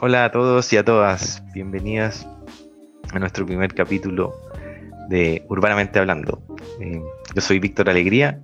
Hola 0.00 0.26
a 0.26 0.30
todos 0.30 0.72
y 0.72 0.76
a 0.76 0.84
todas, 0.84 1.42
bienvenidas 1.54 2.28
a 3.12 3.18
nuestro 3.18 3.46
primer 3.46 3.74
capítulo 3.74 4.34
de 5.08 5.44
Urbanamente 5.48 5.98
Hablando. 5.98 6.42
Eh, 6.80 7.00
yo 7.34 7.40
soy 7.40 7.58
Víctor 7.58 7.88
Alegría 7.88 8.40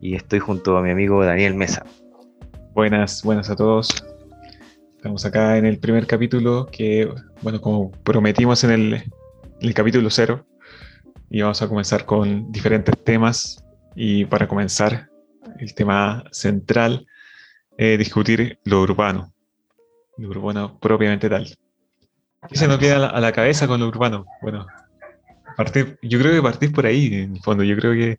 y 0.00 0.14
estoy 0.14 0.40
junto 0.40 0.76
a 0.76 0.82
mi 0.82 0.90
amigo 0.90 1.24
Daniel 1.24 1.54
Mesa. 1.54 1.84
Buenas, 2.74 3.22
buenas 3.22 3.50
a 3.50 3.56
todos. 3.56 4.04
Estamos 4.96 5.24
acá 5.24 5.56
en 5.58 5.66
el 5.66 5.78
primer 5.78 6.06
capítulo 6.06 6.66
que, 6.66 7.08
bueno, 7.42 7.60
como 7.60 7.92
prometimos 8.02 8.64
en 8.64 8.70
el, 8.70 9.04
el 9.60 9.74
capítulo 9.74 10.10
cero, 10.10 10.44
y 11.30 11.42
vamos 11.42 11.60
a 11.62 11.68
comenzar 11.68 12.04
con 12.04 12.50
diferentes 12.52 12.94
temas 13.04 13.62
y 13.94 14.24
para 14.24 14.46
comenzar 14.46 15.08
el 15.58 15.74
tema 15.74 16.24
central, 16.32 17.06
eh, 17.78 17.96
discutir 17.96 18.58
lo 18.64 18.82
urbano 18.82 19.32
lo 20.16 20.28
urbano 20.28 20.78
propiamente 20.78 21.28
tal. 21.28 21.56
¿Qué 22.48 22.56
se 22.56 22.68
nos 22.68 22.78
queda 22.78 23.08
a 23.08 23.20
la, 23.20 23.32
cabeza 23.32 23.66
con 23.66 23.80
lo 23.80 23.88
urbano? 23.88 24.26
Bueno, 24.40 24.66
partir, 25.56 25.98
yo 26.02 26.18
creo 26.18 26.32
que 26.32 26.42
partís 26.42 26.70
por 26.70 26.86
ahí, 26.86 27.12
en 27.12 27.36
el 27.36 27.42
fondo. 27.42 27.64
Yo 27.64 27.76
creo 27.76 27.92
que 27.92 28.18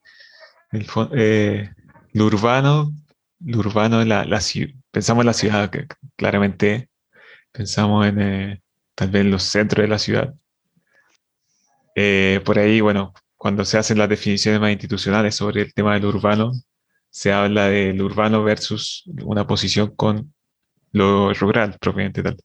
eh, 1.13 1.69
lo 2.13 2.25
urbano, 2.25 2.91
lo 3.39 3.59
urbano, 3.59 4.03
la, 4.03 4.25
la, 4.25 4.41
pensamos 4.91 5.21
en 5.21 5.27
la 5.27 5.33
ciudad, 5.33 5.69
que 5.69 5.87
claramente 6.15 6.89
pensamos 7.51 8.05
en 8.07 8.21
eh, 8.21 8.61
tal 8.95 9.09
vez 9.09 9.25
los 9.25 9.43
centros 9.43 9.83
de 9.83 9.87
la 9.87 9.99
ciudad. 9.99 10.33
Eh, 11.99 12.41
por 12.45 12.59
ahí, 12.59 12.79
bueno, 12.79 13.13
cuando 13.37 13.65
se 13.65 13.77
hacen 13.79 13.97
las 13.97 14.09
definiciones 14.09 14.61
más 14.61 14.71
institucionales 14.71 15.35
sobre 15.35 15.63
el 15.63 15.73
tema 15.73 15.95
del 15.95 16.05
urbano, 16.05 16.51
se 17.09 17.33
habla 17.33 17.69
del 17.69 18.01
urbano 18.01 18.43
versus 18.43 19.03
una 19.23 19.47
posición 19.47 19.95
con 19.95 20.33
lo 20.91 21.33
rural 21.33 21.77
propiamente 21.81 22.21
tal. 22.23 22.37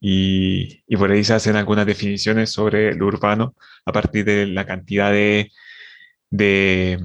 Y, 0.00 0.82
por 0.96 1.10
ahí 1.12 1.24
se 1.24 1.34
hacen 1.34 1.56
algunas 1.56 1.86
definiciones 1.86 2.50
sobre 2.52 2.94
lo 2.94 3.06
urbano 3.06 3.54
a 3.86 3.92
partir 3.92 4.24
de 4.26 4.46
la 4.46 4.66
cantidad 4.66 5.10
de, 5.12 5.50
de, 6.30 7.00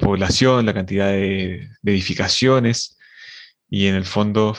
población, 0.00 0.66
la 0.66 0.74
cantidad 0.74 1.08
de, 1.08 1.68
edificaciones 1.84 2.98
y 3.68 3.88
en 3.88 3.96
el 3.96 4.06
fondo, 4.06 4.56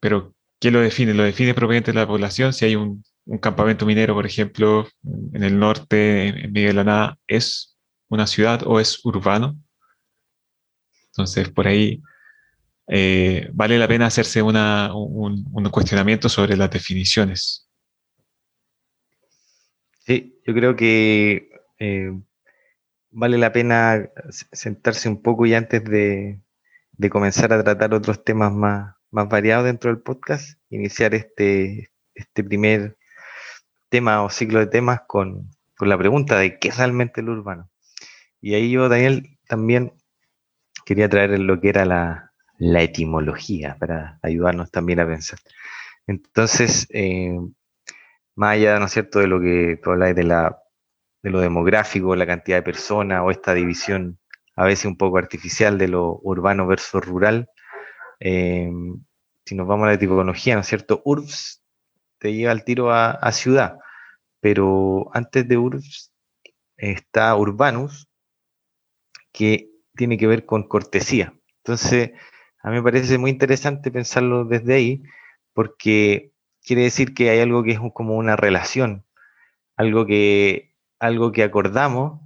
pero 0.00 0.34
¿qué 0.60 0.70
lo 0.70 0.80
define? 0.80 1.14
Lo 1.14 1.24
define 1.24 1.54
propiamente 1.54 1.92
la 1.94 2.06
población. 2.06 2.52
Si 2.52 2.66
hay 2.66 2.76
un, 2.76 3.04
un 3.26 3.38
campamento 3.38 3.84
minero, 3.84 4.14
por 4.14 4.24
ejemplo, 4.24 4.88
en 5.32 5.42
el 5.42 5.58
norte, 5.58 6.28
en 6.28 6.52
medio 6.52 6.68
de 6.68 6.74
la 6.74 6.84
nada, 6.84 7.18
¿es 7.26 7.76
una 8.08 8.26
ciudad 8.26 8.62
o 8.64 8.78
es 8.78 9.04
urbano? 9.04 9.56
Entonces, 11.08 11.50
por 11.50 11.66
ahí 11.66 12.02
eh, 12.88 13.50
vale 13.52 13.78
la 13.78 13.88
pena 13.88 14.06
hacerse 14.06 14.42
una, 14.42 14.94
un, 14.94 15.44
cuestionamiento 15.70 16.28
sobre 16.28 16.56
las 16.56 16.70
definiciones. 16.70 17.68
Sí, 20.06 20.40
yo 20.46 20.54
creo 20.54 20.76
que 20.76 21.50
eh, 21.80 22.12
vale 23.10 23.38
la 23.38 23.52
pena 23.52 24.08
sentarse 24.52 25.08
un 25.08 25.20
poco 25.20 25.46
y 25.46 25.54
antes 25.54 25.82
de, 25.82 26.40
comenzar 27.10 27.52
a 27.52 27.64
tratar 27.64 27.92
otros 27.92 28.22
temas 28.22 28.52
más, 28.52 28.94
más 29.10 29.28
variados 29.28 29.64
dentro 29.64 29.90
del 29.90 30.00
podcast, 30.00 30.60
iniciar 30.70 31.12
este, 31.14 31.90
este 32.14 32.44
primer 32.44 32.96
tema 33.96 34.22
o 34.22 34.28
ciclo 34.28 34.58
de 34.58 34.66
temas 34.66 35.00
con, 35.06 35.48
con 35.74 35.88
la 35.88 35.96
pregunta 35.96 36.38
de 36.38 36.58
qué 36.58 36.68
es 36.68 36.76
realmente 36.76 37.22
el 37.22 37.30
urbano. 37.30 37.70
Y 38.42 38.54
ahí 38.54 38.70
yo, 38.70 38.90
Daniel, 38.90 39.38
también 39.48 39.94
quería 40.84 41.08
traer 41.08 41.38
lo 41.40 41.58
que 41.58 41.70
era 41.70 41.86
la, 41.86 42.32
la 42.58 42.82
etimología 42.82 43.76
para 43.80 44.18
ayudarnos 44.22 44.70
también 44.70 45.00
a 45.00 45.06
pensar. 45.06 45.38
Entonces, 46.06 46.86
eh, 46.90 47.38
más 48.34 48.52
allá, 48.52 48.78
¿no 48.78 48.86
cierto?, 48.88 49.18
de 49.18 49.28
lo 49.28 49.40
que 49.40 49.80
tú 49.82 49.92
hablas 49.92 50.14
de, 50.14 50.24
la, 50.24 50.58
de 51.22 51.30
lo 51.30 51.40
demográfico, 51.40 52.14
la 52.14 52.26
cantidad 52.26 52.58
de 52.58 52.62
personas 52.62 53.22
o 53.24 53.30
esta 53.30 53.54
división 53.54 54.18
a 54.56 54.64
veces 54.64 54.84
un 54.84 54.98
poco 54.98 55.16
artificial 55.16 55.78
de 55.78 55.88
lo 55.88 56.20
urbano 56.22 56.66
versus 56.66 57.02
rural, 57.02 57.48
eh, 58.20 58.70
si 59.46 59.54
nos 59.54 59.66
vamos 59.66 59.84
a 59.84 59.88
la 59.88 59.94
etimología, 59.94 60.54
¿no 60.54 60.60
es 60.60 60.66
cierto?, 60.66 61.00
urbs 61.04 61.62
te 62.18 62.34
lleva 62.34 62.52
al 62.52 62.64
tiro 62.64 62.92
a 62.92 63.32
ciudad, 63.32 63.78
pero 64.40 65.10
antes 65.14 65.46
de 65.48 65.56
urbs 65.56 66.12
está 66.76 67.34
urbanus, 67.36 68.08
que 69.32 69.70
tiene 69.94 70.18
que 70.18 70.26
ver 70.26 70.46
con 70.46 70.68
cortesía. 70.68 71.34
Entonces, 71.58 72.12
a 72.62 72.70
mí 72.70 72.76
me 72.76 72.82
parece 72.82 73.18
muy 73.18 73.30
interesante 73.30 73.90
pensarlo 73.90 74.44
desde 74.44 74.74
ahí, 74.74 75.02
porque 75.52 76.32
quiere 76.62 76.82
decir 76.82 77.14
que 77.14 77.30
hay 77.30 77.40
algo 77.40 77.62
que 77.62 77.72
es 77.72 77.80
como 77.94 78.16
una 78.16 78.36
relación, 78.36 79.04
algo 79.76 80.06
que, 80.06 80.74
algo 80.98 81.32
que 81.32 81.42
acordamos 81.42 82.20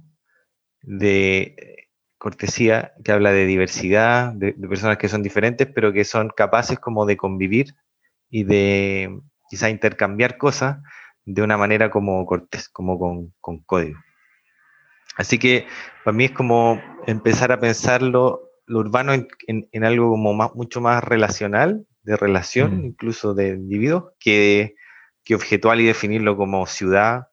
de 0.81 1.89
cortesía, 2.17 2.93
que 3.03 3.11
habla 3.11 3.31
de 3.31 3.45
diversidad, 3.45 4.33
de, 4.33 4.53
personas 4.53 4.97
que 4.97 5.09
son 5.09 5.23
diferentes, 5.23 5.67
pero 5.67 5.91
que 5.91 6.05
son 6.05 6.29
capaces 6.29 6.79
como 6.79 7.05
de 7.05 7.17
convivir 7.17 7.75
y 8.29 8.43
de 8.43 9.19
quizá 9.49 9.69
intercambiar 9.69 10.37
cosas 10.37 10.79
de 11.25 11.41
una 11.41 11.57
manera 11.57 11.89
como 11.89 12.25
cortés, 12.25 12.69
como 12.69 12.99
con, 12.99 13.33
con 13.39 13.59
código. 13.63 13.99
Así 15.17 15.37
que 15.37 15.67
para 16.03 16.15
mí 16.15 16.25
es 16.25 16.31
como 16.31 16.81
empezar 17.05 17.51
a 17.51 17.59
pensarlo 17.59 18.51
lo 18.65 18.79
urbano 18.79 19.13
en, 19.13 19.83
algo 19.83 20.09
como 20.09 20.33
más, 20.33 20.55
mucho 20.55 20.79
más 20.79 21.03
relacional, 21.03 21.85
de 22.03 22.15
relación, 22.15 22.81
mm. 22.81 22.85
incluso 22.85 23.33
de 23.33 23.49
individuos, 23.49 24.13
que, 24.19 24.75
que 25.23 25.35
objetual 25.35 25.81
y 25.81 25.85
definirlo 25.85 26.37
como 26.37 26.65
ciudad 26.65 27.27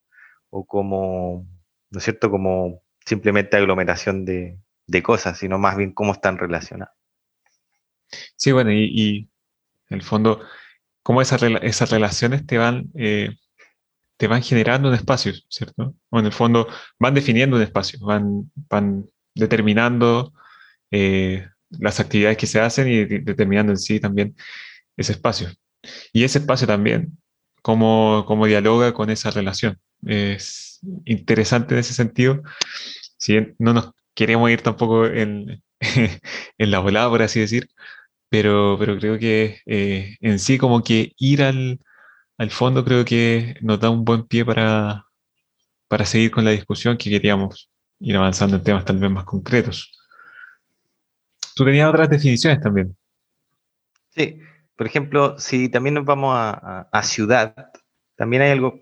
o 0.51 0.67
como, 0.67 1.47
¿no 1.91 1.99
es 1.99 2.05
cierto?, 2.05 2.31
como 2.31 2.83
simplemente 3.05 3.57
aglomeración 3.57 4.25
de, 4.25 4.59
cosas, 5.03 5.39
sino 5.39 5.59
más 5.59 5.77
bien 5.77 5.93
cómo 5.93 6.13
están 6.13 6.39
relacionadas. 6.39 6.95
Sí, 8.37 8.53
bueno, 8.53 8.73
y, 8.73 9.31
en 9.91 9.97
el 9.97 10.03
fondo, 10.03 10.41
cómo 11.03 11.23
esas, 11.23 11.43
esas 11.63 11.91
relaciones 11.91 12.47
te 12.47 12.59
van, 12.59 12.91
eh, 12.95 13.31
te 14.19 14.27
van 14.27 14.43
generando 14.43 14.89
un 14.89 14.95
espacio, 14.95 15.33
¿cierto? 15.49 15.95
O 16.11 16.19
en 16.19 16.27
el 16.27 16.33
fondo 16.33 16.69
van 16.99 17.15
definiendo 17.15 17.57
un 17.57 17.63
espacio, 17.63 17.99
van, 18.01 18.51
van 18.69 19.07
determinando 19.35 20.35
eh, 20.91 21.49
las 21.71 22.01
actividades 22.01 22.37
que 22.37 22.49
se 22.49 22.61
hacen 22.61 22.89
y 22.89 23.05
determinando 23.05 23.73
en 23.73 23.79
sí 23.79 24.01
también 24.01 24.37
ese 24.97 25.13
espacio. 25.13 25.49
Y 26.13 26.25
ese 26.25 26.41
espacio 26.41 26.67
también, 26.67 27.19
cómo, 27.63 28.25
cómo 28.27 28.47
dialoga 28.47 28.93
con 28.93 29.09
esa 29.11 29.31
relación. 29.31 29.79
Es 30.05 30.81
interesante 31.05 31.75
en 31.75 31.81
ese 31.81 31.95
sentido. 31.95 32.43
Si 33.19 33.39
no 33.59 33.73
nos 33.73 33.93
queremos 34.15 34.51
ir 34.51 34.63
tampoco 34.63 35.07
en, 35.07 35.63
en 36.59 36.71
la 36.71 36.81
volada, 36.81 37.09
por 37.09 37.23
así 37.23 37.39
decir, 37.39 37.71
pero, 38.29 38.77
pero 38.81 38.99
creo 38.99 39.17
que 39.19 39.61
eh, 39.67 40.17
en 40.21 40.41
sí 40.41 40.59
como 40.59 40.83
que 40.83 41.13
ir 41.19 41.43
al, 41.45 41.79
al, 42.39 42.51
fondo 42.51 42.85
creo 42.85 43.05
que 43.05 43.57
nos 43.61 43.79
da 43.81 43.91
un 43.91 44.05
buen 44.05 44.27
pie 44.27 44.45
para, 44.45 45.07
para 45.89 46.07
seguir 46.07 46.31
con 46.31 46.45
la 46.45 46.53
discusión 46.53 46.97
que 46.97 47.11
queríamos 47.11 47.71
ir 48.01 48.17
avanzando 48.17 48.57
en 48.57 48.63
temas 48.63 48.85
tal 48.85 48.99
vez 48.99 49.11
más 49.11 49.25
concretos. 49.25 49.93
Tú 51.55 51.65
tenías 51.65 51.89
otras 51.89 52.09
definiciones 52.09 52.61
también. 52.61 52.97
Sí, 54.11 54.41
por 54.77 54.87
ejemplo, 54.87 55.39
si 55.39 55.69
también 55.69 55.95
nos 55.95 56.05
vamos 56.05 56.35
a, 56.35 57.03
ciudad, 57.03 57.73
también 58.15 58.43
hay 58.43 58.53
algo, 58.53 58.81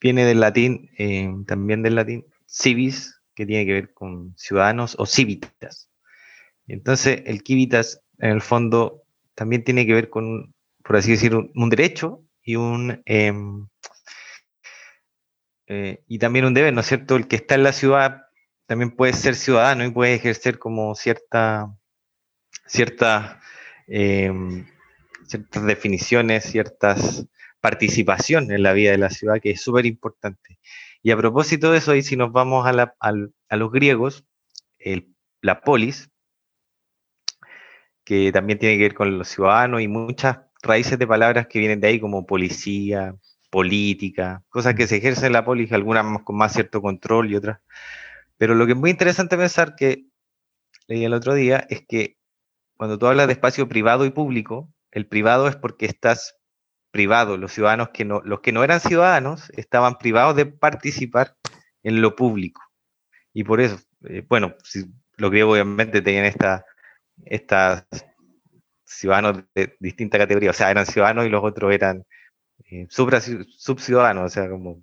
viene 0.00 0.24
del 0.24 0.40
latín, 0.40 0.90
eh, 0.98 1.32
también 1.46 1.82
del 1.82 1.94
latín, 1.94 2.26
civis, 2.46 3.18
que 3.34 3.46
tiene 3.46 3.64
que 3.64 3.72
ver 3.72 3.94
con 3.94 4.34
ciudadanos 4.36 4.96
o 4.98 5.06
civitas. 5.06 5.88
Entonces, 6.66 7.22
el 7.24 7.40
civitas, 7.40 8.02
en 8.18 8.32
el 8.32 8.42
fondo, 8.42 9.04
también 9.34 9.64
tiene 9.64 9.86
que 9.86 9.94
ver 9.94 10.10
con, 10.10 10.54
por 10.84 10.96
así 10.96 11.12
decir, 11.12 11.34
un, 11.34 11.70
derecho 11.70 12.22
y 12.48 12.56
un... 12.56 13.02
Em, 13.04 13.68
eh, 15.66 16.02
y 16.06 16.18
también 16.18 16.46
un 16.46 16.54
deber, 16.54 16.72
¿no 16.72 16.80
es 16.80 16.86
cierto? 16.86 17.16
El 17.16 17.28
que 17.28 17.36
está 17.36 17.56
en 17.56 17.62
la 17.62 17.74
ciudad 17.74 18.22
también 18.66 18.96
puede 18.96 19.12
ser 19.12 19.34
ciudadano 19.34 19.84
y 19.84 19.90
puede 19.90 20.14
ejercer 20.14 20.58
como 20.58 20.94
cierta, 20.94 21.76
cierta, 22.66 23.42
em, 23.86 24.66
ciertas 25.26 25.64
definiciones, 25.66 26.44
ciertas 26.44 27.26
participación 27.60 28.50
en 28.50 28.62
la 28.62 28.72
vida 28.72 28.92
de 28.92 28.98
la 28.98 29.10
ciudad, 29.10 29.40
que 29.42 29.50
es 29.50 29.60
súper 29.60 29.84
importante. 29.84 30.58
Y 31.02 31.10
a 31.10 31.18
propósito 31.18 31.70
de 31.70 31.78
eso, 31.78 31.92
ahí 31.92 32.02
si 32.02 32.16
nos 32.16 32.32
vamos 32.32 32.66
a, 32.66 32.94
a 33.00 33.56
los 33.56 33.70
griegos, 33.72 34.24
el, 34.78 35.14
la 35.42 35.60
polis, 35.60 36.10
que 38.04 38.32
también 38.32 38.58
tiene 38.58 38.78
que 38.78 38.84
ver 38.84 38.94
con 38.94 39.18
los 39.18 39.28
ciudadanos 39.28 39.82
y 39.82 39.88
muchas 39.88 40.47
raíces 40.68 40.98
de 40.98 41.06
palabras 41.06 41.48
que 41.48 41.58
vienen 41.58 41.80
de 41.80 41.88
ahí, 41.88 42.00
como 42.00 42.26
policía, 42.26 43.14
política, 43.50 44.44
cosas 44.48 44.74
que 44.74 44.86
se 44.86 44.96
ejercen 44.96 45.26
en 45.26 45.32
la 45.32 45.44
polis, 45.44 45.72
algunas 45.72 46.22
con 46.22 46.36
más 46.36 46.52
cierto 46.52 46.82
control 46.82 47.30
y 47.30 47.36
otras. 47.36 47.60
Pero 48.36 48.54
lo 48.54 48.66
que 48.66 48.72
es 48.72 48.78
muy 48.78 48.90
interesante 48.90 49.36
pensar 49.36 49.74
que 49.74 50.06
leí 50.86 51.04
el 51.04 51.14
otro 51.14 51.34
día 51.34 51.66
es 51.70 51.84
que 51.86 52.16
cuando 52.76 52.98
tú 52.98 53.06
hablas 53.06 53.26
de 53.26 53.32
espacio 53.32 53.68
privado 53.68 54.04
y 54.04 54.10
público, 54.10 54.72
el 54.92 55.06
privado 55.06 55.48
es 55.48 55.56
porque 55.56 55.86
estás 55.86 56.36
privado, 56.90 57.36
los 57.36 57.52
ciudadanos 57.52 57.90
que 57.90 58.04
no, 58.04 58.20
los 58.24 58.40
que 58.40 58.52
no 58.52 58.64
eran 58.64 58.80
ciudadanos 58.80 59.50
estaban 59.56 59.98
privados 59.98 60.36
de 60.36 60.46
participar 60.46 61.36
en 61.82 62.00
lo 62.00 62.16
público. 62.16 62.62
Y 63.32 63.44
por 63.44 63.60
eso, 63.60 63.78
eh, 64.04 64.24
bueno, 64.28 64.54
si, 64.64 64.86
los 65.16 65.30
griegos 65.30 65.54
obviamente 65.54 66.00
tenían 66.00 66.24
esta, 66.24 66.64
estas 67.24 67.84
ciudadanos 68.88 69.44
de 69.54 69.76
distinta 69.80 70.18
categoría, 70.18 70.50
o 70.50 70.54
sea, 70.54 70.70
eran 70.70 70.86
ciudadanos 70.86 71.26
y 71.26 71.28
los 71.28 71.44
otros 71.44 71.72
eran 71.72 72.04
eh, 72.70 72.86
subciudadanos, 72.90 74.24
o 74.24 74.28
sea, 74.28 74.48
como, 74.48 74.82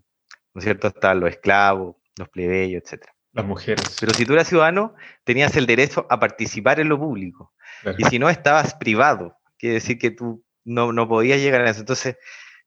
¿no 0.53 0.59
es 0.59 0.63
cierto?, 0.63 0.87
estaban 0.87 1.19
los 1.19 1.29
esclavos, 1.29 1.95
los 2.17 2.29
plebeyos, 2.29 2.83
etc. 2.83 3.03
Las 3.33 3.45
mujeres. 3.45 3.97
Pero 3.99 4.13
si 4.13 4.25
tú 4.25 4.33
eras 4.33 4.47
ciudadano, 4.47 4.95
tenías 5.23 5.55
el 5.57 5.65
derecho 5.65 6.05
a 6.09 6.19
participar 6.19 6.79
en 6.79 6.87
lo 6.89 6.97
público. 6.97 7.53
Y 7.97 8.05
si 8.05 8.17
no, 8.17 8.29
estabas 8.29 8.73
privado. 8.75 9.37
Quiere 9.57 9.75
decir 9.75 9.97
que 9.99 10.11
tú 10.11 10.43
no, 10.63 10.93
no 10.93 11.07
podías 11.07 11.39
llegar 11.39 11.61
a 11.61 11.69
eso. 11.69 11.81
Entonces, 11.81 12.15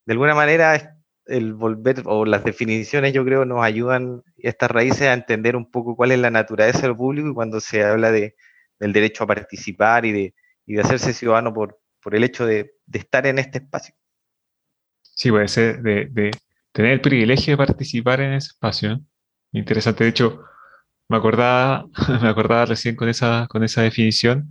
de 0.04 0.12
alguna 0.12 0.34
manera, 0.34 0.98
el 1.24 1.54
volver, 1.54 2.02
o 2.04 2.26
las 2.26 2.44
definiciones, 2.44 3.14
yo 3.14 3.24
creo, 3.24 3.46
nos 3.46 3.64
ayudan 3.64 4.22
estas 4.36 4.70
raíces 4.70 5.02
a 5.02 5.14
entender 5.14 5.56
un 5.56 5.70
poco 5.70 5.96
cuál 5.96 6.12
es 6.12 6.18
la 6.18 6.30
naturaleza 6.30 6.82
del 6.82 6.96
público 6.96 7.28
y 7.28 7.34
cuando 7.34 7.60
se 7.60 7.82
habla 7.82 8.12
de, 8.12 8.36
del 8.78 8.92
derecho 8.92 9.24
a 9.24 9.26
participar 9.26 10.04
y 10.04 10.12
de, 10.12 10.34
y 10.68 10.74
de 10.74 10.82
hacerse 10.82 11.14
ciudadano 11.14 11.52
por, 11.52 11.80
por 12.00 12.14
el 12.14 12.22
hecho 12.22 12.46
de, 12.46 12.74
de, 12.86 12.98
estar 12.98 13.26
en 13.26 13.38
este 13.38 13.58
espacio. 13.58 13.94
Sí, 15.02 15.30
puede 15.30 15.48
ser 15.48 15.80
de, 15.82 16.06
de, 16.10 16.30
tener 16.72 16.92
el 16.92 17.00
privilegio 17.00 17.54
de 17.54 17.56
participar 17.56 18.20
en 18.20 18.34
ese 18.34 18.48
espacio. 18.48 19.00
Interesante, 19.50 20.04
de 20.04 20.10
hecho, 20.10 20.44
me 21.08 21.16
acordaba, 21.16 21.86
me 22.22 22.28
acordaba 22.28 22.66
recién 22.66 22.94
con 22.96 23.08
esa, 23.08 23.46
con 23.48 23.64
esa 23.64 23.80
definición 23.82 24.50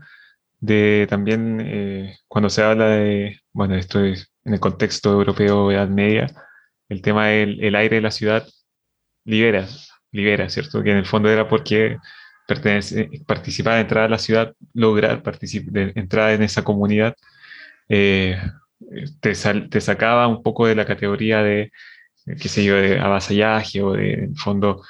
de 0.60 1.06
también 1.08 1.62
eh, 1.62 2.18
cuando 2.28 2.50
se 2.50 2.64
habla 2.64 2.88
de, 2.88 3.40
bueno, 3.54 3.76
esto 3.76 4.04
es 4.04 4.34
en 4.44 4.56
el 4.56 4.60
contexto 4.60 5.12
europeo, 5.12 5.72
Edad 5.72 5.88
Media, 5.88 6.28
el 6.90 7.04
tema 7.04 7.28
del 7.28 7.64
el 7.64 7.76
aire 7.76 7.98
de 7.98 8.02
la 8.02 8.12
ciudad 8.12 8.48
libera, 9.24 9.68
libera, 10.12 10.50
¿cierto? 10.50 10.82
Que 10.82 10.92
en 10.92 10.98
el 10.98 11.06
fondo 11.06 11.30
era 11.30 11.48
porque 11.48 11.98
pertenece, 12.48 13.10
participar, 13.28 13.80
entrar 13.80 14.06
a 14.06 14.10
la 14.10 14.18
ciudad, 14.18 14.56
lograr 14.74 15.22
entrar 15.96 16.32
en 16.32 16.44
esa 16.44 16.64
comunidad, 16.64 17.16
eh, 17.90 18.42
te, 19.20 19.34
te, 19.70 19.82
sacaba 19.82 20.28
un 20.28 20.42
poco 20.42 20.68
de 20.68 20.76
la 20.76 20.86
categoría 20.86 21.44
de, 21.44 21.72
qué 22.26 22.50
sé 22.50 22.64
yo, 22.64 22.76
de 22.76 23.00
avasallaje 23.00 23.82
o 23.82 23.94
de, 23.94 24.14
en 24.14 24.36
fondo, 24.36 24.84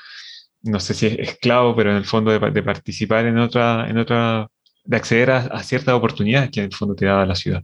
no 0.63 0.79
sé 0.79 0.93
si 0.93 1.07
es 1.07 1.19
esclavo, 1.19 1.75
pero 1.75 1.91
en 1.91 1.97
el 1.97 2.05
fondo 2.05 2.31
de, 2.31 2.51
de 2.51 2.63
participar 2.63 3.25
en 3.25 3.37
otra, 3.39 3.89
en 3.89 3.97
otra, 3.97 4.47
de 4.83 4.97
acceder 4.97 5.31
a, 5.31 5.37
a, 5.47 5.63
ciertas 5.63 5.95
oportunidades 5.95 6.51
que 6.51 6.59
en 6.61 6.67
el 6.67 6.73
fondo 6.73 6.95
te 6.95 7.05
daba 7.05 7.25
la 7.25 7.35
ciudad. 7.35 7.63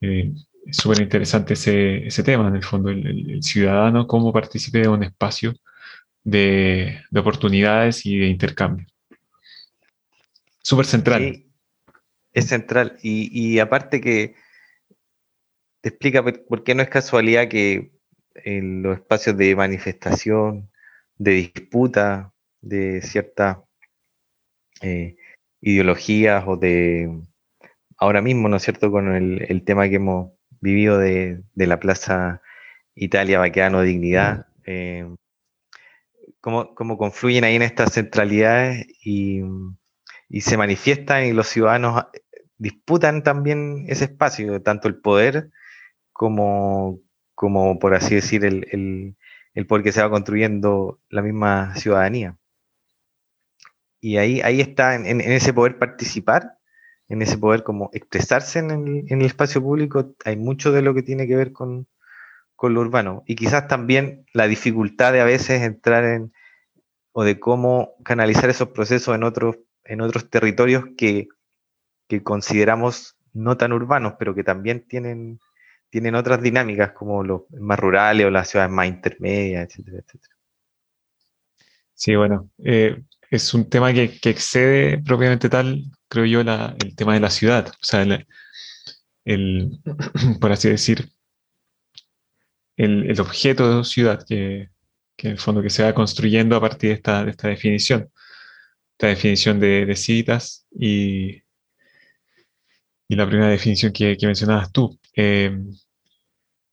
Eh, 0.00 0.32
es 0.66 0.76
súper 0.76 1.00
interesante 1.00 1.54
ese, 1.54 2.06
ese, 2.06 2.22
tema, 2.22 2.48
en 2.48 2.56
el 2.56 2.64
fondo, 2.64 2.90
el, 2.90 3.30
el, 3.30 3.42
ciudadano, 3.42 4.06
cómo 4.06 4.32
participe 4.32 4.82
en 4.82 4.90
un 4.90 5.04
espacio 5.04 5.54
de, 6.26 7.04
de 7.08 7.20
oportunidades 7.20 8.04
y 8.04 8.18
de 8.18 8.26
intercambio. 8.26 8.84
Súper 10.60 10.84
central. 10.84 11.22
Sí, 11.22 11.52
es 12.32 12.48
central. 12.48 12.98
Y, 13.00 13.30
y, 13.32 13.60
aparte 13.60 14.00
que 14.00 14.34
te 15.80 15.90
explica 15.90 16.24
por 16.24 16.64
qué 16.64 16.74
no 16.74 16.82
es 16.82 16.88
casualidad 16.88 17.46
que 17.46 17.92
en 18.34 18.82
los 18.82 18.98
espacios 18.98 19.36
de 19.36 19.54
manifestación, 19.54 20.68
de 21.16 21.30
disputa, 21.30 22.32
de 22.60 23.02
ciertas 23.02 23.58
eh, 24.82 25.16
ideologías 25.60 26.42
o 26.48 26.56
de 26.56 27.08
ahora 27.98 28.20
mismo, 28.20 28.48
¿no 28.48 28.56
es 28.56 28.64
cierto?, 28.64 28.90
con 28.90 29.14
el, 29.14 29.46
el 29.48 29.64
tema 29.64 29.88
que 29.88 29.96
hemos 29.96 30.32
vivido 30.60 30.98
de, 30.98 31.40
de, 31.54 31.66
la 31.68 31.78
Plaza 31.78 32.42
Italia, 32.96 33.38
Baqueano, 33.38 33.82
Dignidad, 33.82 34.48
eh, 34.64 35.06
cómo, 36.46 36.76
cómo, 36.76 36.96
confluyen 36.96 37.42
ahí 37.42 37.56
en 37.56 37.62
estas 37.62 37.92
centralidades 37.92 38.86
y, 39.04 39.42
y, 40.28 40.42
se 40.42 40.56
manifiestan 40.56 41.24
y 41.24 41.32
los 41.32 41.48
ciudadanos 41.48 42.04
disputan 42.56 43.24
también 43.24 43.84
ese 43.88 44.04
espacio, 44.04 44.62
tanto 44.62 44.86
el 44.86 44.94
poder 45.00 45.50
como, 46.12 47.00
como 47.34 47.80
por 47.80 47.96
así 47.96 48.14
decir, 48.14 48.44
el, 48.44 48.64
el, 48.70 49.16
el 49.54 49.66
poder 49.66 49.82
que 49.82 49.90
se 49.90 50.00
va 50.00 50.08
construyendo 50.08 51.00
la 51.08 51.22
misma 51.22 51.74
ciudadanía. 51.74 52.38
Y 54.00 54.18
ahí, 54.18 54.40
ahí 54.42 54.60
está, 54.60 54.94
en, 54.94 55.04
en, 55.04 55.20
ese 55.20 55.52
poder 55.52 55.80
participar, 55.80 56.58
en 57.08 57.22
ese 57.22 57.38
poder 57.38 57.64
como 57.64 57.90
expresarse 57.92 58.60
en 58.60 58.70
el, 58.70 59.04
en 59.08 59.20
el, 59.20 59.26
espacio 59.26 59.60
público, 59.60 60.14
hay 60.24 60.36
mucho 60.36 60.70
de 60.70 60.82
lo 60.82 60.94
que 60.94 61.02
tiene 61.02 61.26
que 61.26 61.34
ver 61.34 61.52
con, 61.52 61.88
con, 62.56 62.74
lo 62.74 62.80
urbano. 62.80 63.22
Y 63.26 63.36
quizás 63.36 63.68
también 63.68 64.26
la 64.32 64.48
dificultad 64.48 65.12
de 65.12 65.20
a 65.20 65.24
veces 65.24 65.62
entrar 65.62 66.04
en, 66.04 66.32
o 67.12 67.24
de 67.24 67.38
cómo 67.38 67.94
canalizar 68.04 68.50
esos 68.50 68.70
procesos 68.70 69.14
en 69.14 69.22
otros, 69.22 69.58
en 69.84 70.00
otros 70.00 70.28
territorios 70.28 70.84
que, 70.96 71.28
que 72.08 72.22
consideramos 72.22 73.16
no 73.32 73.56
tan 73.56 73.72
urbanos, 73.72 74.14
pero 74.18 74.34
que 74.34 74.44
también 74.44 74.86
tienen 74.86 75.38
tienen 75.90 76.14
otras 76.14 76.42
dinámicas 76.42 76.92
como 76.92 77.22
los 77.22 77.42
más 77.58 77.78
rurales 77.78 78.26
o 78.26 78.30
las 78.30 78.50
ciudades 78.50 78.72
más 78.72 78.86
intermedias, 78.88 79.66
etcétera, 79.66 79.98
etcétera. 79.98 80.34
Sí, 81.94 82.14
bueno, 82.14 82.50
eh, 82.62 83.02
es 83.30 83.54
un 83.54 83.68
tema 83.70 83.92
que, 83.92 84.18
que, 84.20 84.30
excede 84.30 84.98
propiamente 84.98 85.48
tal, 85.48 85.84
creo 86.08 86.26
yo, 86.26 86.40
el 86.40 86.96
tema 86.96 87.14
de 87.14 87.20
la 87.20 87.30
ciudad. 87.30 87.68
O 87.68 87.84
sea, 87.84 88.02
el 89.24 89.80
por 90.40 90.52
así 90.52 90.68
decir, 90.68 91.08
el, 92.76 93.10
el, 93.10 93.20
objeto 93.20 93.78
de 93.78 93.84
ciudad 93.84 94.24
que, 94.26 94.70
que, 95.16 95.28
en 95.28 95.32
el 95.34 95.38
fondo 95.38 95.62
que 95.62 95.70
se 95.70 95.82
va 95.82 95.94
construyendo 95.94 96.56
a 96.56 96.60
partir 96.60 96.90
de 96.90 96.96
esta, 96.96 97.24
de 97.24 97.30
esta 97.30 97.48
definición. 97.48 98.10
Esta 98.92 99.08
definición 99.08 99.60
de, 99.60 99.86
de 99.86 99.96
citas 99.96 100.66
y, 100.70 101.42
y 103.08 103.16
la 103.16 103.26
primera 103.26 103.48
definición 103.50 103.92
que, 103.92 104.16
que 104.16 104.26
mencionabas 104.26 104.72
tú. 104.72 104.98
Eh, 105.14 105.56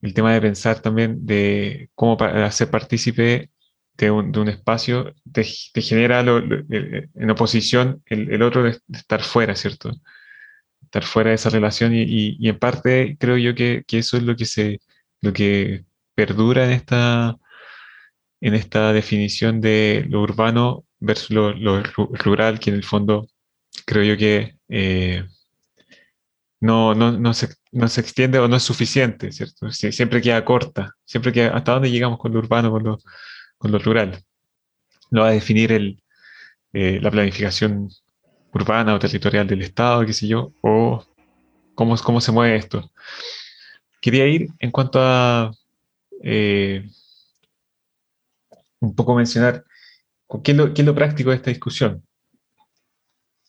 el 0.01 0.13
tema 0.13 0.33
de 0.33 0.41
pensar 0.41 0.81
también 0.81 1.25
de 1.25 1.89
cómo 1.95 2.17
hacer 2.21 2.69
partícipe 2.69 3.49
de 3.97 4.11
un, 4.11 4.31
de 4.31 4.39
un 4.39 4.49
espacio 4.49 5.13
te, 5.31 5.45
te 5.73 5.81
genera 5.81 6.23
lo, 6.23 6.39
lo, 6.39 6.57
en 6.67 7.29
oposición 7.29 8.03
el, 8.07 8.31
el 8.31 8.41
otro 8.41 8.63
de, 8.63 8.79
estar 8.91 9.23
fuera, 9.23 9.55
¿cierto? 9.55 9.91
Estar 10.83 11.03
fuera 11.03 11.29
de 11.29 11.35
esa 11.35 11.49
relación 11.49 11.93
y, 11.93 12.01
y, 12.01 12.37
y 12.39 12.49
en 12.49 12.59
parte 12.59 13.17
creo 13.19 13.37
yo 13.37 13.55
que, 13.55 13.83
que, 13.87 13.99
eso 13.99 14.17
es 14.17 14.23
lo 14.23 14.35
que, 14.35 14.45
se, 14.45 14.81
lo 15.21 15.31
que 15.33 15.85
perdura 16.15 16.65
en 16.65 16.71
esta, 16.71 17.37
en 18.41 18.53
esta 18.55 18.93
definición 18.93 19.61
de 19.61 20.05
lo 20.09 20.21
urbano 20.21 20.85
versus 20.99 21.31
lo, 21.31 21.53
lo 21.53 21.83
rural, 21.83 22.59
que 22.59 22.69
en 22.69 22.77
el 22.77 22.83
fondo 22.83 23.27
creo 23.85 24.03
yo 24.03 24.17
que 24.17 24.57
eh, 24.69 25.25
no, 26.59 26.95
no, 26.95 27.11
no, 27.11 27.33
se, 27.33 27.49
no 27.71 27.87
se 27.87 28.01
extiende 28.01 28.39
o 28.39 28.47
no 28.47 28.55
es 28.55 28.63
suficiente, 28.63 29.31
¿cierto? 29.31 29.69
siempre 29.71 30.21
queda 30.21 30.45
corta, 30.45 30.93
siempre 31.03 31.33
queda 31.33 31.55
hasta 31.55 31.73
dónde 31.73 31.91
llegamos 31.91 32.19
con 32.19 32.31
lo 32.31 32.39
urbano, 32.39 32.71
con 32.71 32.83
lo, 32.83 32.99
con 33.57 33.71
lo 33.71 33.79
rural. 33.79 34.23
No 35.11 35.21
va 35.21 35.27
a 35.27 35.31
definir 35.31 35.71
el, 35.73 36.01
eh, 36.71 36.99
la 37.01 37.11
planificación 37.11 37.89
urbana 38.53 38.95
o 38.95 38.99
territorial 38.99 39.47
del 39.47 39.61
Estado, 39.61 40.05
qué 40.05 40.13
sé 40.13 40.27
yo, 40.27 40.53
o 40.61 41.05
cómo, 41.75 41.97
cómo 41.97 42.21
se 42.21 42.31
mueve 42.31 42.55
esto. 42.55 42.89
Quería 44.01 44.27
ir 44.27 44.47
en 44.59 44.71
cuanto 44.71 44.99
a 45.01 45.51
eh, 46.23 46.87
un 48.79 48.95
poco 48.95 49.15
mencionar 49.15 49.63
qué 50.43 50.51
es, 50.51 50.57
lo, 50.57 50.73
qué 50.73 50.81
es 50.81 50.85
lo 50.85 50.95
práctico 50.95 51.29
de 51.29 51.37
esta 51.37 51.49
discusión. 51.51 52.03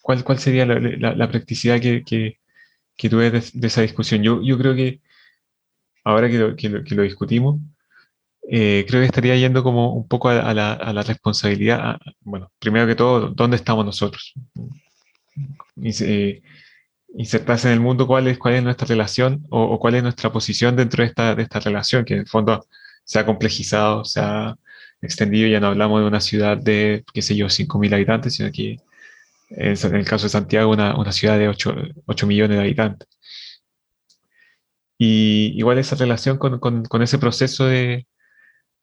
¿Cuál, 0.03 0.23
cuál 0.23 0.39
sería 0.39 0.67
la, 0.67 0.79
la, 0.79 1.15
la 1.15 1.29
practicidad 1.29 1.81
que, 1.81 2.05
que, 2.05 2.39
que 2.97 3.09
tú 3.09 3.19
ves 3.19 3.33
de, 3.53 3.61
de, 3.61 3.67
esa 3.67 3.83
discusión. 3.83 4.23
Yo, 4.23 4.43
yo 4.43 4.59
creo 4.59 4.75
que 4.75 5.01
ahora 6.05 6.29
que 6.29 6.39
lo, 6.39 6.57
que 6.57 6.69
lo, 6.69 6.85
que 6.85 6.95
lo 6.95 7.03
discutimos, 7.03 7.61
eh, 8.51 8.85
creo 8.87 9.01
que 9.01 9.07
estaría 9.07 9.37
yendo 9.37 9.63
como 9.63 9.95
un 9.95 10.07
poco 10.07 10.29
a, 10.29 10.41
a, 10.41 10.55
la, 10.55 10.73
a 10.75 10.93
la, 10.93 11.03
responsabilidad. 11.03 11.81
A, 11.81 12.01
bueno, 12.21 12.53
primero 12.59 12.87
que 12.87 12.95
todo, 12.95 13.29
¿dónde 13.31 13.57
estamos 13.57 13.85
nosotros? 13.87 14.35
Eh, 15.83 16.43
insertarse 17.17 17.69
en 17.69 17.75
el 17.75 17.81
mundo, 17.81 18.07
¿cuál 18.07 18.29
es, 18.29 18.39
cuál 18.39 18.55
es 18.55 18.63
nuestra 18.63 18.87
relación 18.87 19.47
o, 19.51 19.63
o, 19.63 19.79
cuál 19.79 19.95
es 19.97 20.03
nuestra 20.03 20.33
posición 20.33 20.77
dentro 20.77 21.03
de 21.03 21.09
esta, 21.09 21.35
de 21.35 21.43
esta 21.43 21.61
relación, 21.61 22.05
que 22.05 22.15
en 22.15 22.21
el 22.21 22.29
fondo 22.29 22.67
se 23.05 23.19
ha 23.19 23.27
complejizado, 23.27 24.05
se 24.05 24.21
ha 24.21 24.57
extendido, 25.03 25.49
ya 25.49 25.61
no 25.61 25.69
hablamos 25.69 26.01
de 26.01 26.07
una 26.07 26.21
ciudad 26.21 26.57
de, 26.57 27.05
qué 27.13 27.23
sé 27.23 27.37
yo, 27.37 27.47
5.000 27.47 27.95
habitantes, 27.95 28.35
sino 28.35 28.51
que 28.53 28.79
en 29.51 29.95
el 29.95 30.05
caso 30.05 30.25
de 30.25 30.31
Santiago, 30.31 30.73
una, 30.73 30.97
una 30.97 31.13
ciudad 31.13 31.39
de 31.39 31.49
8, 31.49 31.75
8, 32.07 32.27
millones 32.27 32.57
de 32.57 32.63
habitantes. 32.63 33.09
Y 34.99 35.53
igual 35.57 35.79
esa 35.79 35.97
relación 35.97 36.39
con, 36.39 36.59
con, 36.61 36.85
con 36.85 37.03
ese 37.03 37.19
proceso 37.19 37.67
de, 37.67 38.07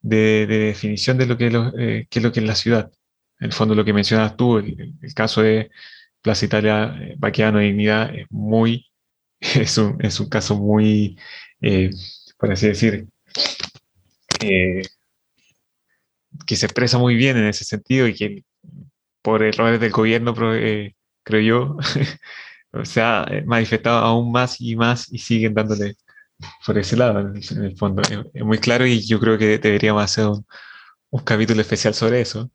de, 0.00 0.46
de, 0.46 0.58
definición 0.58 1.18
de 1.18 1.26
lo 1.26 1.36
que 1.38 1.46
es 1.48 1.52
lo, 1.52 1.68
eh, 1.78 2.06
qué 2.10 2.18
es 2.18 2.22
lo 2.22 2.32
que 2.32 2.40
es 2.40 2.46
la 2.46 2.54
ciudad. 2.54 2.90
en 3.40 3.46
el 3.46 3.52
fondo 3.52 3.74
lo 3.74 3.84
que 3.84 3.92
mencionas 3.92 4.36
tú, 4.36 4.58
el, 4.58 4.94
caso 5.14 5.42
de 5.42 5.70
Plaza 6.22 6.46
Italia, 6.46 6.96
eh, 7.00 7.14
Baquiano 7.18 7.58
Dignidad 7.58 8.14
es 8.14 8.26
muy, 8.30 8.86
es 9.40 9.76
un, 9.78 9.98
es 10.04 10.20
un 10.20 10.28
caso 10.28 10.56
muy, 10.56 11.18
eh, 11.60 11.90
por 12.38 12.52
así 12.52 12.68
decir, 12.68 13.06
eh, 14.40 14.82
que 16.46 16.56
se 16.56 16.66
expresa 16.66 16.98
muy 16.98 17.14
bien 17.16 17.36
en 17.36 17.46
ese 17.46 17.64
sentido 17.64 18.06
y 18.08 18.14
que 18.14 18.44
por 19.22 19.42
errores 19.42 19.80
del 19.80 19.92
gobierno, 19.92 20.34
creo 20.34 21.40
yo, 21.40 21.76
se 22.84 23.00
ha 23.00 23.26
manifestado 23.46 23.98
aún 23.98 24.32
más 24.32 24.60
y 24.60 24.76
más 24.76 25.12
y 25.12 25.18
siguen 25.18 25.54
dándole 25.54 25.96
por 26.66 26.78
ese 26.78 26.96
lado, 26.96 27.20
en 27.20 27.64
el 27.64 27.76
fondo. 27.76 28.02
Es, 28.34 28.44
muy 28.44 28.58
claro 28.58 28.86
y 28.86 29.00
yo 29.06 29.20
creo 29.20 29.38
que 29.38 29.58
deberíamos 29.58 30.02
hacer 30.02 30.26
un 31.10 31.24
capítulo 31.24 31.60
especial 31.60 31.94
sobre 31.94 32.20
eso. 32.20 32.50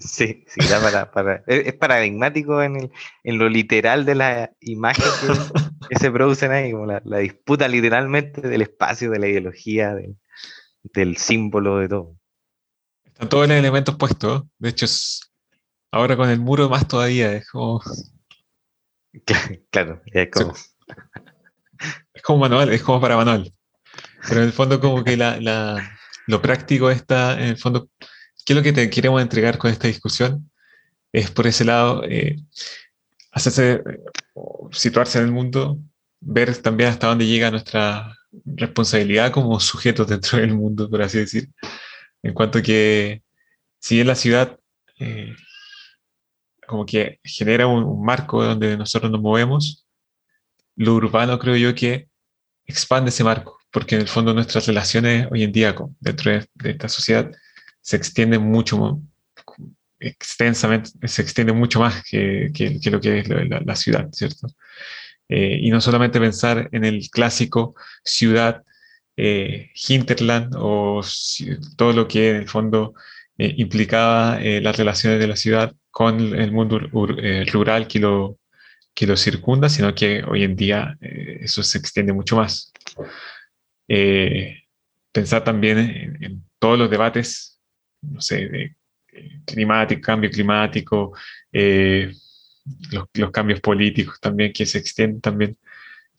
Sí, 0.00 0.44
sí, 0.46 0.60
para, 0.68 1.10
para, 1.10 1.44
es, 1.46 1.74
paradigmático 1.74 2.62
en, 2.62 2.76
el, 2.76 2.92
en, 3.22 3.38
lo 3.38 3.48
literal 3.48 4.04
de 4.06 4.14
la 4.14 4.52
imagen 4.60 5.04
que, 5.88 5.98
se 5.98 6.10
producen 6.10 6.52
ahí, 6.52 6.72
como 6.72 6.86
la, 6.86 7.18
disputa 7.18 7.68
literalmente 7.68 8.40
del 8.40 8.62
espacio, 8.62 9.10
de 9.10 9.18
la 9.18 9.28
ideología, 9.28 9.94
del 10.82 11.16
símbolo, 11.18 11.78
de 11.78 11.88
todo. 11.88 12.16
Están 13.04 13.28
todos 13.28 13.48
los 13.48 13.56
elementos 13.56 13.96
puestos, 13.96 14.44
de 14.58 14.70
hecho, 14.70 14.86
ahora 15.92 16.16
con 16.16 16.30
el 16.30 16.40
muro 16.40 16.68
más 16.68 16.88
todavía, 16.88 17.32
es 17.32 17.48
como... 17.50 17.80
Claro, 19.70 20.02
es 20.06 20.30
como... 20.30 20.54
Es 22.12 22.22
como 22.22 22.40
manual, 22.40 22.70
es 22.70 22.82
como 22.82 23.00
para 23.00 23.16
manual. 23.16 23.54
Pero 24.28 24.40
en 24.42 24.48
el 24.48 24.52
fondo 24.52 24.78
como 24.80 25.02
que 25.02 25.16
la, 25.16 25.40
la, 25.40 25.98
lo 26.26 26.42
práctico 26.42 26.90
está, 26.90 27.40
en 27.40 27.48
el 27.48 27.56
fondo, 27.56 27.88
¿qué 28.50 28.54
es 28.54 28.56
lo 28.56 28.64
que 28.64 28.72
te 28.72 28.90
queremos 28.90 29.22
entregar 29.22 29.58
con 29.58 29.70
esta 29.70 29.86
discusión? 29.86 30.50
Es 31.12 31.30
por 31.30 31.46
ese 31.46 31.64
lado, 31.64 32.02
eh, 32.02 32.36
hacerse, 33.30 33.80
situarse 34.72 35.18
en 35.18 35.26
el 35.26 35.30
mundo, 35.30 35.78
ver 36.18 36.56
también 36.56 36.90
hasta 36.90 37.06
dónde 37.06 37.28
llega 37.28 37.52
nuestra 37.52 38.12
responsabilidad 38.44 39.30
como 39.30 39.60
sujetos 39.60 40.08
dentro 40.08 40.38
del 40.40 40.52
mundo, 40.52 40.90
por 40.90 41.00
así 41.00 41.18
decir. 41.18 41.48
En 42.24 42.34
cuanto 42.34 42.60
que, 42.60 43.22
si 43.78 44.00
en 44.00 44.08
la 44.08 44.16
ciudad 44.16 44.58
eh, 44.98 45.32
como 46.66 46.84
que 46.84 47.20
genera 47.22 47.68
un, 47.68 47.84
un, 47.84 48.04
marco 48.04 48.42
donde 48.42 48.76
nosotros 48.76 49.12
nos 49.12 49.20
movemos, 49.20 49.86
lo 50.74 50.94
urbano 50.94 51.38
creo 51.38 51.54
yo 51.54 51.72
que 51.72 52.08
expande 52.66 53.10
ese 53.10 53.22
marco 53.22 53.60
porque 53.70 53.94
en 53.94 54.02
el 54.02 54.08
fondo 54.08 54.34
nuestras 54.34 54.66
relaciones 54.66 55.28
hoy 55.30 55.44
en 55.44 55.52
día 55.52 55.74
dentro 56.00 56.32
de, 56.32 56.48
esta 56.64 56.88
sociedad 56.88 57.30
se 57.80 57.96
extienden 57.96 58.42
mucho 58.42 59.00
extensamente, 59.98 60.90
se 61.06 61.22
extiende 61.22 61.52
mucho 61.52 61.80
más 61.80 62.02
que, 62.04 62.50
que, 62.54 62.90
lo 62.90 63.00
que 63.00 63.18
es 63.18 63.28
la, 63.28 63.76
ciudad, 63.76 64.08
¿cierto? 64.12 64.48
Eh, 65.28 65.58
y 65.60 65.70
no 65.70 65.80
solamente 65.80 66.18
pensar 66.18 66.68
en 66.72 66.84
el 66.84 67.08
clásico 67.10 67.74
ciudad, 68.04 68.62
eh, 69.22 69.70
hinterland 69.86 70.54
o 70.56 71.02
todo 71.76 71.92
lo 71.92 72.08
que 72.08 72.30
en 72.30 72.36
el 72.36 72.48
fondo 72.48 72.94
eh, 73.36 73.54
implicaba 73.58 74.40
eh, 74.40 74.62
las 74.62 74.78
relaciones 74.78 75.20
de 75.20 75.26
la 75.26 75.36
ciudad 75.36 75.74
con 75.90 76.34
el 76.34 76.52
mundo 76.52 76.78
rural 76.78 77.86
que 77.86 77.98
lo, 77.98 78.38
que 78.94 79.06
lo 79.06 79.18
circunda, 79.18 79.68
sino 79.68 79.94
que 79.94 80.22
hoy 80.24 80.44
en 80.44 80.56
día 80.56 80.96
eso 81.02 81.62
se 81.62 81.76
extiende 81.76 82.14
mucho 82.14 82.36
más. 82.36 82.72
Pensar 85.12 85.44
también 85.44 85.78
en, 85.78 86.44
todos 86.58 86.78
los 86.78 86.90
debates, 86.90 87.59
no 88.02 88.20
sé, 88.20 88.48
de 88.48 88.76
climático, 89.44 90.00
cambio 90.00 90.30
climático, 90.30 91.12
eh, 91.52 92.12
los, 92.92 93.30
cambios 93.30 93.60
políticos 93.60 94.18
también 94.20 94.52
que 94.52 94.66
se 94.66 94.78
extienden 94.78 95.20
también 95.20 95.56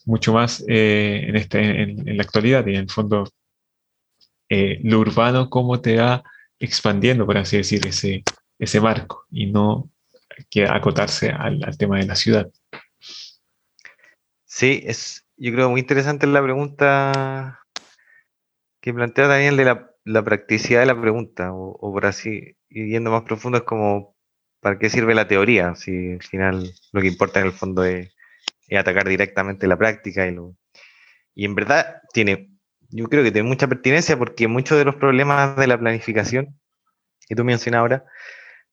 mucho 0.05 0.33
más 0.33 0.63
eh, 0.67 1.25
en, 1.27 1.35
este, 1.35 1.81
en, 1.83 2.17
la 2.17 2.23
actualidad 2.23 2.65
y 2.67 2.71
en 2.71 2.81
el 2.81 2.89
fondo 2.89 3.29
lo 4.49 4.99
urbano 4.99 5.49
cómo 5.49 5.79
te 5.79 5.95
va 5.95 6.23
expandiendo, 6.59 7.25
por 7.25 7.37
así 7.37 7.57
decir, 7.57 7.87
ese, 7.87 8.23
ese 8.59 8.81
marco 8.81 9.25
y 9.31 9.47
no 9.47 9.89
que 10.49 10.65
acotarse 10.65 11.29
al, 11.29 11.63
al 11.63 11.77
tema 11.77 11.97
de 11.97 12.05
la 12.05 12.15
ciudad. 12.15 12.51
Sí, 14.45 14.83
es, 14.85 15.25
yo 15.37 15.51
creo 15.53 15.69
muy 15.69 15.79
interesante 15.79 16.27
la 16.27 16.43
pregunta 16.43 17.65
que 18.81 18.93
plantea 18.93 19.27
también 19.27 19.55
de 19.55 19.65
la, 19.65 19.90
practicidad 20.23 20.81
de 20.81 20.85
la 20.87 20.99
pregunta, 20.99 21.53
o, 21.53 21.91
por 21.91 22.05
así, 22.05 22.55
yendo 22.69 23.11
más 23.11 23.23
profundo, 23.23 23.59
es 23.59 23.63
como, 23.63 24.15
¿para 24.59 24.79
qué 24.79 24.89
sirve 24.89 25.15
la 25.15 25.27
teoría? 25.27 25.75
Si 25.75 26.13
al 26.13 26.23
final 26.23 26.73
lo 26.91 27.01
que 27.01 27.07
importa 27.07 27.39
en 27.39 27.47
el 27.47 27.51
fondo 27.51 27.83
es, 27.83 28.13
atacar 28.77 29.07
directamente 29.07 29.67
la 29.67 29.77
práctica 29.77 30.25
y 30.27 30.33
lo... 30.33 30.55
Y 31.35 31.45
en 31.45 31.55
verdad 31.55 32.01
tiene, 32.13 32.51
yo 32.89 33.07
creo 33.07 33.23
que 33.23 33.31
tiene 33.31 33.47
mucha 33.47 33.67
pertinencia 33.67 34.17
porque 34.17 34.47
muchos 34.47 34.77
de 34.77 34.85
los 34.85 34.95
problemas 34.95 35.57
de 35.57 35.67
la 35.67 35.77
planificación 35.77 36.59
que 37.27 37.35
tú 37.35 37.43
mencionas 37.43 37.79
ahora 37.79 38.05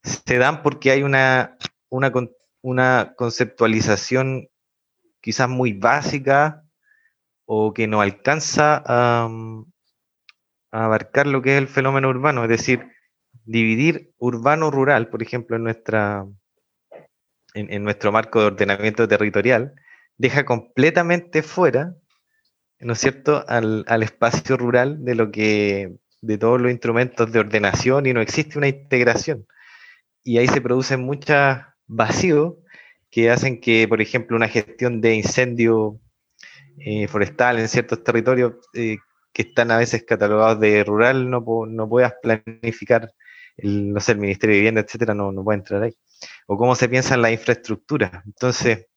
se 0.02 0.38
dan 0.38 0.62
porque 0.62 0.90
hay 0.90 1.02
una, 1.02 1.56
una, 1.88 2.12
una 2.62 3.14
conceptualización 3.16 4.48
quizás 5.20 5.48
muy 5.48 5.72
básica 5.72 6.64
o 7.44 7.72
que 7.72 7.86
no 7.86 8.00
alcanza 8.00 8.82
a, 8.86 9.28
abarcar 10.70 11.26
lo 11.26 11.42
que 11.42 11.52
es 11.52 11.58
el 11.58 11.68
fenómeno 11.68 12.08
urbano, 12.08 12.42
es 12.44 12.50
decir, 12.50 12.86
dividir 13.44 14.12
urbano-rural, 14.18 15.08
por 15.08 15.22
ejemplo, 15.22 15.56
en, 15.56 15.64
nuestra, 15.64 16.26
en, 17.54 17.82
nuestro 17.82 18.12
marco 18.12 18.40
de 18.40 18.46
ordenamiento 18.46 19.08
territorial, 19.08 19.74
deja 20.16 20.44
completamente 20.44 21.42
fuera, 21.42 21.94
¿no 22.80 22.92
es 22.92 22.98
cierto?, 22.98 23.44
al, 23.48 23.84
al, 23.88 24.02
espacio 24.02 24.56
rural 24.56 25.04
de 25.04 25.14
lo 25.14 25.30
que 25.30 25.96
de 26.20 26.38
todos 26.38 26.60
los 26.60 26.70
instrumentos 26.70 27.30
de 27.32 27.38
ordenación 27.38 28.06
y 28.06 28.12
no 28.12 28.20
existe 28.20 28.58
una 28.58 28.68
integración. 28.68 29.46
Y 30.24 30.38
ahí 30.38 30.48
se 30.48 30.60
producen 30.60 31.02
muchos 31.02 31.58
vacíos 31.86 32.54
que 33.10 33.30
hacen 33.30 33.60
que, 33.60 33.86
por 33.88 34.00
ejemplo, 34.00 34.36
una 34.36 34.48
gestión 34.48 35.00
de 35.00 35.14
incendio 35.14 36.00
eh, 36.78 37.08
forestal 37.08 37.58
en 37.58 37.68
ciertos 37.68 38.04
territorios 38.04 38.54
eh, 38.74 38.98
que 39.38 39.42
están 39.42 39.70
a 39.70 39.78
veces 39.78 40.02
catalogados 40.02 40.58
de 40.58 40.82
rural, 40.82 41.30
no, 41.30 41.44
no 41.68 41.88
puedas 41.88 42.12
planificar, 42.20 43.12
el, 43.56 43.92
no 43.92 44.00
sé, 44.00 44.10
el 44.10 44.18
Ministerio 44.18 44.54
de 44.54 44.58
Vivienda, 44.58 44.80
etcétera, 44.80 45.14
no, 45.14 45.30
no 45.30 45.44
puede 45.44 45.60
entrar 45.60 45.80
ahí. 45.80 45.94
O 46.48 46.56
cómo 46.56 46.74
se 46.74 46.88
piensa 46.88 47.14
en 47.14 47.22
la 47.22 47.30
infraestructura. 47.30 48.24
Entonces, 48.26 48.88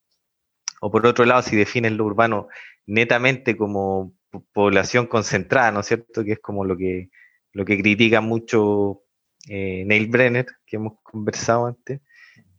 o 0.81 0.89
por 0.89 1.05
otro 1.05 1.25
lado, 1.25 1.43
si 1.43 1.55
definen 1.55 1.95
lo 1.95 2.05
urbano 2.05 2.48
netamente 2.88 3.55
como 3.55 4.15
población 4.51 5.05
concentrada, 5.05 5.71
¿no 5.71 5.81
es 5.81 5.86
cierto? 5.86 6.24
Que 6.24 6.31
es 6.31 6.39
como 6.39 6.65
lo 6.65 6.75
que, 6.75 7.12
lo 7.53 7.63
que 7.63 7.77
critica 7.77 8.19
mucho 8.19 9.03
eh, 9.48 9.83
Neil 9.86 10.07
Brenner, 10.07 10.48
que 10.65 10.77
hemos 10.77 10.93
conversado 11.03 11.67
antes, 11.67 12.01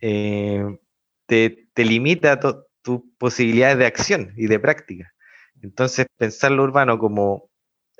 eh, 0.00 0.64
te, 1.26 1.66
te, 1.74 1.84
limita 1.84 2.38
tus 2.38 3.00
posibilidades 3.18 3.78
de 3.78 3.86
acción 3.86 4.34
y 4.36 4.46
de 4.46 4.60
práctica. 4.60 5.12
Entonces, 5.62 6.06
pensar 6.16 6.52
lo 6.52 6.62
urbano 6.62 6.96
como 6.96 7.50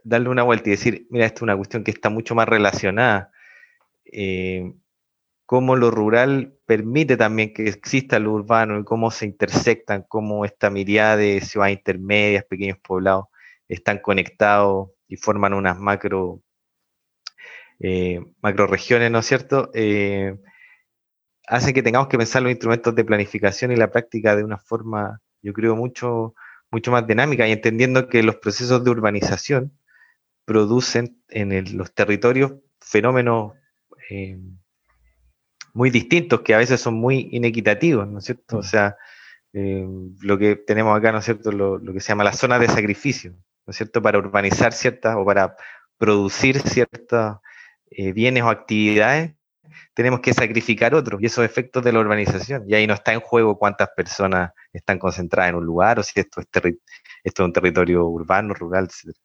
darle 0.05 0.29
una 0.29 0.43
vuelta 0.43 0.69
y 0.69 0.73
decir, 0.73 1.07
mira, 1.11 1.27
esta 1.27 1.37
es 1.37 1.43
una 1.43 1.57
cuestión 1.57 1.85
que 1.85 1.91
está 1.91 2.11
mucho 2.11 2.35
más 2.35 2.49
relacionada. 2.49 3.31
Eh, 4.05 4.73
cómo 5.47 5.77
lo 5.77 5.91
rural 5.91 6.55
permite 6.67 7.17
también 7.17 7.53
que 7.53 7.69
exista 7.69 8.19
lo 8.19 8.33
urbano 8.33 8.79
y 8.79 8.85
cómo 8.85 9.11
se 9.11 9.27
intersectan, 9.27 10.05
cómo 10.09 10.45
esta 10.45 10.71
mirada 10.71 11.17
de 11.19 11.41
ciudades 11.41 11.77
intermedias, 11.77 12.45
pequeños 12.45 12.79
poblados, 12.79 13.27
están 13.69 13.99
conectados 13.99 14.91
y 15.09 15.17
forman 15.17 15.55
unas 15.55 15.79
macro, 15.79 16.43
eh, 17.81 18.21
macro 18.41 18.67
regiones, 18.67 19.11
¿no 19.11 19.19
es 19.19 19.27
cierto? 19.27 19.71
Eh, 19.75 20.39
hace 21.47 21.75
que 21.75 21.83
tengamos 21.83 22.09
que 22.09 22.19
pensar 22.19 22.43
los 22.43 22.51
instrumentos 22.51 22.95
de 22.95 23.05
planificación 23.05 23.73
y 23.73 23.77
la 23.77 23.91
práctica 23.91 24.37
de 24.37 24.45
una 24.45 24.59
forma, 24.59 25.21
yo 25.43 25.53
creo, 25.53 25.77
mucho, 25.77 26.35
mucho 26.71 26.91
más 26.91 27.07
dinámica 27.07 27.47
y 27.47 27.53
entendiendo 27.53 28.09
que 28.09 28.23
los 28.23 28.37
procesos 28.37 28.83
de 28.85 28.91
urbanización 28.91 29.73
producen 30.45 31.23
en 31.29 31.77
los 31.77 31.95
territorios 31.95 32.55
fenómenos 32.81 33.53
eh, 34.11 34.39
muy 35.75 35.91
distintos 35.91 36.43
que 36.43 36.55
a 36.55 36.59
veces 36.59 36.81
son 36.81 36.95
muy 36.95 37.29
inequitativos, 37.33 38.07
¿no 38.07 38.19
es 38.19 38.25
cierto? 38.25 38.59
O 38.59 38.63
sea, 38.63 38.97
eh, 39.53 39.87
lo 40.21 40.39
que 40.39 40.57
tenemos 40.57 40.97
acá, 40.97 41.13
¿no 41.13 41.19
es 41.19 41.25
cierto? 41.25 41.53
Lo, 41.53 41.81
que 41.93 42.01
se 42.01 42.09
llama 42.09 42.25
la 42.25 42.33
zona 42.33 42.59
de 42.59 42.69
sacrificio, 42.69 43.33
¿no 43.67 43.71
es 43.71 43.77
cierto? 43.77 44.03
Para 44.03 44.19
urbanizar 44.19 44.73
ciertas 44.73 45.17
o 45.17 45.25
para 45.25 45.57
producir 45.97 46.61
ciertos 46.61 47.39
eh, 47.91 48.13
bienes 48.13 48.43
o 48.43 48.51
actividades, 48.51 49.35
tenemos 49.95 50.21
que 50.21 50.35
sacrificar 50.35 50.95
otros 50.95 51.21
y 51.23 51.27
esos 51.27 51.45
efectos 51.45 51.83
de 51.85 51.93
la 51.93 52.01
urbanización. 52.01 52.65
Y 52.69 52.75
ahí 52.75 52.87
no 52.87 52.95
está 52.95 53.13
en 53.13 53.21
juego 53.21 53.59
cuántas 53.59 53.91
personas 53.91 54.53
están 54.73 54.99
concentradas 54.99 55.51
en 55.51 55.57
un 55.57 55.65
lugar 55.65 55.99
o 55.99 56.03
si 56.03 56.21
esto 56.21 56.41
es, 56.41 56.47
esto 57.25 57.43
es 57.43 57.47
un 57.47 57.53
territorio 57.53 58.07
urbano, 58.07 58.55
rural, 58.55 58.85
etc. 58.85 59.17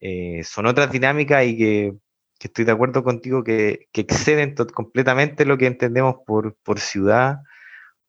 Eh, 0.00 0.42
son 0.44 0.66
otras 0.66 0.90
dinámicas 0.90 1.44
y 1.46 1.56
que 1.56 1.98
estoy 2.40 2.64
de 2.64 2.72
acuerdo 2.72 3.04
contigo 3.04 3.44
que, 3.44 3.88
exceden 3.92 4.54
completamente 4.54 5.44
lo 5.44 5.58
que 5.58 5.66
entendemos 5.66 6.16
por, 6.26 6.56
ciudad 6.78 7.38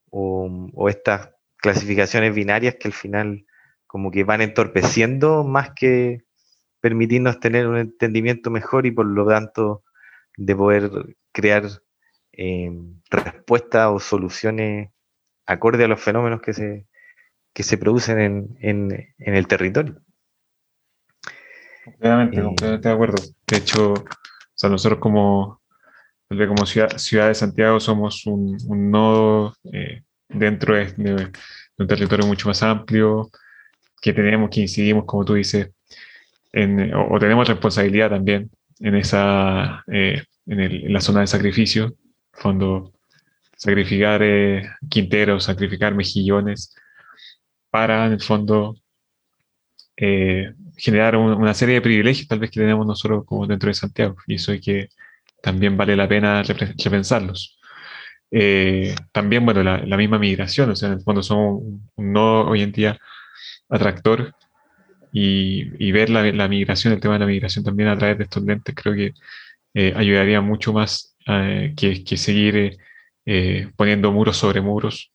o, 0.09 0.89
estas 0.89 1.31
clasificaciones 1.57 2.33
binarias 2.33 2.75
que 2.79 2.87
al 2.87 2.93
final 2.93 3.45
como 3.87 4.09
que 4.09 4.23
van 4.23 4.41
entorpeciendo 4.41 5.43
más 5.43 5.71
que 5.75 6.23
permitirnos 6.79 7.39
tener 7.39 7.67
un 7.67 7.77
entendimiento 7.77 8.49
mejor 8.49 8.85
y 8.85 8.91
por 8.91 9.05
lo 9.05 9.27
tanto 9.27 9.83
de 10.37 10.55
poder 10.55 11.15
crear 11.33 11.65
eh, 12.31 12.71
respuestas 13.09 13.89
o 13.91 13.99
soluciones 13.99 14.89
acorde 15.45 15.83
a 15.83 15.87
los 15.87 16.01
fenómenos 16.01 16.41
que 16.41 16.53
se, 16.53 16.87
que 17.53 17.63
se 17.63 17.77
producen 17.77 18.57
en, 18.59 19.13
el 19.17 19.47
territorio. 19.47 20.01
Completamente, 21.91 22.39
eh, 22.39 22.43
completamente 22.43 22.87
de 22.87 22.93
acuerdo. 22.93 23.23
De 23.47 23.57
hecho, 23.57 23.93
nosotros 24.69 24.99
como, 24.99 25.61
como 26.29 26.65
ciudad, 26.65 26.97
ciudad 26.97 27.27
de 27.27 27.35
Santiago 27.35 27.79
somos 27.79 28.25
un, 28.25 28.57
nodo 28.91 29.55
eh, 29.71 30.03
dentro 30.29 30.75
de, 30.75 31.31
un 31.77 31.87
territorio 31.87 32.27
mucho 32.27 32.47
más 32.47 32.61
amplio, 32.63 33.29
que 34.01 34.13
tenemos, 34.13 34.49
que 34.49 34.61
incidimos, 34.61 35.05
como 35.05 35.25
tú 35.25 35.35
dices, 35.35 35.69
en, 36.51 36.93
o, 36.93 37.17
tenemos 37.19 37.47
responsabilidad 37.47 38.09
también 38.09 38.49
en, 38.79 38.95
esa, 38.95 39.83
eh, 39.91 40.23
en, 40.45 40.93
la 40.93 41.01
zona 41.01 41.21
de 41.21 41.27
sacrificio, 41.27 41.95
cuando 42.41 42.93
sacrificar 43.55 44.21
eh, 44.23 44.63
quinteros, 44.89 45.43
sacrificar 45.45 45.93
mejillones, 45.93 46.75
para 47.69 48.05
en 48.05 48.13
el 48.13 48.21
fondo 48.21 48.75
eh, 50.81 50.83
generar 50.83 51.15
una 51.15 51.53
serie 51.53 51.75
de 51.75 51.81
privilegios 51.81 52.27
tal 52.27 52.39
vez 52.39 52.51
que 52.51 52.59
tenemos 52.59 52.85
nosotros 52.85 53.23
como 53.25 53.47
dentro 53.47 53.67
de 53.69 53.73
Santiago, 53.75 54.15
y 54.27 54.35
eso 54.35 54.51
hay 54.51 54.61
que 54.61 54.89
también 55.41 55.77
vale 55.77 55.95
la 55.95 56.07
pena 56.07 56.43
repensarlos. 56.43 57.59
también, 59.11 59.45
bueno, 59.45 59.63
la, 59.63 59.97
misma 59.97 60.19
migración, 60.19 60.69
o 60.71 60.75
sea, 60.75 60.89
en 60.89 60.95
el 60.95 61.01
fondo 61.01 61.23
somos 61.23 61.61
un 61.95 62.13
nodo 62.13 62.47
hoy 62.49 62.61
en 62.61 62.71
día 62.71 62.97
atractor 63.69 64.33
y, 65.11 65.91
ver 65.91 66.09
la, 66.09 66.47
migración, 66.47 66.93
el 66.93 66.99
tema 66.99 67.15
de 67.15 67.19
la 67.21 67.25
migración 67.25 67.65
también 67.65 67.89
a 67.89 67.97
través 67.97 68.17
de 68.17 68.23
estos 68.25 68.43
lentes, 68.43 68.75
creo 68.75 68.95
que 68.95 69.13
eh, 69.73 69.93
ayudaría 69.95 70.41
mucho 70.41 70.73
más 70.73 71.15
eh, 71.27 71.73
que, 71.75 72.17
seguir 72.17 72.77
eh, 73.25 73.69
poniendo 73.75 74.11
muros 74.11 74.37
sobre 74.37 74.61
muros. 74.61 75.11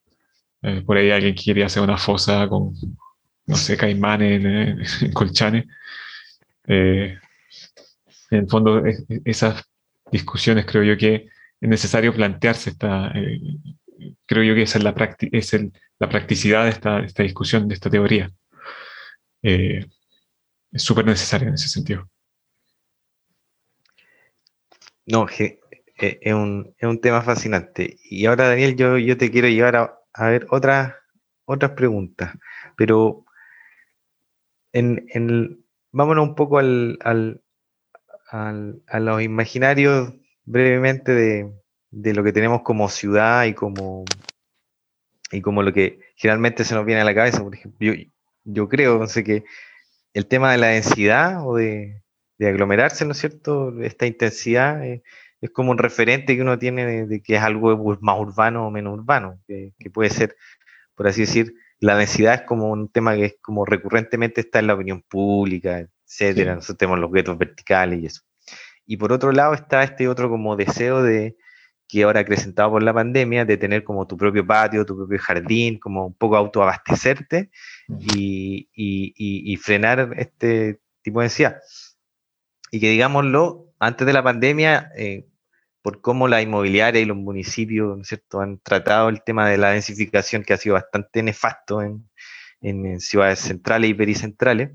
por 0.87 0.97
ahí 0.97 1.11
alguien 1.11 1.35
que 1.35 1.45
quería 1.45 1.67
hacer 1.67 1.83
una 1.83 1.99
fosa 1.99 2.49
con, 2.49 2.75
no 3.47 3.57
sé, 3.57 3.76
caimanes 3.76 4.43
en, 5.03 5.12
colchanes. 5.12 5.67
en 6.67 7.19
el 8.31 8.49
fondo, 8.49 8.83
esas 9.25 9.65
discusiones 10.11 10.67
creo 10.67 10.83
yo 10.83 10.97
que 10.97 11.29
es 11.61 11.69
necesario 11.69 12.12
plantearse 12.12 12.71
esta, 12.71 13.12
creo 14.26 14.43
yo 14.43 14.55
que 14.55 14.62
esa 14.62 14.79
es 14.79 14.85
la, 14.85 14.95
es 15.21 15.53
la 15.99 16.09
practicidad 16.09 16.65
de 16.65 16.71
esta, 16.71 17.00
esta 17.00 17.23
discusión, 17.23 17.69
de 17.69 17.75
esta 17.75 17.91
teoría. 17.91 18.31
Eh, 19.43 19.87
es 20.73 20.83
súper 20.83 21.07
necesario 21.07 21.49
en 21.49 21.55
ese 21.55 21.69
sentido. 21.69 22.09
No, 25.07 25.26
eh, 25.38 25.61
es, 25.97 26.35
un, 26.35 26.75
tema 27.00 27.23
fascinante. 27.23 27.97
Y 28.05 28.26
ahora, 28.26 28.49
Daniel, 28.49 28.76
yo, 28.76 28.99
yo 28.99 29.17
te 29.17 29.31
quiero 29.31 29.49
llevar 29.49 29.76
a, 30.12 30.29
ver 30.29 30.47
otras 30.50 30.95
otras 31.49 31.73
preguntas, 31.73 32.35
pero 32.76 33.25
en, 34.78 35.64
vámonos 35.92 36.28
un 36.28 36.35
poco 36.35 36.59
al, 36.59 36.99
a 38.30 39.00
los 39.00 39.23
imaginarios 39.23 40.12
brevemente 40.45 41.12
de, 41.12 42.15
lo 42.15 42.23
que 42.23 42.32
tenemos 42.32 42.62
como 42.62 42.89
ciudad 42.89 43.45
y 43.45 43.54
como, 43.54 44.04
y 45.30 45.41
como 45.41 45.62
lo 45.62 45.73
que 45.73 46.00
generalmente 46.17 46.65
se 46.65 46.75
nos 46.75 46.84
viene 46.84 47.00
a 47.00 47.04
la 47.04 47.15
cabeza. 47.15 47.43
Por 47.43 47.54
ejemplo, 47.54 47.93
yo 48.45 48.69
creo, 48.69 48.99
no 48.99 49.06
sé, 49.06 49.25
que 49.25 49.45
el 50.15 50.26
tema 50.26 50.52
de 50.52 50.58
la 50.58 50.69
densidad 50.69 51.47
o 51.47 51.56
de, 51.56 52.02
aglomerarse, 52.41 53.04
¿no 53.04 53.12
es 53.12 53.19
cierto? 53.19 53.80
Esta 53.80 54.06
intensidad 54.06 54.84
eh, 54.84 55.02
es 55.41 55.50
como 55.50 55.71
un 55.71 55.78
referente 55.78 56.36
que 56.36 56.43
uno 56.43 56.58
tiene 56.58 57.06
de, 57.06 57.23
que 57.23 57.36
es 57.36 57.43
algo 57.43 57.99
más 58.00 58.19
urbano 58.19 58.67
o 58.67 58.71
menos 58.71 58.95
urbano, 58.95 59.41
que, 59.47 59.73
puede 59.93 60.10
ser, 60.10 60.36
por 60.95 61.08
así 61.08 61.23
decir, 61.23 61.54
la 61.80 61.97
densidad 61.97 62.34
es 62.34 62.43
como 62.43 62.71
un 62.71 62.89
tema 62.89 63.15
que 63.15 63.25
es 63.26 63.36
como 63.43 63.65
recurrentemente 63.65 64.41
está 64.41 64.58
en 64.58 64.69
la 64.69 64.75
opinión 64.75 65.02
pública, 65.02 65.86
etcétera. 66.06 66.54
Nosotros 66.54 66.78
tenemos 66.78 66.99
los 67.00 67.12
guetos 67.12 67.36
verticales 67.39 68.02
y 68.02 68.06
eso. 68.06 68.23
Y 68.86 68.97
por 68.97 69.12
otro 69.12 69.32
lado 69.32 69.54
está 69.54 69.82
este 69.82 70.08
otro 70.08 70.30
como 70.30 70.56
deseo 70.56 71.02
de, 71.02 71.36
que 71.89 72.02
ahora 72.02 72.21
acrecentado 72.21 72.71
por 72.71 72.82
la 72.82 72.95
pandemia, 72.95 73.45
de 73.45 73.56
tener 73.56 73.84
como 73.84 74.06
tu 74.06 74.17
propio 74.17 74.47
patio, 74.47 74.84
tu 74.84 74.97
propio 74.97 75.19
jardín, 75.19 75.78
como 75.78 76.06
un 76.06 76.15
poco 76.15 76.36
autoabastecerte 76.36 77.50
y, 77.89 78.69
y, 78.73 79.56
frenar 79.56 80.15
este 80.17 80.80
tipo 81.02 81.21
de 81.21 81.26
ansiedad. 81.26 81.60
Y 82.71 82.80
que 82.80 82.91
digámoslo, 82.91 83.73
antes 83.78 84.06
de 84.06 84.12
la 84.12 84.23
pandemia, 84.23 84.91
eh, 84.97 85.26
por 85.87 86.01
cómo 86.01 86.27
la 86.27 86.43
inmobiliaria 86.43 87.01
y 87.01 87.05
los 87.05 87.17
municipios 87.17 87.97
¿no 87.97 88.03
cierto? 88.03 88.41
han 88.41 88.59
tratado 88.59 89.09
el 89.09 89.23
tema 89.23 89.49
de 89.49 89.57
la 89.57 89.71
densificación, 89.71 90.43
que 90.43 90.53
ha 90.53 90.57
sido 90.57 90.75
bastante 90.75 91.23
nefasto 91.23 91.81
en, 91.81 93.01
ciudades 93.01 93.39
centrales 93.39 93.91
y 93.91 93.95
pericentrales, 93.95 94.73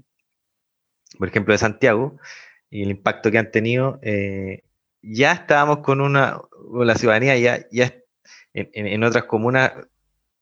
por 1.19 1.28
ejemplo 1.28 1.54
de 1.54 1.58
Santiago, 1.58 2.17
y 2.69 2.84
el 2.84 2.91
impacto 2.91 3.30
que 3.30 3.39
han 3.39 3.52
tenido, 3.52 4.00
eh, 4.02 4.63
ya 5.02 5.34
estábamos 5.34 5.80
con 5.80 6.00
una, 6.00 6.39
la 6.74 6.95
ciudadanía 6.95 7.38
ya, 7.38 7.67
ya 7.74 7.93
en, 8.54 9.04
otras 9.04 9.26
comunas 9.26 9.74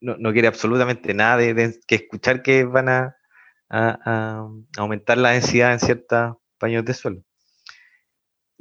no, 0.01 0.31
quiere 0.33 0.49
absolutamente 0.49 1.15
nada 1.15 1.37
de, 1.37 1.79
que 1.87 1.95
escuchar 1.95 2.43
que 2.43 2.65
van 2.65 2.89
a, 2.89 3.15
aumentar 4.77 5.17
la 5.17 5.31
densidad 5.31 5.73
en 5.73 5.79
ciertos 5.79 6.37
paños 6.59 6.85
de 6.85 6.93
suelo. 6.93 7.23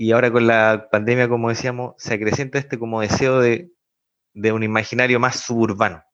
Y 0.00 0.12
ahora 0.12 0.30
con 0.30 0.46
la 0.46 0.88
pandemia, 0.92 1.28
como 1.28 1.48
decíamos, 1.48 1.94
se 1.98 2.14
acrecenta 2.14 2.56
este 2.56 2.78
como 2.78 3.00
deseo 3.00 3.40
de, 3.40 3.72
un 4.32 4.62
imaginario 4.62 5.18
más 5.18 5.40
suburbano. 5.40 6.04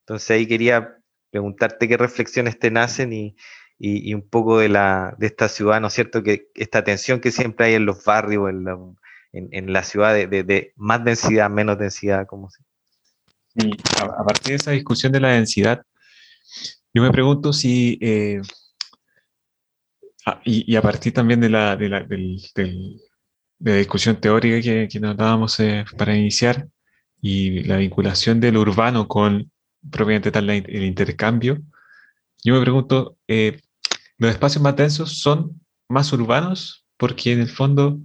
Entonces 0.00 0.30
ahí 0.30 0.46
quería 0.46 0.96
preguntarte 1.30 1.86
qué 1.86 1.98
reflexiones 1.98 2.58
te 2.58 2.70
nacen 2.70 3.12
y, 3.12 3.36
y, 3.78 4.14
un 4.14 4.26
poco 4.26 4.58
de, 4.58 4.70
la, 4.70 5.14
de 5.18 5.26
esta 5.26 5.50
ciudad, 5.50 5.82
¿no 5.82 5.88
es 5.88 5.92
cierto? 5.92 6.22
Que 6.22 6.48
esta 6.54 6.82
tensión 6.82 7.20
que 7.20 7.30
siempre 7.30 7.66
hay 7.66 7.74
en 7.74 7.84
los 7.84 8.02
barrios, 8.04 8.48
en 8.48 8.64
la, 8.64 8.78
en, 9.32 9.70
la 9.70 9.82
ciudad, 9.82 10.14
de, 10.14 10.26
de, 10.42 10.72
más 10.76 11.04
densidad, 11.04 11.50
menos 11.50 11.78
densidad, 11.78 12.26
como 12.26 12.48
se... 12.48 12.62
Y 13.56 13.70
a, 14.00 14.24
partir 14.24 14.48
de 14.48 14.54
esa 14.54 14.70
discusión 14.70 15.12
de 15.12 15.20
la 15.20 15.28
densidad, 15.28 15.84
yo 16.94 17.02
me 17.02 17.10
pregunto 17.10 17.52
si, 17.52 17.98
eh, 18.00 18.40
y, 20.44 20.76
a 20.76 20.82
partir 20.82 21.12
también 21.12 21.40
de 21.40 21.50
la, 21.50 21.76
de 21.76 21.88
la, 21.88 22.02
del, 22.02 22.40
de 22.54 23.70
la 23.70 23.76
discusión 23.76 24.20
teórica 24.20 24.60
que, 24.62 24.88
que 24.88 25.00
nos 25.00 25.16
dábamos 25.16 25.58
eh, 25.60 25.84
para 25.96 26.16
iniciar, 26.16 26.68
y 27.20 27.62
la 27.64 27.78
vinculación 27.78 28.38
del 28.40 28.58
urbano 28.58 29.08
con 29.08 29.50
propiamente 29.90 30.30
tal 30.30 30.50
el 30.50 30.84
intercambio, 30.84 31.58
yo 32.44 32.54
me 32.54 32.60
pregunto, 32.60 33.16
eh, 33.26 33.62
¿los 34.18 34.30
espacios 34.30 34.62
más 34.62 34.76
densos 34.76 35.18
son 35.18 35.58
más 35.88 36.12
urbanos? 36.12 36.84
Porque 36.98 37.32
en 37.32 37.40
el 37.40 37.48
fondo, 37.48 37.98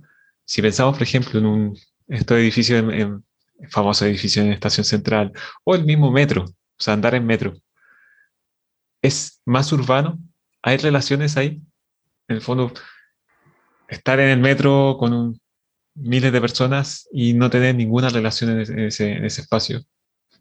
si 0.46 0.62
pensamos, 0.62 0.94
por 0.96 1.04
ejemplo, 1.04 1.40
en 1.40 1.46
un, 1.46 1.78
estos 2.08 2.38
edificios, 2.38 2.82
en, 2.94 3.26
famoso 3.70 4.06
edificio 4.06 4.42
en 4.42 4.54
Estación 4.54 4.86
Central, 4.86 5.34
o 5.66 5.76
el 5.76 5.84
mismo 5.84 6.10
metro, 6.12 6.46
o 6.46 6.56
sea, 6.78 6.94
andar 6.94 7.16
en 7.16 7.26
metro, 7.26 7.58
¿es 9.02 9.42
más 9.46 9.74
urbano? 9.74 10.18
¿Hay 10.62 10.78
relaciones 10.78 11.36
ahí? 11.36 11.62
En 12.30 12.38
el 12.38 12.42
fondo, 12.42 12.72
estar 13.90 14.20
en 14.20 14.30
el 14.30 14.40
metro 14.40 14.96
con 14.98 15.40
miles 15.96 16.32
de 16.32 16.42
personas 16.42 17.08
y 17.12 17.34
no 17.34 17.50
tener 17.50 17.76
ninguna 17.76 18.10
relación 18.10 18.52
en 18.52 18.80
ese, 18.80 19.26
espacio 19.26 19.84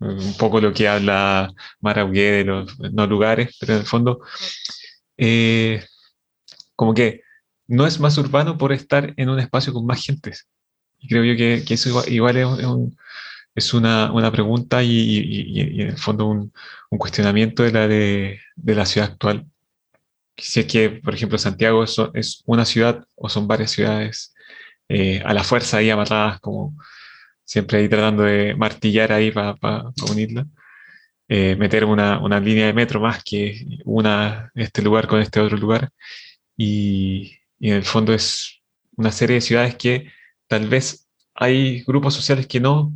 un 0.01 0.37
poco 0.37 0.61
lo 0.61 0.73
que 0.73 0.87
habla 0.87 1.53
Maraugué 1.81 2.31
de 2.31 2.45
los 2.45 2.79
no 2.79 3.07
lugares, 3.07 3.57
pero 3.59 3.73
en 3.73 3.81
el 3.81 3.87
fondo, 3.87 4.21
eh, 5.17 5.85
como 6.77 6.95
que 6.95 7.23
no 7.67 7.87
es 7.87 7.99
más 7.99 8.17
urbano 8.19 8.57
por 8.57 8.73
estar 8.73 9.13
en 9.17 9.29
un 9.29 9.41
espacio 9.41 9.73
con 9.73 9.87
más 9.87 10.05
gente. 10.05 10.35
Y 10.99 11.09
creo 11.09 11.25
yo 11.25 11.37
que, 11.37 11.65
eso 11.75 11.89
igual, 12.09 12.37
es, 13.55 13.75
una, 13.75 14.33
pregunta 14.33 14.83
y, 14.83 15.61
en 15.81 15.89
el 15.89 15.99
fondo 15.99 16.27
un, 16.27 16.53
cuestionamiento 16.91 17.63
de 17.65 17.73
la, 17.73 17.89
de, 17.89 18.41
la 18.57 18.87
ciudad 18.87 19.11
actual. 19.11 19.47
Si 20.39 20.61
es 20.61 20.67
que, 20.67 20.91
por 20.91 21.15
ejemplo, 21.15 21.39
Santiago 21.39 21.85
es, 21.85 21.97
es 22.15 22.43
una 22.47 22.65
ciudad 22.65 23.05
o 23.17 23.29
son 23.29 23.49
varias 23.49 23.73
ciudades 23.73 24.35
eh, 24.89 25.21
a 25.25 25.35
la 25.35 25.45
fuerza 25.45 25.79
ahí 25.79 25.91
amarradas 25.91 26.41
como 26.41 26.75
siempre 27.45 27.79
ahí 27.79 27.89
tratando 27.89 28.25
de 28.25 28.55
martillar 28.57 29.13
ahí 29.13 29.31
para 29.31 29.57
unirla. 30.11 30.47
Eh, 31.29 31.57
meter 31.57 31.85
una, 31.85 32.21
una, 32.21 32.41
línea 32.41 32.67
de 32.67 32.73
metro 32.73 33.01
más 33.01 33.23
que 33.23 33.67
una 33.85 34.51
este 34.55 34.83
lugar 34.83 35.07
con 35.09 35.21
este 35.21 35.41
otro 35.41 35.57
lugar. 35.59 35.91
Y, 36.57 37.39
y, 37.59 37.71
en 37.71 37.77
el 37.77 37.85
fondo 37.85 38.15
es 38.15 38.61
una 38.97 39.13
serie 39.13 39.37
de 39.37 39.41
ciudades 39.43 39.77
que 39.77 40.11
tal 40.47 40.69
vez 40.69 41.09
hay 41.35 41.83
grupos 41.85 42.15
sociales 42.15 42.47
que 42.47 42.61
no, 42.61 42.93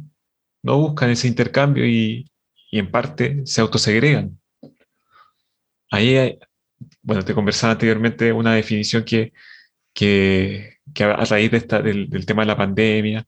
no 0.62 0.78
buscan 0.78 1.10
ese 1.10 1.28
intercambio 1.28 1.86
y, 1.86 2.30
y 2.70 2.78
en 2.78 2.90
parte 2.90 3.42
se 3.44 3.60
autosegregan. 3.60 4.38
Ahí, 5.90 6.16
hay, 6.16 6.38
bueno, 7.02 7.24
te 7.24 7.34
conversaba 7.34 7.72
anteriormente 7.72 8.32
una 8.32 8.54
definición 8.54 9.04
que, 9.04 9.32
que, 9.94 10.78
que 10.94 11.04
a 11.04 11.24
raíz 11.24 11.50
de 11.50 11.56
esta, 11.58 11.82
del, 11.82 12.08
del, 12.08 12.26
tema 12.26 12.42
de 12.42 12.46
la 12.46 12.56
pandemia 12.56 13.26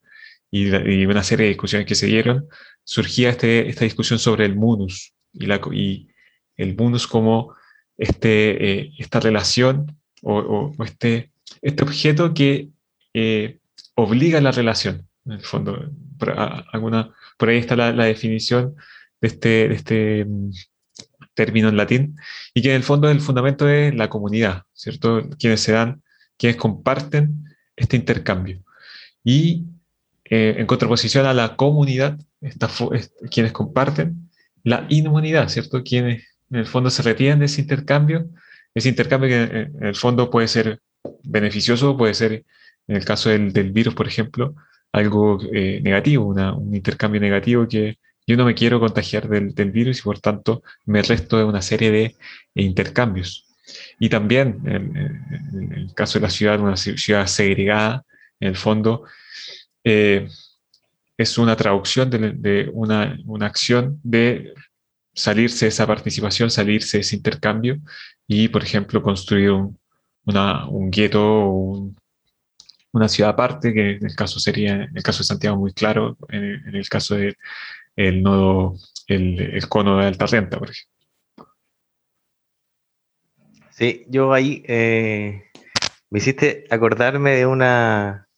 y, 0.50 0.74
y, 0.74 1.06
una 1.06 1.22
serie 1.22 1.44
de 1.44 1.50
discusiones 1.50 1.86
que 1.86 1.94
se 1.94 2.06
dieron, 2.06 2.48
surgía 2.84 3.30
este, 3.30 3.68
esta 3.68 3.84
discusión 3.84 4.18
sobre 4.18 4.46
el 4.46 4.56
munus 4.56 5.14
y, 5.32 5.46
la, 5.46 5.60
y 5.72 6.08
el 6.56 6.76
munus 6.76 7.06
como 7.06 7.54
este, 7.96 8.80
eh, 8.80 8.92
esta 8.98 9.20
relación 9.20 9.98
o, 10.22 10.38
o, 10.38 10.72
o, 10.76 10.84
este, 10.84 11.30
este 11.62 11.82
objeto 11.84 12.34
que 12.34 12.70
eh, 13.14 13.58
obliga 13.94 14.40
la 14.40 14.52
relación. 14.52 15.08
En 15.24 15.32
el 15.32 15.40
fondo, 15.40 15.90
por, 16.18 16.30
a, 16.30 16.64
alguna, 16.72 17.14
por 17.38 17.48
ahí 17.48 17.58
está 17.58 17.76
la, 17.76 17.92
la 17.92 18.04
definición 18.04 18.74
de 19.20 19.28
este, 19.28 19.68
de 19.68 19.74
este 19.74 20.26
término 21.34 21.68
en 21.68 21.76
latín, 21.76 22.16
y 22.54 22.62
que 22.62 22.70
en 22.70 22.76
el 22.76 22.82
fondo 22.82 23.10
el 23.10 23.20
fundamento 23.20 23.68
es 23.68 23.94
la 23.94 24.08
comunidad, 24.08 24.64
¿cierto? 24.72 25.28
Quienes 25.38 25.60
se 25.60 25.72
dan, 25.72 26.02
quienes 26.38 26.56
comparten 26.56 27.44
este 27.76 27.96
intercambio. 27.96 28.62
Y 29.22 29.64
eh, 30.24 30.56
en 30.58 30.66
contraposición 30.66 31.26
a 31.26 31.34
la 31.34 31.56
comunidad, 31.56 32.18
esta, 32.40 32.68
quienes 33.30 33.52
comparten 33.52 34.30
la 34.62 34.86
inmunidad, 34.88 35.48
¿cierto? 35.48 35.82
Quienes 35.82 36.24
en 36.50 36.58
el 36.58 36.66
fondo 36.66 36.90
se 36.90 37.02
retienen 37.02 37.40
de 37.40 37.46
ese 37.46 37.60
intercambio, 37.62 38.28
ese 38.74 38.88
intercambio 38.88 39.28
que 39.28 39.42
en 39.42 39.84
el 39.84 39.94
fondo 39.94 40.30
puede 40.30 40.48
ser 40.48 40.80
beneficioso, 41.22 41.96
puede 41.96 42.14
ser, 42.14 42.44
en 42.86 42.96
el 42.96 43.04
caso 43.04 43.30
del, 43.30 43.52
del 43.52 43.72
virus, 43.72 43.94
por 43.94 44.06
ejemplo, 44.06 44.54
algo 44.92 45.38
eh, 45.52 45.80
negativo, 45.82 46.26
una, 46.26 46.54
un 46.54 46.74
intercambio 46.74 47.20
negativo 47.20 47.66
que 47.68 47.98
yo 48.26 48.36
no 48.36 48.44
me 48.44 48.54
quiero 48.54 48.80
contagiar 48.80 49.28
del, 49.28 49.70
virus 49.70 49.98
y 49.98 50.02
por 50.02 50.18
tanto 50.18 50.62
me 50.86 51.02
resto 51.02 51.36
de 51.36 51.44
una 51.44 51.62
serie 51.62 51.90
de 51.90 52.16
intercambios. 52.54 53.46
Y 53.98 54.08
también 54.08 54.60
en, 54.66 55.72
el 55.72 55.94
caso 55.94 56.18
de 56.18 56.22
la 56.22 56.30
ciudad, 56.30 56.60
una 56.60 56.76
ciudad 56.76 57.26
segregada, 57.26 58.04
en 58.40 58.48
el 58.48 58.56
fondo, 58.56 59.04
eh, 59.84 60.28
es 61.16 61.38
una 61.38 61.56
traducción 61.56 62.10
de, 62.10 62.70
una, 62.72 63.18
una, 63.26 63.46
acción 63.46 64.00
de 64.02 64.52
salirse 65.14 65.66
de 65.66 65.68
esa 65.68 65.86
participación, 65.86 66.50
salirse 66.50 66.96
de 66.98 67.02
ese 67.02 67.16
intercambio 67.16 67.78
y, 68.26 68.48
por 68.48 68.64
ejemplo, 68.64 69.02
construir 69.02 69.52
un, 69.52 69.78
un 70.24 70.90
gueto 70.90 71.22
o 71.22 71.50
un, 71.52 71.96
una 72.92 73.08
ciudad 73.08 73.30
aparte, 73.32 73.72
que 73.72 73.92
en 73.96 74.06
el 74.06 74.14
caso 74.14 74.40
sería, 74.40 74.74
en 74.74 74.96
el 74.96 75.02
caso 75.02 75.18
de 75.18 75.24
Santiago 75.24 75.56
muy 75.56 75.72
claro, 75.72 76.16
en 76.28 76.74
el 76.74 76.88
caso 76.88 77.16
de 77.16 77.36
el 77.96 78.22
nodo, 78.22 78.74
el, 79.06 79.40
el, 79.40 79.68
cono 79.68 79.98
de 79.98 80.06
alta 80.06 80.26
renta, 80.26 80.58
por 80.58 80.70
ejemplo. 80.70 80.94
Sí, 83.70 84.04
yo 84.08 84.32
ahí 84.32 84.62
eh, 84.68 85.50
me 86.10 86.18
hiciste 86.18 86.64
acordarme 86.70 87.32
de 87.32 87.46
una 87.46 88.28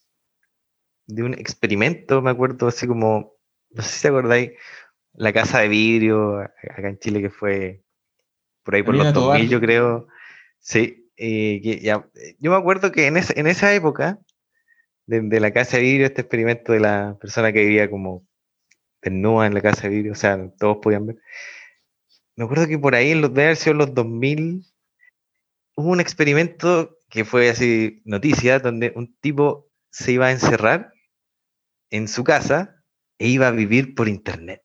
de 1.07 1.23
un 1.23 1.35
experimento, 1.35 2.21
me 2.23 2.31
acuerdo 2.31 2.67
así 2.69 2.87
como, 2.87 3.35
no 3.71 3.83
sé 3.83 3.99
si 3.99 4.09
acordáis, 4.09 4.53
la 5.13 5.33
casa 5.33 5.61
de 5.61 5.69
vidrio 5.69 6.41
acá 6.41 6.89
en 6.89 6.99
Chile 6.99 7.23
que 7.23 7.31
fue 7.31 7.83
por 8.63 8.75
ahí 8.75 8.83
por 8.83 8.95
los 8.95 9.13
2000 9.13 9.49
yo 9.49 9.61
creo. 9.61 10.09
Sí, 10.59 11.11
eh, 11.17 11.61
que 11.63 11.81
ya, 11.81 12.09
yo 12.39 12.51
me 12.51 12.57
acuerdo 12.57 12.91
que 12.91 13.07
en, 13.07 13.17
en 13.17 13.47
esa 13.47 13.73
época 13.75 14.19
de, 15.07 15.21
de, 15.21 15.41
la 15.41 15.53
casa 15.53 15.77
de 15.77 15.85
vidrio, 15.85 16.07
este 16.07 16.23
experimento 16.23 16.73
de 16.73 16.81
la 16.81 17.17
persona 17.21 17.53
que 17.53 17.65
vivía 17.65 17.89
como 17.89 18.26
desnuda 19.11 19.47
en 19.47 19.55
la 19.55 19.61
casa 19.61 19.83
de 19.83 19.89
vidrio, 19.91 20.13
o 20.13 20.17
sea, 20.17 20.51
todos 20.59 20.79
podían 20.83 21.07
ver. 21.07 21.17
Me 22.37 22.45
acuerdo 22.45 22.67
que 22.67 22.79
por 22.79 22.95
ahí, 22.95 23.13
en 23.13 23.23
los, 23.23 23.33
de 23.33 23.45
haber 23.45 23.57
sido 23.57 23.75
los 23.75 23.95
2000, 23.95 24.67
hubo 25.77 25.91
un 25.91 26.01
experimento 26.01 26.99
que 27.09 27.25
fue 27.25 27.49
así 27.49 28.03
noticia, 28.05 28.59
donde 28.59 28.93
un 28.95 29.17
tipo 29.21 29.71
se 29.91 30.13
iba 30.13 30.27
a 30.27 30.33
encerrar 30.33 30.93
en 31.91 32.09
su 32.09 32.25
casa 32.25 32.83
e 33.19 33.29
iba 33.29 33.49
a 33.49 33.53
vivir 33.53 33.95
por 33.95 34.09
internet. 34.09 34.63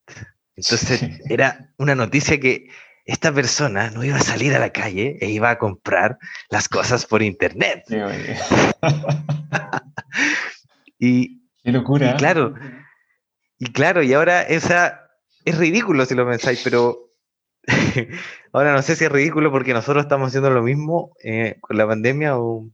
Entonces 0.56 1.00
sí. 1.00 1.12
era 1.30 1.74
una 1.78 1.96
noticia 1.96 2.40
que 2.40 2.68
esta 3.06 3.34
persona 3.34 3.90
no 3.92 4.04
iba 4.04 4.18
a 4.18 4.22
salir 4.22 4.54
a 4.54 4.60
la 4.60 4.72
calle 4.72 5.18
e 5.22 5.30
iba 5.30 5.50
a 5.50 5.58
comprar 5.58 6.18
las 6.50 6.68
cosas 6.68 7.06
por 7.06 7.22
internet. 7.22 7.84
Sí, 7.88 7.96
y, 11.00 11.42
Qué 11.64 11.72
locura. 11.72 12.12
Y 12.12 12.18
claro, 12.18 12.56
y 13.64 13.72
claro, 13.72 14.02
y 14.02 14.12
ahora 14.12 14.42
esa 14.42 15.12
es 15.46 15.56
ridículo 15.56 16.04
si 16.08 16.16
lo 16.16 16.28
pensáis, 16.28 16.62
pero 16.64 17.12
ahora 18.54 18.74
no 18.74 18.82
sé 18.82 18.96
si 18.96 19.06
es 19.06 19.12
ridículo 19.12 19.52
porque 19.52 19.72
nosotros 19.72 20.04
estamos 20.04 20.30
haciendo 20.30 20.50
lo 20.50 20.64
mismo 20.64 21.16
eh, 21.24 21.58
con 21.62 21.78
la 21.78 21.86
pandemia 21.86 22.40
o, 22.40 22.68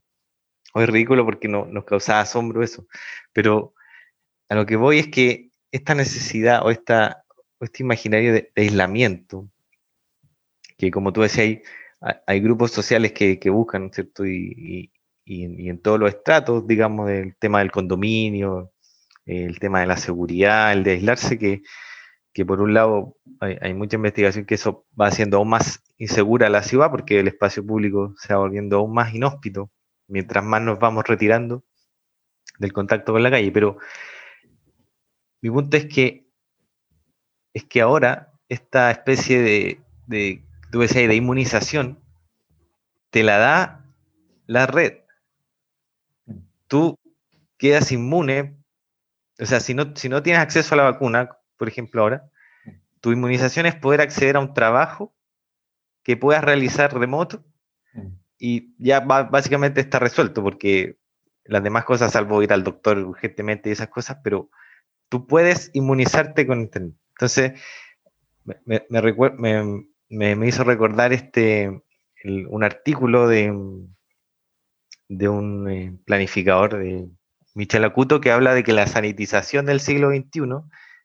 es 0.75 0.87
ridículo 0.87 1.25
porque 1.25 1.49
no, 1.49 1.65
nos 1.65 1.83
causaba 1.83 2.21
asombro 2.21 2.63
eso. 2.63 2.87
Pero 3.33 3.73
a 4.47 4.55
lo 4.55 4.65
que 4.65 4.77
voy 4.77 4.99
es 4.99 5.09
que 5.09 5.49
esta 5.73 5.93
necesidad 5.93 6.65
o, 6.65 6.71
esta, 6.71 7.25
o 7.59 7.65
este 7.65 7.83
imaginario 7.83 8.31
de, 8.31 8.49
de, 8.55 8.61
aislamiento, 8.61 9.49
que 10.77 10.89
como 10.89 11.11
tú 11.11 11.21
decías, 11.21 11.59
hay, 11.99 12.17
hay 12.25 12.39
grupos 12.39 12.71
sociales 12.71 13.11
que, 13.11 13.39
que 13.39 13.49
buscan, 13.49 13.91
¿cierto? 13.91 14.25
Y, 14.25 14.89
y, 15.25 15.43
y, 15.65 15.67
en 15.67 15.81
todos 15.81 15.99
los 15.99 16.11
estratos, 16.11 16.65
digamos, 16.65 17.07
del 17.07 17.35
tema 17.35 17.59
del 17.59 17.71
condominio, 17.71 18.71
el 19.27 19.59
tema 19.59 19.81
de 19.81 19.87
la 19.87 19.97
seguridad, 19.97 20.73
el 20.73 20.83
de 20.83 20.91
aislarse, 20.91 21.37
que, 21.37 21.61
que 22.33 22.45
por 22.45 22.61
un 22.61 22.73
lado 22.73 23.17
hay, 23.39 23.73
mucha 23.73 23.97
investigación 23.97 24.45
que 24.45 24.55
eso 24.55 24.85
va 24.99 25.07
haciendo 25.07 25.37
aún 25.37 25.49
más 25.49 25.83
insegura 25.97 26.49
la 26.49 26.63
ciudad 26.63 26.89
porque 26.89 27.19
el 27.19 27.27
espacio 27.27 27.65
público 27.65 28.13
se 28.17 28.33
va 28.33 28.39
volviendo 28.39 28.77
aún 28.77 28.93
más 28.93 29.13
inhóspito 29.13 29.69
mientras 30.07 30.43
más 30.43 30.61
nos 30.61 30.79
vamos 30.79 31.05
retirando 31.05 31.63
del 32.59 32.73
contacto 32.73 33.11
con 33.11 33.23
la 33.23 33.31
calle. 33.31 33.51
Pero 33.51 33.77
mi 35.41 35.49
punto 35.49 35.77
es 35.77 35.85
que 35.85 36.27
es 37.53 37.63
que 37.65 37.81
ahora 37.81 38.33
esta 38.49 38.91
especie 38.91 39.41
de, 39.41 39.81
de, 40.05 40.43
de 40.71 41.15
inmunización 41.15 41.99
te 43.09 43.23
la 43.23 43.37
da 43.37 43.85
la 44.45 44.67
red. 44.67 44.99
Tú 46.67 46.95
quedas 47.57 47.91
inmune 47.91 48.57
o 49.39 49.45
sea, 49.45 49.59
si 49.59 49.73
no, 49.73 49.95
si 49.95 50.09
no 50.09 50.23
tienes 50.23 50.41
acceso 50.41 50.73
a 50.73 50.77
la 50.77 50.83
vacuna, 50.83 51.37
por 51.57 51.67
ejemplo, 51.67 52.01
ahora, 52.01 52.29
tu 53.01 53.11
inmunización 53.11 53.65
es 53.65 53.75
poder 53.75 54.01
acceder 54.01 54.35
a 54.37 54.39
un 54.39 54.53
trabajo 54.53 55.15
que 56.03 56.17
puedas 56.17 56.43
realizar 56.43 56.97
remoto 56.97 57.43
y 58.39 58.73
ya 58.77 59.01
básicamente 59.01 59.81
está 59.81 59.99
resuelto 59.99 60.43
porque 60.43 60.97
las 61.43 61.63
demás 61.63 61.85
cosas, 61.85 62.11
salvo 62.11 62.43
ir 62.43 62.53
al 62.53 62.63
doctor 62.63 62.97
urgentemente 62.99 63.69
y 63.69 63.73
esas 63.73 63.89
cosas, 63.89 64.17
pero 64.23 64.49
tú 65.09 65.27
puedes 65.27 65.71
inmunizarte 65.73 66.45
con 66.45 66.61
internet. 66.61 66.95
Entonces, 67.11 67.59
me, 68.65 68.85
me, 70.09 70.47
hizo 70.47 70.63
recordar 70.63 71.13
este, 71.13 71.81
un 72.49 72.63
artículo 72.63 73.27
de, 73.27 73.53
de 75.07 75.29
un 75.29 75.69
eh, 75.69 75.97
planificador 76.05 76.77
de 76.77 77.09
Michel 77.57 77.83
Acuto, 77.85 78.21
que 78.21 78.31
habla 78.31 78.53
de 78.53 78.63
que 78.63 78.71
la 78.71 78.85
sanitización 78.85 79.65
del 79.65 79.79
siglo 79.79 80.11
XXI 80.11 80.41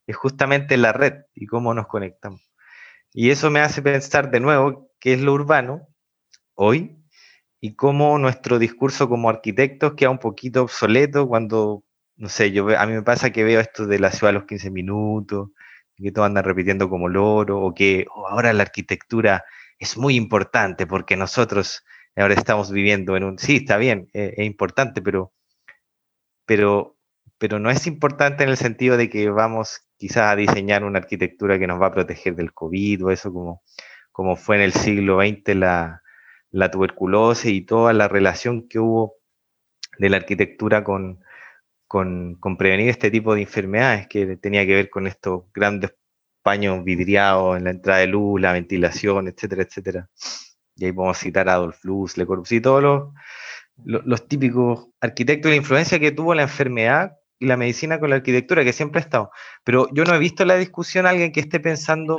es 0.06 0.16
justamente 0.16 0.76
la 0.76 0.92
red 0.92 1.14
y 1.34 1.46
cómo 1.46 1.72
nos 1.72 1.86
conectamos. 1.86 2.42
Y 3.14 3.30
eso 3.30 3.50
me 3.50 3.60
hace 3.60 3.80
pensar 3.80 4.30
de 4.30 4.40
nuevo 4.40 4.90
qué 5.00 5.14
es 5.14 5.22
lo 5.22 5.32
urbano 5.32 5.88
hoy 6.54 6.98
y 7.58 7.74
cómo 7.74 8.18
nuestro 8.18 8.58
discurso 8.58 9.08
como 9.08 9.30
arquitectos 9.30 9.94
queda 9.94 10.10
un 10.10 10.18
poquito 10.18 10.62
obsoleto 10.64 11.26
cuando, 11.26 11.84
no 12.16 12.28
sé, 12.28 12.52
yo 12.52 12.68
a 12.78 12.84
mí 12.84 12.92
me 12.92 13.02
pasa 13.02 13.30
que 13.30 13.44
veo 13.44 13.58
esto 13.58 13.86
de 13.86 13.98
la 13.98 14.10
ciudad 14.10 14.28
a 14.28 14.38
los 14.38 14.44
15 14.44 14.70
minutos, 14.70 15.48
que 15.96 16.12
todos 16.12 16.26
andan 16.26 16.44
repitiendo 16.44 16.90
como 16.90 17.08
loro, 17.08 17.62
o 17.62 17.72
que 17.72 18.04
oh, 18.14 18.28
ahora 18.28 18.52
la 18.52 18.64
arquitectura 18.64 19.42
es 19.78 19.96
muy 19.96 20.16
importante 20.16 20.86
porque 20.86 21.16
nosotros 21.16 21.82
ahora 22.14 22.34
estamos 22.34 22.70
viviendo 22.70 23.16
en 23.16 23.24
un... 23.24 23.38
Sí, 23.38 23.56
está 23.56 23.78
bien, 23.78 24.10
es, 24.12 24.34
es 24.36 24.44
importante, 24.44 25.00
pero 25.00 25.32
pero, 26.46 26.96
pero 27.38 27.58
no 27.58 27.70
es 27.70 27.86
importante 27.86 28.44
en 28.44 28.50
el 28.50 28.56
sentido 28.56 28.96
de 28.96 29.08
que 29.08 29.30
vamos 29.30 29.80
quizás 29.96 30.32
a 30.32 30.36
diseñar 30.36 30.84
una 30.84 30.98
arquitectura 30.98 31.58
que 31.58 31.66
nos 31.66 31.80
va 31.80 31.86
a 31.86 31.92
proteger 31.92 32.34
del 32.34 32.52
COVID 32.52 33.06
o 33.06 33.10
eso 33.10 33.32
como, 33.32 33.62
como 34.10 34.36
fue 34.36 34.56
en 34.56 34.62
el 34.62 34.72
siglo 34.72 35.20
XX 35.20 35.56
la, 35.56 36.02
tuberculosis 36.70 37.52
y 37.52 37.62
toda 37.62 37.92
la 37.92 38.08
relación 38.08 38.68
que 38.68 38.78
hubo 38.78 39.16
de 39.98 40.10
la 40.10 40.18
arquitectura 40.18 40.84
con, 40.84 41.20
con, 41.86 42.36
con, 42.40 42.56
prevenir 42.56 42.88
este 42.88 43.10
tipo 43.10 43.34
de 43.34 43.42
enfermedades 43.42 44.08
que 44.08 44.36
tenía 44.36 44.66
que 44.66 44.74
ver 44.74 44.90
con 44.90 45.06
estos 45.06 45.44
grandes 45.54 45.94
paños 46.42 46.84
vidriados 46.84 47.56
en 47.56 47.64
la 47.64 47.70
entrada 47.70 48.00
de 48.00 48.08
luz, 48.08 48.40
la 48.40 48.52
ventilación, 48.52 49.28
etcétera, 49.28 49.62
etcétera. 49.62 50.10
Y 50.76 50.86
ahí 50.86 50.92
podemos 50.92 51.18
citar 51.18 51.48
a 51.48 51.54
Adolf 51.54 51.84
Luz, 51.84 52.16
Le 52.16 52.26
Corbusier 52.26 52.58
y 52.60 52.62
todos 52.62 52.82
los, 52.82 53.14
los 53.84 54.28
típicos 54.28 54.88
arquitectos 55.00 55.50
la 55.50 55.56
influencia 55.56 55.98
que 55.98 56.12
tuvo 56.12 56.34
la 56.34 56.42
enfermedad 56.42 57.16
y 57.38 57.46
la 57.46 57.56
medicina 57.56 57.98
con 57.98 58.10
la 58.10 58.16
arquitectura, 58.16 58.64
que 58.64 58.72
siempre 58.72 59.00
ha 59.00 59.04
estado. 59.04 59.30
Pero 59.64 59.88
yo 59.92 60.04
no 60.04 60.14
he 60.14 60.18
visto 60.18 60.44
la 60.44 60.56
discusión 60.56 61.06
alguien 61.06 61.32
que 61.32 61.40
esté 61.40 61.58
pensando 61.58 62.18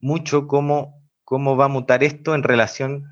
mucho 0.00 0.46
cómo, 0.48 1.00
cómo 1.24 1.56
va 1.56 1.66
a 1.66 1.68
mutar 1.68 2.02
esto 2.02 2.34
en 2.34 2.42
relación 2.42 3.04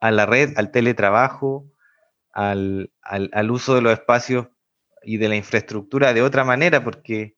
a 0.00 0.10
la 0.10 0.26
red, 0.26 0.52
al 0.56 0.70
teletrabajo, 0.70 1.66
al, 2.32 2.90
uso 3.50 3.74
de 3.74 3.82
los 3.82 3.92
espacios 3.92 4.48
y 5.02 5.16
de 5.16 5.28
la 5.28 5.36
infraestructura 5.36 6.12
de 6.12 6.22
otra 6.22 6.44
manera, 6.44 6.84
porque 6.84 7.36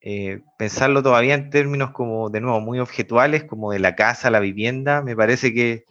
eh, 0.00 0.40
pensarlo 0.56 1.02
todavía 1.02 1.34
en 1.34 1.50
términos 1.50 1.90
como, 1.90 2.30
de 2.30 2.40
nuevo, 2.40 2.60
muy 2.60 2.78
objetuales, 2.78 3.44
como 3.44 3.72
de 3.72 3.80
la 3.80 3.94
casa, 3.94 4.30
la 4.30 4.40
vivienda, 4.40 5.02
me 5.02 5.16
parece 5.16 5.52
que, 5.52 5.84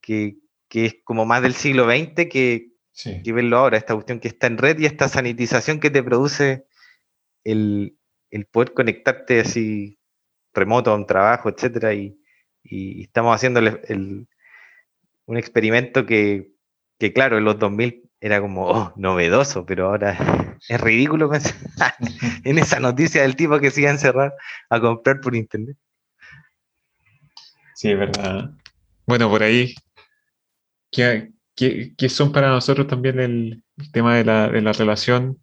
que, 0.00 0.36
que 0.74 0.86
es 0.86 0.96
como 1.04 1.24
más 1.24 1.40
del 1.40 1.54
siglo 1.54 1.84
XX 1.84 2.28
que, 2.28 2.72
que 3.22 3.32
verlo 3.32 3.58
ahora, 3.58 3.78
esta 3.78 3.94
cuestión 3.94 4.18
que 4.18 4.26
está 4.26 4.48
en 4.48 4.58
red 4.58 4.76
y 4.80 4.86
esta 4.86 5.08
sanitización 5.08 5.78
que 5.78 5.88
te 5.88 6.02
produce 6.02 6.66
el, 7.44 7.96
poder 8.50 8.72
conectarte 8.72 9.38
así 9.38 10.00
remoto 10.52 10.90
a 10.90 10.96
un 10.96 11.06
trabajo, 11.06 11.48
etcétera, 11.48 11.94
y, 11.94 12.18
estamos 12.64 13.36
haciendo 13.36 13.60
un 15.26 15.36
experimento 15.36 16.06
que, 16.06 16.50
claro, 17.14 17.38
en 17.38 17.44
los 17.44 17.56
2000 17.56 18.10
era 18.20 18.40
como 18.40 18.66
oh, 18.66 18.92
novedoso, 18.96 19.64
pero 19.64 19.90
ahora 19.90 20.56
es 20.68 20.80
ridículo 20.80 21.30
pensar 21.30 21.54
en 22.44 22.58
esa 22.58 22.80
noticia 22.80 23.22
del 23.22 23.36
tipo 23.36 23.60
que 23.60 23.70
se 23.70 23.82
iba 23.82 23.90
a 23.90 23.92
encerrar 23.92 24.34
a 24.70 24.80
comprar 24.80 25.20
por 25.20 25.36
internet. 25.36 25.76
Sí, 27.76 27.92
es 27.92 27.98
verdad. 27.98 28.50
Bueno, 29.06 29.28
por 29.30 29.44
ahí, 29.44 29.74
¿qué, 30.94 31.32
que, 31.54 32.08
son 32.08 32.32
para 32.32 32.48
nosotros 32.48 32.86
también 32.86 33.20
el, 33.20 33.62
tema 33.92 34.16
de 34.16 34.24
la, 34.24 34.48
de 34.48 34.60
la, 34.60 34.72
relación 34.72 35.38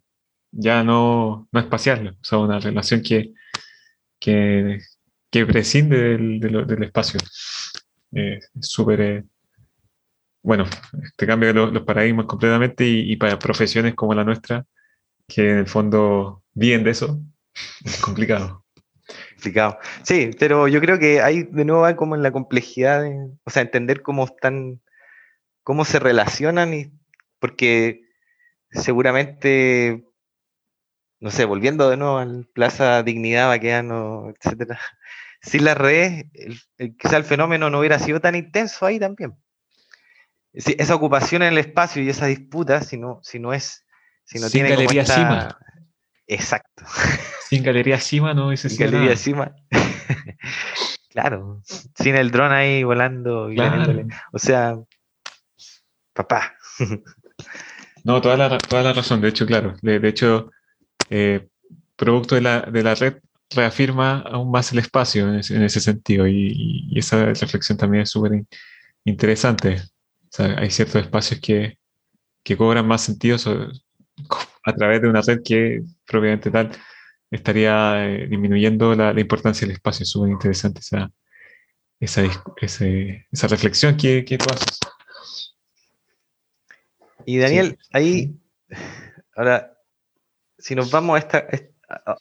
ya 0.50 0.82
no, 0.82 1.48
no 1.52 1.60
espacial, 1.60 2.16
o 2.20 2.24
sea, 2.24 2.38
una 2.38 2.58
relación 2.58 3.02
que, 3.02 3.32
que, 4.18 4.78
que 5.30 5.46
prescinde 5.46 5.96
del, 5.96 6.40
del, 6.40 6.82
espacio. 6.82 7.20
Eh, 8.14 8.38
súper, 8.60 9.00
eh, 9.00 9.24
bueno, 10.42 10.64
te 11.16 11.26
cambia 11.26 11.52
los, 11.52 11.82
paradigmas 11.82 12.26
completamente 12.26 12.86
y, 12.86 13.16
para 13.16 13.38
profesiones 13.38 13.94
como 13.94 14.14
la 14.14 14.24
nuestra, 14.24 14.66
que 15.26 15.50
en 15.50 15.58
el 15.58 15.66
fondo 15.66 16.42
viven 16.52 16.84
de 16.84 16.90
eso, 16.90 17.20
es 17.84 17.98
complicado. 17.98 18.64
Complicado. 19.34 19.78
Sí, 20.02 20.30
pero 20.38 20.68
yo 20.68 20.80
creo 20.80 20.98
que 20.98 21.20
ahí 21.20 21.42
de 21.42 21.64
nuevo 21.64 21.82
va 21.82 21.96
como 21.96 22.14
en 22.14 22.22
la 22.22 22.30
complejidad, 22.30 23.04
o 23.44 23.50
sea, 23.50 23.62
entender 23.62 24.02
cómo 24.02 24.24
están 24.24 24.80
cómo 25.62 25.84
se 25.84 25.98
relacionan, 25.98 26.74
y, 26.74 26.92
porque 27.38 28.02
seguramente, 28.70 30.04
no 31.20 31.30
sé, 31.30 31.44
volviendo 31.44 31.90
de 31.90 31.96
nuevo 31.96 32.18
al 32.18 32.46
Plaza 32.52 33.02
Dignidad, 33.02 33.48
Baqueano, 33.48 34.30
etcétera, 34.30 34.78
sin 35.42 35.64
las 35.64 35.76
redes, 35.76 36.26
el, 36.34 36.96
quizá 36.96 37.16
el 37.16 37.24
fenómeno 37.24 37.70
no 37.70 37.80
hubiera 37.80 37.98
sido 37.98 38.20
tan 38.20 38.34
intenso 38.34 38.86
ahí 38.86 38.98
también. 38.98 39.36
esa 40.52 40.94
ocupación 40.94 41.42
en 41.42 41.52
el 41.52 41.58
espacio 41.58 42.02
y 42.02 42.08
esa 42.08 42.26
disputa, 42.26 42.82
si 42.82 42.98
no, 42.98 43.20
si 43.22 43.38
no 43.38 43.52
es, 43.52 43.84
si 44.24 44.38
no 44.38 44.48
Sin 44.48 44.62
tiene 44.62 44.70
galería 44.70 45.04
cima. 45.04 45.58
Exacto. 46.26 46.84
Sin 47.48 47.62
galería 47.62 47.98
cima 47.98 48.32
no 48.32 48.46
hubiese 48.46 48.70
Sin 48.70 48.78
galería 48.78 49.16
cima. 49.16 49.54
claro. 51.10 51.60
Sin 51.64 52.16
el 52.16 52.30
dron 52.30 52.52
ahí 52.52 52.82
volando. 52.82 53.52
Y 53.52 53.58
O 54.32 54.38
sea, 54.38 54.78
papá. 56.12 56.56
no, 58.04 58.20
toda 58.20 58.36
la, 58.36 58.58
toda 58.58 58.82
la 58.82 58.92
razón, 58.92 59.20
de 59.20 59.28
hecho, 59.28 59.46
claro. 59.46 59.74
De, 59.82 60.08
hecho, 60.08 60.50
eh, 61.10 61.48
producto 61.96 62.34
de 62.34 62.40
la, 62.40 62.60
de 62.62 62.82
la, 62.82 62.94
red 62.94 63.18
reafirma 63.50 64.20
aún 64.20 64.50
más 64.50 64.72
el 64.72 64.78
espacio 64.78 65.28
en 65.28 65.62
ese, 65.62 65.80
sentido 65.80 66.26
y, 66.26 66.90
esa 66.96 67.26
reflexión 67.26 67.76
también 67.76 68.02
es 68.04 68.10
súper 68.10 68.44
interesante. 69.04 69.82
hay 70.38 70.70
ciertos 70.70 71.02
espacios 71.02 71.40
que, 71.40 71.78
que 72.42 72.56
cobran 72.56 72.86
más 72.86 73.02
sentido 73.02 73.36
a 74.64 74.72
través 74.74 75.02
de 75.02 75.08
una 75.08 75.20
red 75.20 75.40
que 75.44 75.82
propiamente 76.06 76.50
tal 76.50 76.70
estaría 77.30 78.06
eh, 78.06 78.26
disminuyendo 78.28 78.94
la, 78.94 79.18
importancia 79.18 79.66
del 79.66 79.76
espacio. 79.76 80.04
Es 80.04 80.10
súper 80.10 80.30
interesante 80.30 80.80
esa, 80.80 81.10
esa, 81.98 82.22
esa, 82.60 83.48
reflexión 83.48 83.96
que, 83.96 84.24
que 84.24 84.38
tú 84.38 84.46
haces. 84.52 84.78
Y 87.26 87.38
Daniel, 87.38 87.78
ahí, 87.92 88.34
ahora, 89.36 89.78
si 90.58 90.74
nos 90.74 90.90
vamos 90.90 91.16
a, 91.16 91.18
esta, 91.18 91.46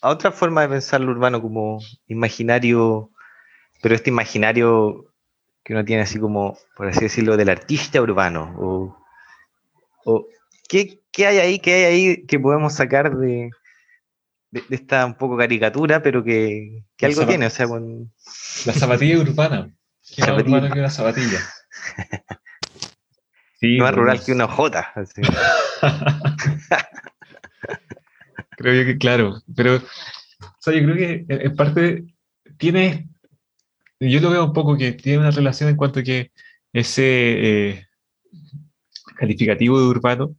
a 0.02 0.10
otra 0.10 0.32
forma 0.32 0.62
de 0.62 0.70
pensar 0.70 1.02
lo 1.02 1.12
urbano 1.12 1.42
como 1.42 1.80
imaginario, 2.08 3.12
pero 3.82 3.96
este 3.96 4.10
imaginario 4.10 5.14
que 5.64 5.74
uno 5.74 5.86
tiene 5.86 6.04
así 6.04 6.20
como, 6.20 6.58
por 6.76 6.88
así 6.88 7.02
decirlo, 7.02 7.38
del 7.38 7.50
artista 7.50 8.02
urbano, 8.02 8.54
o, 10.04 10.28
¿qué, 10.68 11.00
hay 11.18 11.38
ahí, 11.38 11.60
qué 11.60 11.74
hay 11.74 11.84
ahí 11.84 12.26
que 12.26 12.40
podemos 12.40 12.74
sacar 12.74 13.16
de, 13.18 13.52
de, 14.50 14.64
esta 14.70 15.06
un 15.06 15.16
poco 15.16 15.38
caricatura, 15.38 16.02
pero 16.02 16.24
que, 16.24 16.84
algo 17.02 17.28
tiene, 17.28 17.46
o 17.46 17.50
sea, 17.50 17.68
con... 17.68 18.12
La 18.66 18.74
zapatilla 18.74 19.20
urbana. 19.20 19.72
¿Qué 20.16 20.24
urbana 20.24 20.72
que 20.72 20.80
una 20.80 20.90
zapatilla? 20.90 21.40
más 23.62 23.94
rural 23.94 24.24
que 24.24 24.32
una 24.32 24.48
jota. 24.48 24.94
creo 28.58 28.74
yo 28.74 28.86
que 28.86 28.98
claro, 28.98 29.42
pero 29.56 29.80
yo 29.80 29.84
creo 30.66 30.96
que 30.96 31.26
en 31.28 31.56
parte 31.56 32.06
tiene, 32.58 33.10
yo 34.00 34.20
lo 34.20 34.30
veo 34.30 34.46
un 34.46 34.54
poco 34.54 34.78
que 34.78 34.92
tiene 34.94 35.20
una 35.20 35.32
relación 35.32 35.70
en 35.70 35.76
cuanto 35.76 36.00
a 36.00 36.04
que 36.04 36.32
ese 36.74 37.04
eh, 37.04 37.88
calificativo 39.16 39.80
de 39.80 39.88
urbano 39.88 40.36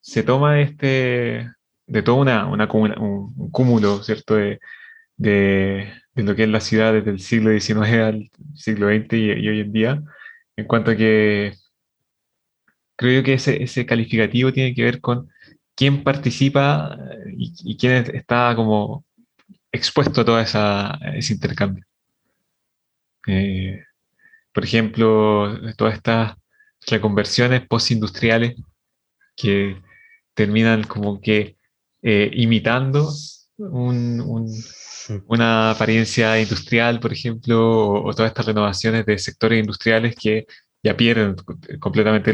se 0.00 0.22
toma 0.22 0.60
este, 0.60 1.50
de 1.86 2.02
todo 2.02 2.16
una, 2.16 2.46
un, 2.46 3.50
cúmulo, 3.50 4.02
¿cierto? 4.02 4.36
De, 4.36 4.60
de, 5.16 5.92
lo 6.14 6.34
que 6.34 6.44
es 6.44 6.48
la 6.48 6.60
ciudad 6.60 6.92
desde 6.92 7.10
el 7.10 7.20
siglo 7.20 7.50
XIX 7.50 7.78
al 7.98 8.30
siglo 8.54 8.88
XX 8.88 9.12
y 9.14 9.48
hoy 9.48 9.60
en 9.60 9.72
día, 9.72 10.02
en 10.56 10.66
cuanto 10.66 10.90
a 10.90 10.96
que 10.96 11.54
creo 12.98 13.22
que 13.22 13.34
ese, 13.34 13.62
ese 13.62 13.86
calificativo 13.86 14.52
tiene 14.52 14.74
que 14.74 14.82
ver 14.82 15.00
con 15.00 15.30
quién 15.74 16.02
participa 16.02 16.98
eh, 17.26 17.34
y, 17.38 17.76
quién 17.78 18.04
está 18.14 18.54
como 18.56 19.04
expuesto 19.72 20.22
a 20.22 20.24
todo 20.24 20.40
ese 20.40 21.32
intercambio. 21.32 21.84
Eh, 23.28 23.84
por 24.52 24.64
ejemplo, 24.64 25.56
todas 25.76 25.94
estas 25.94 26.34
reconversiones 26.88 27.66
postindustriales 27.68 28.56
que 29.36 29.80
terminan 30.34 30.82
como 30.84 31.20
que 31.20 31.56
eh, 32.02 32.30
imitando 32.34 33.08
una 35.26 35.70
apariencia 35.70 36.40
industrial, 36.40 36.98
por 37.00 37.12
ejemplo, 37.12 38.02
o, 38.02 38.12
todas 38.14 38.30
estas 38.30 38.46
renovaciones 38.46 39.06
de 39.06 39.18
sectores 39.18 39.60
industriales 39.60 40.16
que 40.16 40.46
ya 40.82 40.96
pierden 40.96 41.36
completamente 41.80 42.32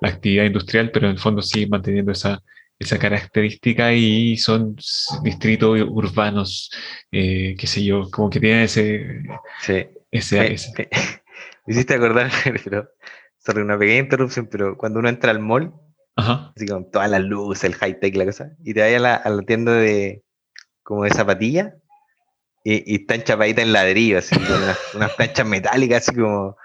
la 0.00 0.08
actividad 0.08 0.44
industrial, 0.44 0.90
pero 0.90 1.06
en 1.06 1.12
el 1.12 1.18
fondo 1.18 1.42
siguen 1.42 1.70
manteniendo 1.70 2.12
esa, 2.12 2.42
esa 2.78 2.98
característica 2.98 3.92
y 3.92 4.36
son 4.36 4.76
distritos 5.22 5.80
urbanos, 5.88 6.70
eh, 7.12 7.54
qué 7.58 7.66
sé 7.66 7.84
yo, 7.84 8.10
como 8.10 8.30
que 8.30 8.40
tienen 8.40 8.62
ese... 8.62 9.22
Sí. 9.60 9.86
ese, 10.10 10.56
hiciste 11.66 11.94
acordar, 11.94 12.30
pero, 12.64 12.88
sobre 13.38 13.62
una 13.62 13.78
pequeña 13.78 14.00
interrupción, 14.00 14.48
pero 14.50 14.76
cuando 14.76 14.98
uno 14.98 15.08
entra 15.08 15.30
al 15.30 15.40
mall, 15.40 15.72
así 16.16 16.66
con 16.66 16.90
todas 16.90 17.10
las 17.10 17.22
luces, 17.22 17.64
el 17.64 17.74
high-tech, 17.74 18.16
la 18.16 18.26
cosa, 18.26 18.52
y 18.62 18.74
te 18.74 18.80
vaya 18.80 18.96
a 18.96 19.00
la, 19.00 19.14
a 19.14 19.30
la 19.30 19.42
tienda 19.42 19.72
de 19.74 20.22
como 20.82 21.04
de 21.04 21.10
zapatilla, 21.10 21.74
y, 22.62 22.94
y 22.94 22.96
están 23.02 23.22
chapaditas 23.22 23.64
en 23.64 23.72
ladrillo, 23.72 24.18
así, 24.18 24.34
con 24.34 24.62
unas, 24.62 24.78
unas 24.94 25.12
planchas 25.12 25.46
metálicas, 25.46 26.08
así 26.08 26.18
como 26.18 26.56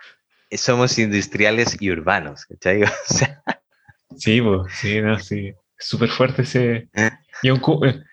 somos 0.57 0.97
industriales 0.97 1.77
y 1.79 1.91
urbanos, 1.91 2.45
¿cachai? 2.45 2.81
sí, 4.17 4.41
pues, 4.41 4.73
sí, 4.73 5.01
no, 5.01 5.19
sí. 5.19 5.53
Súper 5.77 6.09
fuerte 6.09 6.41
ese. 6.41 6.89
¿Eh? 6.93 7.11
Y 7.43 7.49
un, 7.51 7.61
eh, 7.85 8.03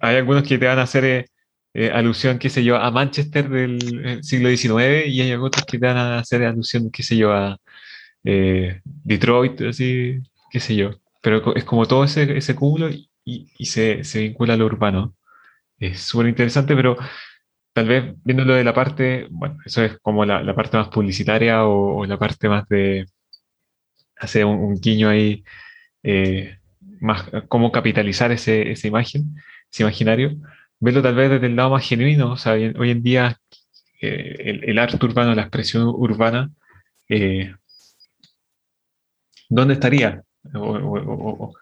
hay 0.00 0.16
algunos 0.16 0.42
que 0.42 0.58
te 0.58 0.66
van 0.66 0.78
a 0.78 0.82
hacer 0.82 1.26
eh, 1.74 1.90
alusión, 1.90 2.38
qué 2.38 2.48
sé 2.48 2.64
yo, 2.64 2.76
a 2.76 2.90
Manchester 2.90 3.48
del 3.48 4.20
siglo 4.22 4.48
XIX 4.48 5.06
y 5.06 5.20
hay 5.20 5.34
otros 5.34 5.64
que 5.64 5.78
te 5.78 5.86
van 5.86 5.96
a 5.96 6.18
hacer 6.18 6.42
alusión, 6.44 6.90
qué 6.90 7.02
sé 7.02 7.16
yo, 7.16 7.32
a 7.32 7.58
Detroit, 8.24 9.60
así, 9.62 10.18
qué 10.50 10.60
sé 10.60 10.76
yo. 10.76 10.90
Pero 11.22 11.54
es 11.54 11.64
como 11.64 11.86
todo 11.86 12.04
ese, 12.04 12.36
ese 12.36 12.54
cúmulo 12.54 12.90
y, 12.90 13.08
y 13.24 13.66
se, 13.66 14.04
se, 14.04 14.20
vincula 14.20 14.54
a 14.54 14.56
lo 14.56 14.66
urbano. 14.66 15.14
Es 15.78 16.00
súper 16.00 16.28
interesante, 16.28 16.74
pero 16.76 16.96
tal 17.72 17.88
vez 17.88 18.14
viéndolo 18.24 18.54
de 18.54 18.64
la 18.64 18.74
parte, 18.74 19.26
bueno, 19.30 19.58
eso 19.64 19.82
es 19.82 19.98
como 20.00 20.24
la, 20.24 20.54
parte 20.54 20.76
más 20.76 20.88
publicitaria 20.88 21.64
o, 21.64 22.04
la 22.06 22.18
parte 22.18 22.48
más 22.48 22.68
de, 22.68 23.06
hace 24.16 24.44
un, 24.44 24.80
guiño 24.80 25.08
ahí, 25.08 25.44
eh, 26.02 26.58
más 27.00 27.24
cómo 27.48 27.72
capitalizar 27.72 28.32
ese, 28.32 28.72
esa 28.72 28.88
imagen, 28.88 29.36
ese 29.70 29.82
imaginario, 29.84 30.36
verlo 30.80 31.02
tal 31.02 31.14
vez 31.14 31.30
desde 31.30 31.46
el 31.46 31.56
lado 31.56 31.70
más 31.70 31.86
genuino, 31.88 32.32
o 32.32 32.36
sea, 32.36 32.52
hoy 32.54 32.90
en 32.90 33.02
día 33.02 33.38
eh, 34.00 34.60
el, 34.64 34.78
arte 34.78 35.04
urbano, 35.04 35.34
la 35.34 35.42
expresión 35.42 35.86
urbana, 35.88 36.50
eh, 37.08 37.54
¿dónde 39.48 39.74
estaría? 39.74 40.22
¿O, 40.54 41.52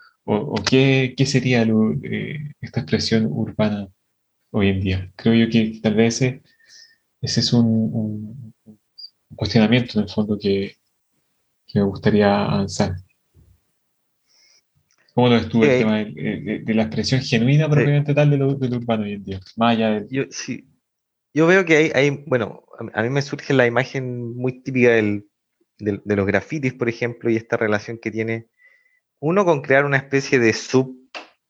qué, 0.65 1.15
sería 1.27 1.67
esta 2.61 2.81
expresión 2.81 3.27
urbana 3.31 3.89
hoy 4.51 4.69
en 4.69 4.81
día? 4.81 5.13
Creo 5.17 5.35
yo 5.35 5.51
que 5.51 5.81
tal 5.83 5.95
vez 5.95 6.23
ese, 6.23 6.43
es 7.21 7.53
un, 7.53 8.55
cuestionamiento 9.35 9.99
en 9.99 10.05
el 10.05 10.11
fondo 10.11 10.39
que, 10.39 10.77
me 11.75 11.83
gustaría 11.83 12.45
avanzar. 12.45 12.97
¿Cómo 15.15 15.29
lo 15.29 15.37
estuvo 15.37 15.65
el 15.65 15.79
tema 15.79 15.99
de, 15.99 16.75
la 16.75 16.83
expresión 16.83 17.21
genuina 17.21 17.69
propiamente 17.69 18.15
tal 18.15 18.31
de 18.31 18.39
lo, 18.39 18.49
urbano 18.49 19.05
hoy 19.05 19.13
en 19.13 19.25
día? 19.25 19.41
Más 19.57 19.77
allá 19.77 20.05
Yo, 20.11 20.25
sí. 20.31 20.67
Yo 21.33 21.47
veo 21.47 21.65
que 21.65 21.77
hay, 21.77 21.93
hay 21.95 22.25
bueno, 22.27 22.65
a 22.93 23.03
mí 23.03 23.11
me 23.11 23.23
surge 23.23 23.55
la 23.55 23.67
imagen 23.67 24.35
muy 24.35 24.63
típica 24.63 24.91
del, 24.91 25.29
de 25.79 26.17
los 26.17 26.27
grafitis, 26.27 26.75
por 26.75 26.89
ejemplo, 26.89 27.31
y 27.31 27.37
esta 27.37 27.57
relación 27.57 27.99
que 27.99 28.11
tiene 28.11 28.49
uno 29.21 29.45
con 29.45 29.63
crear 29.63 29.85
una 29.85 29.99
especie 29.99 30.39
de 30.39 30.53
sub, 30.53 30.97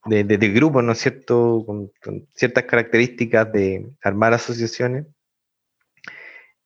de, 0.07 0.25
de, 0.25 0.49
grupo, 0.49 0.83
¿no 0.83 0.93
es 0.93 0.99
cierto?, 0.99 1.65
con, 1.67 1.93
ciertas 2.35 2.65
características 2.65 3.53
de 3.53 3.91
armar 4.03 4.33
asociaciones 4.33 5.07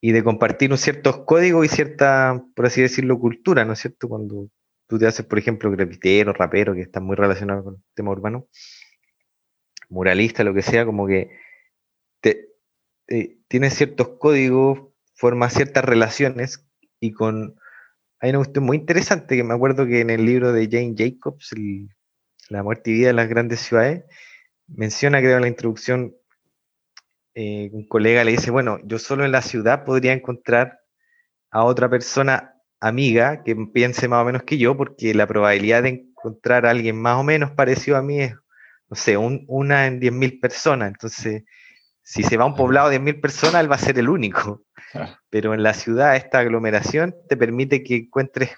y 0.00 0.12
de 0.12 0.22
compartir 0.22 0.70
un 0.70 0.78
ciertos 0.78 1.20
códigos 1.20 1.64
y 1.66 1.68
cierta, 1.68 2.44
por 2.54 2.66
así 2.66 2.82
decirlo, 2.82 3.18
cultura, 3.18 3.64
¿no 3.64 3.72
es 3.72 3.80
cierto? 3.80 4.08
Cuando 4.08 4.50
tú 4.86 4.98
te 4.98 5.06
haces, 5.06 5.24
por 5.26 5.38
ejemplo, 5.38 5.70
grafitero, 5.70 6.32
rapero, 6.32 6.74
que 6.74 6.82
está 6.82 7.00
muy 7.00 7.16
relacionado 7.16 7.64
con 7.64 7.74
el 7.74 7.82
tema 7.94 8.12
urbano, 8.12 8.48
muralista, 9.88 10.44
lo 10.44 10.54
que 10.54 10.62
sea, 10.62 10.84
como 10.84 11.06
que 11.06 11.30
te, 12.20 12.50
tiene 13.48 13.70
ciertos 13.70 14.10
códigos, 14.18 14.90
forma 15.14 15.50
ciertas 15.50 15.84
relaciones 15.84 16.66
y 17.00 17.12
con... 17.12 17.56
Hay 18.20 18.30
una 18.30 18.38
cuestión 18.38 18.64
muy 18.64 18.76
interesante 18.76 19.36
que 19.36 19.44
me 19.44 19.54
acuerdo 19.54 19.86
que 19.86 20.00
en 20.00 20.10
el 20.10 20.24
libro 20.24 20.52
de 20.52 20.68
Jane 20.70 20.94
Jacobs, 20.96 21.52
La 22.48 22.62
muerte 22.62 22.90
y 22.90 22.94
vida 22.94 23.08
de 23.08 23.14
las 23.14 23.28
grandes 23.28 23.60
ciudades, 23.60 24.04
menciona, 24.66 25.20
creo, 25.20 25.36
en 25.36 25.42
la 25.42 25.48
introducción 25.48 26.14
eh, 27.34 27.68
un 27.72 27.86
colega 27.88 28.22
le 28.22 28.30
dice, 28.30 28.50
bueno, 28.52 28.78
yo 28.84 28.98
solo 28.98 29.24
en 29.24 29.32
la 29.32 29.42
ciudad 29.42 29.84
podría 29.84 30.12
encontrar 30.12 30.78
a 31.50 31.64
otra 31.64 31.90
persona 31.90 32.54
amiga 32.80 33.42
que 33.42 33.56
piense 33.72 34.06
más 34.08 34.22
o 34.22 34.24
menos 34.24 34.44
que 34.44 34.56
yo, 34.56 34.76
porque 34.76 35.14
la 35.14 35.26
probabilidad 35.26 35.82
de 35.82 35.88
encontrar 35.88 36.64
a 36.64 36.70
alguien 36.70 36.96
más 36.96 37.18
o 37.18 37.24
menos 37.24 37.50
parecido 37.50 37.96
a 37.96 38.02
mí 38.02 38.20
es, 38.20 38.34
no 38.88 38.96
sé, 38.96 39.16
una 39.16 39.86
en 39.86 40.00
10.000 40.00 40.40
personas. 40.40 40.88
Entonces, 40.88 41.42
si 42.02 42.22
se 42.22 42.36
va 42.36 42.44
a 42.44 42.48
un 42.48 42.54
poblado 42.54 42.88
de 42.88 43.00
10.000 43.00 43.20
personas, 43.20 43.62
él 43.62 43.70
va 43.70 43.76
a 43.76 43.78
ser 43.78 43.98
el 43.98 44.08
único. 44.08 44.62
Pero 45.28 45.54
en 45.54 45.62
la 45.64 45.74
ciudad, 45.74 46.14
esta 46.14 46.38
aglomeración 46.38 47.16
te 47.28 47.36
permite 47.36 47.82
que 47.82 47.96
encuentres 47.96 48.50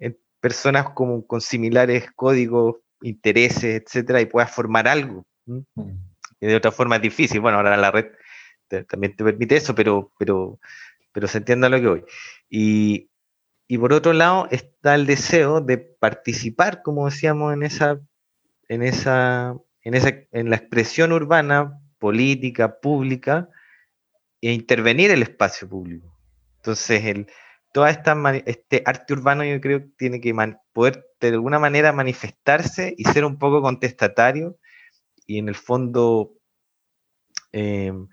eh, 0.00 0.18
personas 0.38 0.90
con, 0.90 1.22
con 1.22 1.40
similares 1.40 2.10
códigos, 2.14 2.76
intereses, 3.02 3.82
etcétera, 3.82 4.20
y 4.20 4.26
puedas 4.26 4.50
formar 4.54 4.88
algo 4.88 5.26
y 6.42 6.46
de 6.46 6.56
otra 6.56 6.72
forma 6.72 6.96
es 6.96 7.02
difícil. 7.02 7.40
Bueno, 7.40 7.58
ahora 7.58 7.76
la 7.76 7.92
red 7.92 8.06
también 8.88 9.14
te 9.14 9.22
permite 9.22 9.56
eso, 9.56 9.74
pero, 9.74 10.10
pero, 10.18 10.58
pero 11.12 11.28
se 11.28 11.38
entiende 11.38 11.68
a 11.68 11.70
lo 11.70 11.80
que 11.80 11.86
voy. 11.86 12.04
Y, 12.50 13.10
y, 13.68 13.78
por 13.78 13.92
otro 13.92 14.12
lado 14.12 14.48
está 14.50 14.96
el 14.96 15.06
deseo 15.06 15.60
de 15.60 15.78
participar, 15.78 16.82
como 16.82 17.08
decíamos, 17.08 17.54
en 17.54 17.62
esa, 17.62 18.00
en 18.68 18.82
esa, 18.82 19.54
en 19.82 19.94
esa, 19.94 20.14
en 20.32 20.50
la 20.50 20.56
expresión 20.56 21.12
urbana, 21.12 21.78
política, 21.98 22.80
pública, 22.80 23.48
e 24.40 24.52
intervenir 24.52 25.12
el 25.12 25.22
espacio 25.22 25.68
público. 25.68 26.18
Entonces, 26.56 27.04
el, 27.04 27.28
toda 27.72 27.90
esta 27.90 28.14
este 28.46 28.82
arte 28.84 29.14
urbano 29.14 29.44
yo 29.44 29.60
creo 29.60 29.80
que 29.80 29.90
tiene 29.96 30.20
que 30.20 30.34
poder 30.72 31.06
de 31.20 31.28
alguna 31.28 31.58
manera 31.58 31.92
manifestarse 31.92 32.94
y 32.96 33.04
ser 33.04 33.24
un 33.24 33.38
poco 33.38 33.62
contestatario 33.62 34.58
y 35.26 35.38
en 35.38 35.48
el 35.48 35.54
fondo 35.54 36.34
em, 37.52 38.08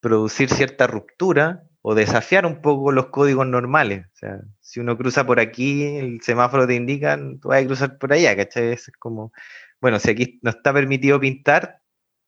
producir 0.00 0.50
cierta 0.50 0.86
ruptura 0.86 1.64
o 1.82 1.94
desafiar 1.94 2.44
un 2.46 2.60
poco 2.60 2.92
los 2.92 3.06
códigos 3.06 3.46
normales. 3.46 4.06
O 4.06 4.16
sea, 4.16 4.40
si 4.60 4.80
uno 4.80 4.96
cruza 4.98 5.24
por 5.26 5.40
aquí, 5.40 5.84
el 5.96 6.20
semáforo 6.22 6.66
te 6.66 6.74
indica, 6.74 7.16
tú 7.40 7.48
vas 7.48 7.62
a 7.62 7.66
cruzar 7.66 7.98
por 7.98 8.12
allá, 8.12 8.36
¿cachai? 8.36 8.72
Es 8.72 8.90
como, 8.98 9.32
bueno, 9.80 9.98
si 9.98 10.10
aquí 10.10 10.38
no 10.42 10.50
está 10.50 10.72
permitido 10.72 11.20
pintar, 11.20 11.77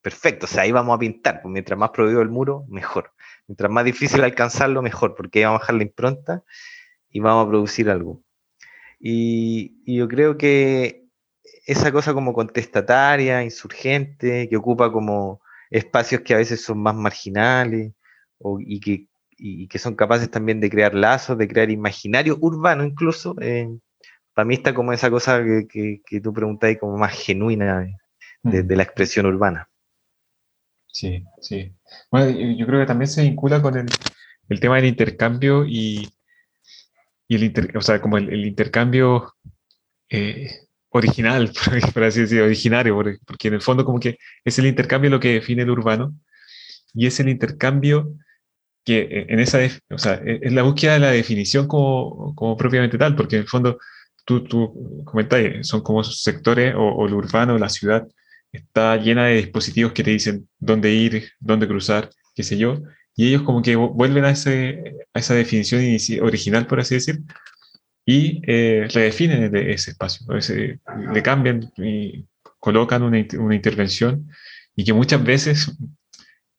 perfecto, 0.02 0.46
o 0.46 0.48
sea, 0.48 0.62
ahí 0.62 0.72
vamos 0.72 0.96
a 0.96 0.98
pintar, 0.98 1.42
pues 1.42 1.52
mientras 1.52 1.78
más 1.78 1.90
prohibido 1.90 2.22
el 2.22 2.28
muro, 2.28 2.64
mejor. 2.68 3.12
Mientras 3.46 3.70
más 3.70 3.84
difícil 3.84 4.22
alcanzarlo, 4.22 4.82
mejor, 4.82 5.14
porque 5.14 5.40
ahí 5.40 5.44
vamos 5.44 5.58
a 5.58 5.62
bajar 5.62 5.74
la 5.76 5.82
impronta 5.82 6.44
y 7.10 7.20
vamos 7.20 7.46
a 7.46 7.48
producir 7.48 7.90
algo. 7.90 8.22
Y, 8.98 9.82
y 9.84 9.96
yo 9.96 10.08
creo 10.08 10.36
que 10.36 11.00
esa 11.66 11.92
cosa 11.92 12.12
como 12.14 12.32
contestataria, 12.32 13.44
insurgente, 13.44 14.48
que 14.48 14.56
ocupa 14.56 14.90
como 14.92 15.40
espacios 15.70 16.22
que 16.22 16.34
a 16.34 16.38
veces 16.38 16.62
son 16.62 16.82
más 16.82 16.96
marginales 16.96 17.92
y, 18.58 18.80
que, 18.80 19.06
que 19.68 19.78
son 19.78 19.94
capaces 19.94 20.30
también 20.30 20.60
de 20.60 20.68
crear 20.68 20.94
lazos, 20.94 21.38
de 21.38 21.46
crear 21.46 21.70
imaginario 21.70 22.36
urbano 22.40 22.84
incluso. 22.84 23.36
Eh, 23.40 23.68
para 24.34 24.46
mí 24.46 24.54
está 24.54 24.74
como 24.74 24.92
esa 24.92 25.10
cosa 25.10 25.42
que, 25.44 26.02
que, 26.04 26.20
tú 26.20 26.32
preguntas 26.32 26.76
como 26.80 26.96
más 26.96 27.12
genuina 27.12 27.86
de, 28.42 28.64
mm. 28.64 28.72
la 28.72 28.82
expresión 28.82 29.26
urbana. 29.26 29.69
Sí, 30.92 31.24
sí. 31.40 31.72
Bueno, 32.10 32.30
yo 32.56 32.66
creo 32.66 32.80
que 32.80 32.86
también 32.86 33.08
se 33.08 33.22
vincula 33.22 33.62
con 33.62 33.76
el, 33.76 33.86
el 34.48 34.60
tema 34.60 34.76
del 34.76 34.86
intercambio 34.86 35.64
y, 35.66 36.08
y 37.28 37.34
el 37.36 37.76
o 37.76 37.80
sea, 37.80 38.00
como 38.00 38.18
el, 38.18 38.44
intercambio 38.44 39.34
eh, 40.08 40.50
original, 40.90 41.52
por 41.94 42.04
así 42.04 42.22
decirlo, 42.22 42.44
originario, 42.46 42.96
porque 43.26 43.48
en 43.48 43.54
el 43.54 43.62
fondo 43.62 43.84
como 43.84 44.00
que 44.00 44.18
es 44.44 44.58
el 44.58 44.66
intercambio 44.66 45.10
lo 45.10 45.20
que 45.20 45.34
define 45.34 45.62
el 45.62 45.70
urbano 45.70 46.14
y 46.92 47.06
es 47.06 47.20
el 47.20 47.28
intercambio 47.28 48.12
que 48.84 49.00
eh, 49.02 49.26
en 49.28 49.40
esa, 49.40 49.58
o 49.90 49.98
sea, 49.98 50.14
e, 50.24 50.40
es 50.42 50.52
la 50.52 50.62
búsqueda 50.62 50.94
de 50.94 50.98
la 51.00 51.10
definición 51.12 51.68
como, 51.68 52.34
como 52.34 52.56
propiamente 52.56 52.98
tal, 52.98 53.14
porque 53.14 53.36
en 53.36 53.42
el 53.42 53.48
fondo 53.48 53.78
tú, 54.24 54.44
tú 54.44 55.04
comentas, 55.04 55.66
son 55.66 55.82
como 55.82 56.02
sectores 56.04 56.74
o, 56.74 56.80
o, 56.80 57.06
el 57.06 57.14
urbano, 57.14 57.58
la 57.58 57.68
ciudad, 57.68 58.06
está 58.52 58.96
llena 58.96 59.26
de 59.26 59.36
dispositivos 59.36 59.92
que 59.92 60.02
te 60.02 60.10
dicen 60.10 60.48
dónde 60.58 60.92
ir, 60.92 61.30
dónde 61.38 61.68
cruzar, 61.68 62.10
qué 62.34 62.42
sé 62.42 62.56
yo, 62.58 62.82
y 63.16 63.28
ellos 63.28 63.42
como 63.42 63.62
que 63.62 63.76
vuelven 63.76 64.24
a, 64.24 64.30
ese, 64.30 64.96
a 65.12 65.18
esa 65.18 65.34
definición 65.34 65.82
original, 66.22 66.66
por 66.66 66.80
así 66.80 66.94
decir, 66.94 67.20
y 68.06 68.40
eh, 68.46 68.88
redefinen 68.92 69.54
ese 69.54 69.92
espacio, 69.92 70.26
le 71.12 71.22
cambian 71.22 71.70
y 71.76 72.26
colocan 72.58 73.02
una, 73.02 73.24
una, 73.38 73.54
intervención 73.54 74.28
y 74.74 74.84
que 74.84 74.92
muchas 74.92 75.22
veces, 75.22 75.76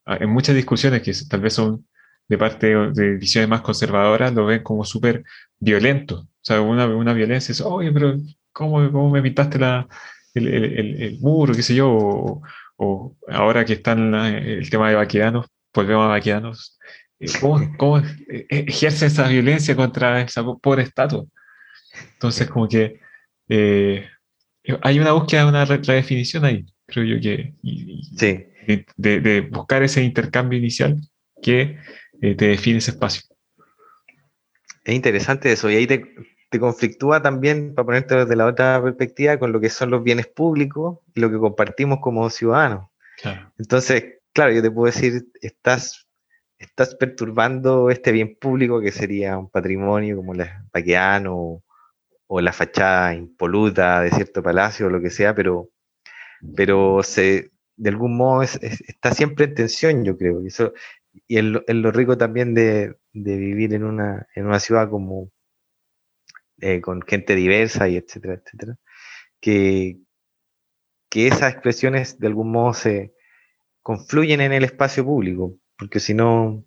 ah, 0.06 0.18
en 0.20 0.30
muchas 0.30 0.56
discusiones 0.56 1.02
que 1.02 1.14
tal 1.30 1.42
vez 1.42 1.54
son 1.54 1.88
de 2.28 2.38
parte 2.38 2.68
de 2.68 3.18
visiones 3.18 3.50
más 3.50 3.62
conservadoras, 3.62 4.34
lo 4.34 4.46
ven 4.46 4.64
como 4.64 4.86
súper 4.86 5.24
violento. 5.60 6.20
O 6.20 6.44
sea, 6.44 6.62
una, 6.62 6.88
una 6.88 7.14
violencia 7.14 7.52
es, 7.52 7.62
oye, 7.62 7.92
pero 7.92 8.16
¿cómo, 8.54 8.92
cómo 8.92 9.10
me 9.10 9.22
pintaste 9.22 9.60
la, 9.60 9.88
el, 10.34 10.48
el, 10.48 11.02
el, 11.02 11.20
muro, 11.20 11.54
qué 11.54 11.64
sé 11.64 11.76
yo? 11.76 12.42
O, 12.78 13.18
ahora 13.30 13.64
que 13.66 13.74
están 13.74 14.14
el 14.16 14.70
tema 14.70 14.90
de 14.90 14.96
vaqueanos, 14.96 15.48
volvemos 15.74 16.06
a 16.06 16.10
vaqueanos. 16.10 16.80
Eh, 17.20 17.28
¿Cómo, 17.40 17.78
¿Cómo, 17.78 18.00
eh, 18.00 18.46
ejerce 18.50 19.06
esa 19.06 19.28
violencia 19.28 19.76
contra 19.76 20.22
esa 20.22 20.44
pobre 20.44 20.84
estatua? 20.84 21.26
Entonces, 22.14 22.48
como 22.50 22.68
que 22.68 23.00
eh, 23.50 24.08
hay 24.82 25.00
una 25.00 25.12
búsqueda 25.14 25.44
de 25.44 25.50
una 25.50 25.66
redefinición 25.66 26.46
ahí, 26.46 26.66
creo 26.86 27.06
yo 27.06 27.22
que. 27.22 27.54
sí. 28.18 28.46
De, 28.96 29.42
buscar 29.42 29.82
ese 29.84 30.04
intercambio 30.04 30.58
inicial 30.58 30.96
que 31.42 31.78
eh, 32.22 32.36
te 32.36 32.46
define 32.46 32.78
ese 32.78 32.92
espacio. 32.92 33.24
Es 34.84 34.96
interesante 34.96 35.52
eso, 35.52 35.70
y 35.70 35.76
ahí 35.76 35.88
te, 35.88 36.04
conflictúa 36.60 37.22
también, 37.22 37.74
para 37.74 37.86
ponerte 37.86 38.16
desde 38.16 38.36
la 38.36 38.46
otra 38.46 38.82
perspectiva, 38.84 39.38
con 39.38 39.52
lo 39.52 39.60
que 39.60 39.70
son 39.70 39.90
los 39.90 40.04
bienes 40.04 40.28
públicos 40.28 41.00
y 41.14 41.20
lo 41.22 41.32
que 41.32 41.38
compartimos 41.38 42.00
como 42.02 42.30
ciudadanos. 42.30 42.90
Entonces, 43.58 44.20
claro, 44.34 44.52
yo 44.52 44.62
te 44.62 44.72
puedo 44.72 44.92
decir, 44.92 45.28
estás, 45.42 46.08
estás 46.58 46.96
perturbando 46.96 47.90
este 47.90 48.12
bien 48.12 48.36
público 48.40 48.82
que 48.82 48.92
sería 48.92 49.38
un 49.38 49.50
patrimonio 49.50 50.18
como 50.18 50.34
el 50.34 50.46
paqueano 50.72 51.64
o 52.28 52.42
la 52.42 52.54
fachada 52.54 53.14
impoluta 53.14 54.02
de 54.02 54.12
cierto 54.12 54.42
palacio 54.42 54.88
o 54.88 54.90
lo 54.90 55.02
que 55.02 55.10
sea, 55.10 55.36
pero, 55.36 55.70
pero 56.56 57.04
se, 57.04 57.52
de 57.76 57.90
algún 57.90 58.16
modo 58.16 58.42
está 58.44 59.14
siempre 59.14 59.46
en 59.46 59.56
tensión, 59.56 60.04
yo 60.04 60.18
creo. 60.18 60.42
Y, 60.42 60.48
eso, 60.48 60.74
y 61.28 61.38
es, 61.38 61.44
lo, 61.44 61.92
rico 61.92 62.18
también 62.18 62.54
de, 62.54 62.96
vivir 63.14 63.74
en 63.74 63.84
una, 63.84 64.28
en 64.36 64.46
una 64.46 64.60
ciudad 64.60 64.90
como 64.90 65.30
eh, 66.62 66.80
con 66.82 67.02
gente 67.02 67.36
diversa 67.36 67.90
y 67.90 67.98
etcétera, 67.98 68.36
etcétera, 68.36 68.78
que, 69.40 69.98
que 71.10 71.28
esas 71.28 71.54
expresiones 71.54 72.20
de 72.20 72.28
algún 72.28 72.52
modo 72.52 72.74
se 72.74 73.14
confluyen 73.82 74.42
en 74.42 74.54
el 74.54 74.64
espacio 74.64 75.04
público, 75.04 75.58
porque 75.78 76.00
si 76.00 76.14
no, 76.14 76.64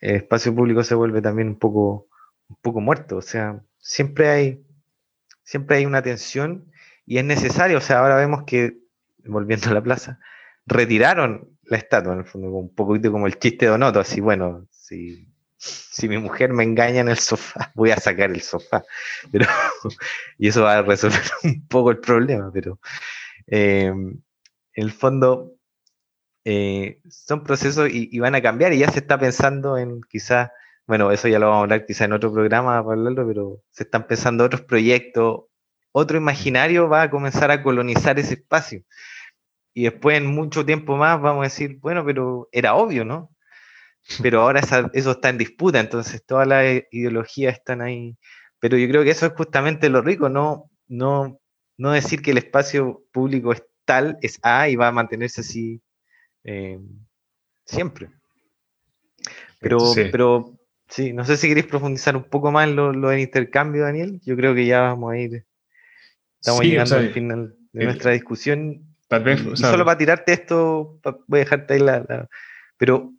el 0.00 0.16
espacio 0.16 0.54
público 0.54 0.82
se 0.82 0.94
vuelve 0.94 1.20
también 1.22 1.48
un 1.48 1.58
poco, 1.58 2.08
un 2.48 2.56
poco 2.62 2.80
muerto, 2.80 3.18
o 3.18 3.22
sea, 3.22 3.62
siempre 3.78 4.28
hay, 4.30 4.66
siempre 5.42 5.76
hay 5.76 5.86
una 5.86 6.02
tensión 6.02 6.72
y 7.06 7.18
es 7.18 7.24
necesario, 7.24 7.78
o 7.78 7.82
sea, 7.82 8.00
ahora 8.00 8.16
vemos 8.16 8.44
que, 8.44 8.78
volviendo 9.26 9.68
a 9.68 9.74
la 9.74 9.82
plaza, 9.82 10.18
retiraron 10.66 11.58
la 11.64 11.76
estatua, 11.76 12.14
en 12.14 12.20
el 12.20 12.24
fondo, 12.24 12.48
un 12.48 12.74
poquito 12.74 13.12
como 13.12 13.26
el 13.26 13.38
chiste 13.38 13.66
de 13.66 13.72
Donoto, 13.72 14.00
así, 14.00 14.20
bueno, 14.20 14.66
si, 14.70 15.28
si 15.64 16.08
mi 16.08 16.18
mujer 16.18 16.52
me 16.52 16.64
engaña 16.64 17.00
en 17.00 17.08
el 17.08 17.18
sofá, 17.18 17.72
voy 17.74 17.90
a 17.90 17.96
sacar 17.96 18.30
el 18.30 18.42
sofá, 18.42 18.84
y 20.38 20.48
eso 20.48 20.62
va 20.62 20.78
a 20.78 20.82
resolver 20.82 21.22
un 21.44 21.66
poco 21.66 21.90
el 21.90 21.98
problema, 21.98 22.50
pero 22.52 22.78
eh, 23.46 23.86
en 23.86 24.22
el 24.74 24.92
fondo 24.92 25.52
eh, 26.44 27.00
son 27.08 27.42
procesos 27.42 27.88
y, 27.90 28.18
van 28.18 28.34
a 28.34 28.42
cambiar 28.42 28.72
y 28.72 28.78
ya 28.78 28.90
se 28.90 28.98
está 28.98 29.18
pensando 29.18 29.78
en 29.78 30.02
quizás, 30.02 30.50
bueno, 30.86 31.10
eso 31.10 31.28
ya 31.28 31.38
lo 31.38 31.46
vamos 31.46 31.60
a 31.60 31.62
hablar 31.62 31.86
quizás 31.86 32.02
en 32.02 32.12
otro 32.12 32.32
programa 32.32 32.82
para 32.82 32.98
hablarlo, 32.98 33.26
pero 33.26 33.62
se 33.70 33.84
están 33.84 34.06
pensando 34.06 34.44
otros 34.44 34.62
proyectos, 34.62 35.44
otro 35.92 36.18
imaginario 36.18 36.88
va 36.88 37.02
a 37.02 37.10
comenzar 37.10 37.50
a 37.50 37.62
colonizar 37.62 38.18
ese 38.18 38.34
espacio 38.34 38.82
y 39.74 39.84
después 39.84 40.16
en 40.16 40.26
mucho 40.26 40.64
tiempo 40.64 40.96
más 40.96 41.20
vamos 41.20 41.42
a 41.42 41.44
decir, 41.44 41.78
bueno, 41.80 42.04
pero 42.04 42.48
era 42.52 42.74
obvio, 42.76 43.04
¿no? 43.04 43.33
Pero 44.22 44.42
ahora 44.42 44.60
eso 44.92 45.10
está 45.10 45.28
en 45.30 45.38
disputa, 45.38 45.80
entonces 45.80 46.24
todas 46.24 46.46
las 46.46 46.82
ideologías 46.90 47.54
están 47.54 47.80
ahí. 47.80 48.16
Pero 48.60 48.76
yo 48.76 48.88
creo 48.88 49.02
que 49.02 49.10
eso 49.10 49.26
es 49.26 49.32
justamente 49.32 49.88
lo 49.88 50.02
rico, 50.02 50.28
no, 50.28 50.70
no, 50.88 51.40
no 51.76 51.90
decir 51.92 52.22
que 52.22 52.32
el 52.32 52.38
espacio 52.38 53.04
público 53.12 53.52
es 53.52 53.64
tal, 53.84 54.18
es 54.22 54.38
A 54.42 54.68
y 54.68 54.76
va 54.76 54.88
a 54.88 54.92
mantenerse 54.92 55.40
así 55.40 55.82
eh, 56.44 56.78
siempre. 57.64 58.10
Pero, 59.60 59.78
pero 60.12 60.58
sí, 60.88 61.12
no 61.12 61.24
sé 61.24 61.36
si 61.36 61.48
queréis 61.48 61.66
profundizar 61.66 62.16
un 62.16 62.24
poco 62.24 62.52
más 62.52 62.68
en 62.68 62.76
lo, 62.76 63.08
del 63.08 63.20
intercambio, 63.20 63.82
Daniel. 63.82 64.20
Yo 64.24 64.36
creo 64.36 64.54
que 64.54 64.66
ya 64.66 64.82
vamos 64.82 65.12
a 65.12 65.18
ir, 65.18 65.46
estamos 66.40 66.62
llegando 66.62 66.96
al 66.96 67.12
final 67.12 67.56
de 67.72 67.84
nuestra 67.84 68.12
discusión 68.12 68.94
y, 69.10 69.56
solo 69.56 69.84
para 69.84 69.98
tirarte 69.98 70.32
esto, 70.32 71.00
voy 71.26 71.40
a 71.40 71.44
dejarte 71.44 71.74
ahí 71.74 71.80
la. 71.80 72.28
pero 72.76 73.12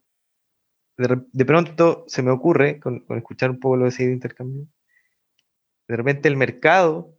de, 0.98 1.46
pronto 1.46 2.06
se 2.08 2.22
me 2.24 2.32
ocurre, 2.32 2.80
con, 2.80 3.06
escuchar 3.10 3.52
un 3.52 3.60
poco 3.60 3.78
lo 3.78 3.84
de 3.84 3.90
ese 3.90 4.04
intercambio, 4.04 4.68
de 5.88 5.96
repente 5.98 6.28
el 6.28 6.38
mercado 6.38 7.18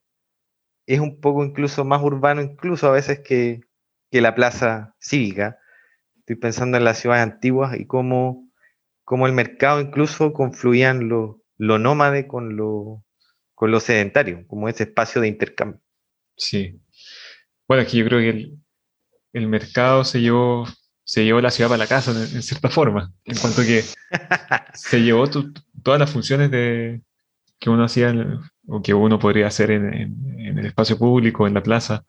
es 0.87 1.01
un 1.01 1.21
poco 1.21 1.45
incluso 1.45 1.85
más 1.85 2.03
urbano, 2.03 2.43
incluso 2.43 2.89
a 2.89 2.93
veces 2.93 3.21
que, 3.21 3.61
la 4.13 4.35
plaza 4.35 4.97
cívica. 4.99 5.59
Estoy 6.21 6.37
pensando 6.37 6.79
en 6.79 6.85
las 6.85 6.99
ciudades 6.99 7.23
antiguas 7.23 7.79
y 7.79 7.87
cómo, 7.87 8.51
cómo 9.05 9.27
el 9.27 9.35
mercado 9.35 9.79
incluso 9.79 10.33
confluían 10.33 11.11
lo, 11.11 11.43
lo 11.59 11.79
nómade 11.79 12.27
con 12.27 12.57
lo, 12.57 13.05
con 13.55 13.71
lo 13.71 13.81
sedentario, 13.81 14.47
como 14.47 14.71
ese 14.71 14.85
espacio 14.85 15.21
de 15.21 15.29
intercambio. 15.29 15.83
Sí. 16.37 16.81
Bueno, 17.69 17.83
aquí 17.83 17.99
yo 17.99 18.07
creo 18.07 18.21
que 18.21 18.53
el, 19.33 19.49
mercado 19.49 20.05
se 20.05 20.21
llevó, 20.21 20.67
se 21.07 21.25
llevó 21.25 21.41
la 21.41 21.53
ciudad 21.53 21.71
para 21.71 21.79
la 21.79 21.87
casa, 21.87 22.11
en, 22.11 22.43
cierta 22.43 22.69
forma, 22.69 23.13
en 23.25 23.39
cuanto 23.39 23.63
que 23.63 23.85
se 24.75 25.03
llevó 25.03 25.31
todas 25.83 26.01
las 26.01 26.11
funciones 26.11 26.51
de, 26.51 27.01
que 27.61 27.71
uno 27.71 27.85
hacía 27.85 28.13
o 28.67 28.83
que 28.83 28.93
uno 28.93 29.19
podría 29.19 29.47
hacer 29.47 29.71
en, 29.71 30.59
el 30.59 30.67
espacio 30.67 30.99
público, 30.99 31.47
en 31.47 31.55
la 31.55 31.63
plaza. 31.63 32.05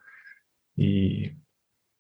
Y, 0.76 1.32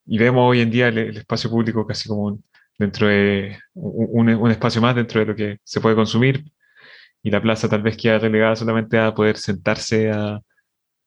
vemos 0.05 0.49
hoy 0.49 0.61
en 0.61 0.71
día 0.71 0.87
el, 0.87 1.17
espacio 1.17 1.49
público 1.51 1.85
casi 1.85 2.09
como 2.09 2.39
dentro 2.79 3.07
de 3.07 3.59
un, 3.75 4.29
un, 4.29 4.51
espacio 4.51 4.81
más 4.81 4.95
dentro 4.95 5.19
de 5.19 5.25
lo 5.27 5.35
que 5.35 5.59
se 5.63 5.79
puede 5.79 5.95
consumir. 5.95 6.45
Y 7.21 7.29
la 7.29 7.41
plaza 7.41 7.69
tal 7.69 7.83
vez 7.83 7.95
queda 7.95 8.17
relegada 8.17 8.55
solamente 8.55 8.97
a 8.97 9.13
poder 9.13 9.37
sentarse 9.37 10.09
a, 10.11 10.41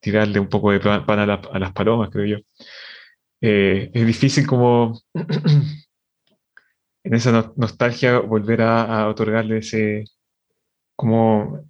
tirarle 0.01 0.41
un 0.41 0.49
poco 0.49 0.72
de 0.72 0.80
pan 0.80 1.18
a, 1.18 1.59
las 1.59 1.72
palomas, 1.72 2.11
creo 2.11 2.26
yo. 2.26 2.36
Eh, 3.41 3.91
es 3.95 4.07
difícil 4.07 4.47
como 4.47 5.01
en 7.05 7.14
esa 7.14 7.53
nostalgia 7.57 8.18
volver 8.18 8.62
a, 8.62 9.09
otorgarle 9.09 9.59
ese, 9.59 10.05
como 10.95 11.64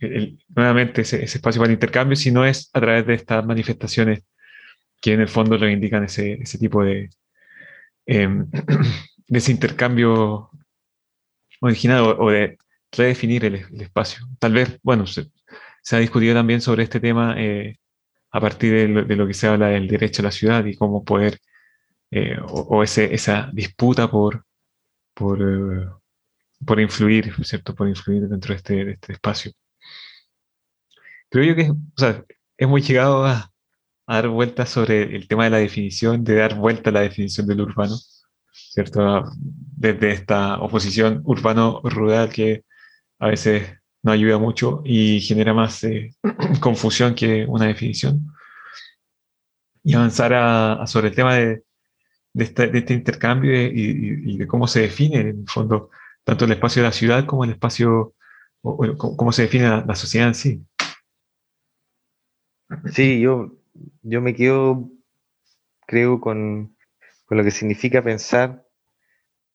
nuevamente 0.49 1.03
ese, 1.03 1.25
espacio 1.25 1.61
para 1.61 1.71
el 1.71 1.75
intercambio, 1.75 2.17
si 2.17 2.31
no 2.33 2.45
es 2.45 2.71
a 2.73 2.81
través 2.81 3.07
de 3.07 3.15
estas 3.15 3.45
manifestaciones 3.47 4.25
que 5.01 5.15
en 5.15 5.21
el 5.21 5.29
fondo 5.29 5.57
reivindican 5.57 6.05
ese, 6.05 6.35
ese 6.35 6.59
tipo 6.59 6.85
de, 6.85 7.11
em, 8.07 8.47
de 9.29 9.39
ese 9.39 9.53
intercambio 9.53 10.51
original 11.61 12.17
o, 12.19 12.31
de 12.31 12.59
redefinir 12.93 13.45
el, 13.45 13.55
espacio. 13.81 14.27
Tal 14.39 14.53
vez, 14.53 14.79
bueno, 14.83 15.07
se, 15.07 15.31
ha 15.93 15.99
discutido 15.99 16.35
también 16.35 16.61
sobre 16.61 16.83
este 16.83 17.01
tema 17.01 17.35
eh, 17.39 17.77
a 18.33 18.41
partir 18.41 18.73
de 19.07 19.17
lo, 19.17 19.27
que 19.27 19.35
se 19.35 19.47
habla 19.47 19.69
del 19.69 19.89
derecho 19.89 20.23
a 20.23 20.27
la 20.27 20.33
ciudad 20.33 20.65
y 20.65 20.77
cómo 20.77 21.05
poder, 21.05 21.39
eh, 22.11 22.37
o, 22.49 22.83
ese, 22.83 23.15
esa 23.15 23.51
disputa 23.53 24.11
por, 24.11 24.45
por, 25.15 25.41
eh, 25.41 25.89
por 26.65 26.81
influir, 26.81 27.33
¿cierto? 27.45 27.75
Por 27.75 27.89
influir 27.89 28.29
dentro 28.29 28.53
de 28.53 28.57
este, 28.57 28.91
este 28.93 29.13
espacio. 29.13 29.53
Creo 31.29 31.45
yo 31.45 31.55
que 31.55 31.71
o 31.71 31.77
sea, 31.97 32.25
hemos 32.59 32.87
llegado 32.87 33.25
a, 33.25 33.53
a, 34.07 34.15
dar 34.17 34.29
vueltas 34.29 34.71
sobre 34.71 35.15
el 35.15 35.29
tema 35.29 35.45
de 35.45 35.51
la 35.51 35.59
definición, 35.59 36.25
de 36.25 36.35
dar 36.37 36.55
vuelta 36.57 36.91
a 36.91 36.93
la 36.93 37.01
definición 37.01 37.47
del 37.47 37.61
urbano, 37.61 37.97
¿cierto? 38.53 39.25
Desde 39.37 40.13
esta 40.13 40.59
oposición 40.61 41.23
urbano-rural 41.25 42.31
que 42.31 42.65
a 43.21 43.29
veces 43.29 43.81
no 44.03 44.13
ayuda 44.13 44.39
mucho 44.39 44.83
y 44.85 45.21
genera 45.21 45.55
más 45.55 45.85
eh, 45.85 46.15
confusión 46.61 47.15
que 47.15 47.45
una 47.47 47.67
definición. 47.67 48.35
Y 49.83 49.95
avanzar 49.95 50.35
a, 50.35 50.87
sobre 50.87 51.09
el 51.09 51.15
tema 51.15 51.35
de, 51.37 51.63
de, 52.33 52.45
este, 52.45 52.95
intercambio 52.95 53.53
y, 53.55 54.37
de 54.39 54.47
cómo 54.47 54.67
se 54.67 54.81
define, 54.83 55.21
en 55.21 55.29
el 55.29 55.45
fondo, 55.49 55.91
tanto 56.25 56.45
el 56.45 56.53
espacio 56.53 56.83
de 56.83 56.89
la 56.89 56.93
ciudad 56.93 57.27
como 57.27 57.45
el 57.45 57.51
espacio, 57.51 58.15
o, 58.63 59.17
cómo 59.17 59.33
se 59.33 59.43
define 59.43 59.85
la, 59.85 59.95
sociedad 59.95 60.29
en 60.29 60.35
sí. 60.35 60.65
Sí, 62.93 63.21
yo, 63.21 63.57
yo 64.03 64.21
me 64.21 64.35
quedo, 64.35 64.89
creo, 65.87 66.21
con, 66.21 66.77
con 67.25 67.39
lo 67.39 67.45
que 67.45 67.51
significa 67.51 68.03
pensar, 68.03 68.65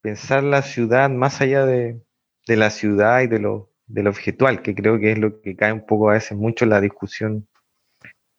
pensar 0.02 0.44
la 0.44 0.62
ciudad 0.62 1.10
más 1.10 1.42
allá 1.42 1.66
de, 1.66 2.02
de 2.48 2.58
la 2.58 2.70
ciudad 2.70 3.22
y 3.22 3.28
de 3.28 3.40
lo 3.40 3.72
del 3.88 4.08
objetual, 4.08 4.62
que 4.62 4.76
creo 4.76 5.00
que 5.00 5.12
es 5.12 5.18
lo 5.18 5.42
que 5.42 5.56
cae 5.56 5.72
un 5.72 5.86
poco 5.86 6.10
a 6.10 6.14
veces 6.14 6.38
mucho 6.38 6.66
en 6.66 6.72
la 6.72 6.82
discusión 6.82 7.48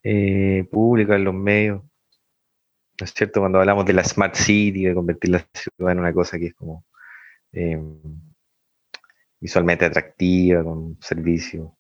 eh, 0.03 0.67
pública, 0.71 1.17
en 1.17 1.25
los 1.25 1.35
medios. 1.35 1.83
¿No 2.99 3.05
es 3.05 3.13
cierto? 3.13 3.41
Cuando 3.41 3.61
hablamos 3.61 3.85
de 3.85 3.93
la 3.93 4.05
Smart 4.05 4.35
City, 4.35 4.85
de 4.85 4.95
convertir 4.95 5.31
la 5.31 5.47
ciudad 5.53 5.93
en 5.93 5.99
una 5.99 6.13
cosa 6.13 6.39
que 6.39 6.47
es 6.47 6.55
como 6.55 6.85
eh, 7.53 7.79
visualmente 9.41 9.85
atractiva, 9.85 10.65
con 10.65 10.99
servicio 11.01 11.77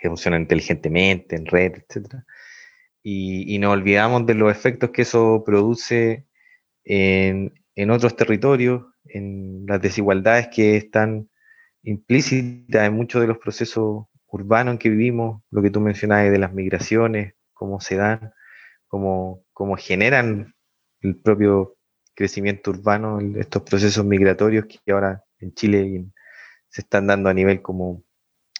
que 0.00 0.08
funciona 0.08 0.38
inteligentemente, 0.38 1.36
en 1.36 1.46
red, 1.46 1.74
etc. 1.76 2.22
Y, 3.02 3.54
y 3.54 3.58
nos 3.58 3.72
olvidamos 3.72 4.26
de 4.26 4.34
los 4.34 4.50
efectos 4.50 4.90
que 4.90 5.02
eso 5.02 5.42
produce 5.44 6.26
en, 6.84 7.52
en 7.74 7.90
otros 7.90 8.16
territorios, 8.16 8.84
en 9.04 9.64
las 9.66 9.80
desigualdades 9.80 10.48
que 10.48 10.76
están 10.76 11.28
implícita 11.82 12.84
en 12.84 12.94
muchos 12.94 13.20
de 13.20 13.28
los 13.28 13.38
procesos 13.38 14.06
urbanos 14.26 14.72
en 14.72 14.78
que 14.78 14.90
vivimos, 14.90 15.42
lo 15.50 15.62
que 15.62 15.70
tú 15.70 15.80
mencionabas 15.80 16.30
de 16.30 16.38
las 16.38 16.52
migraciones, 16.52 17.34
cómo 17.52 17.80
se 17.80 17.96
dan, 17.96 18.32
cómo, 18.88 19.44
cómo 19.52 19.76
generan 19.76 20.54
el 21.00 21.16
propio 21.16 21.76
crecimiento 22.14 22.72
urbano, 22.72 23.20
estos 23.38 23.62
procesos 23.62 24.04
migratorios 24.04 24.66
que 24.66 24.92
ahora 24.92 25.24
en 25.38 25.54
Chile 25.54 26.06
se 26.68 26.80
están 26.80 27.06
dando 27.06 27.28
a 27.28 27.34
nivel 27.34 27.62
como 27.62 28.02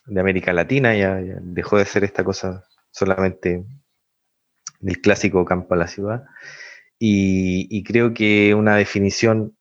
de 0.07 0.21
América 0.21 0.53
Latina, 0.53 0.95
ya, 0.97 1.17
dejó 1.43 1.79
de 1.79 1.85
ser 1.85 2.05
esta 2.05 2.25
cosa 2.25 2.65
solamente 2.91 3.65
del 4.81 5.01
clásico 5.01 5.45
campo 5.45 5.75
a 5.75 5.77
la 5.77 5.89
ciudad. 5.89 6.25
Y, 6.99 7.83
creo 7.85 8.13
que 8.13 8.55
una 8.55 8.77
definición 8.77 9.57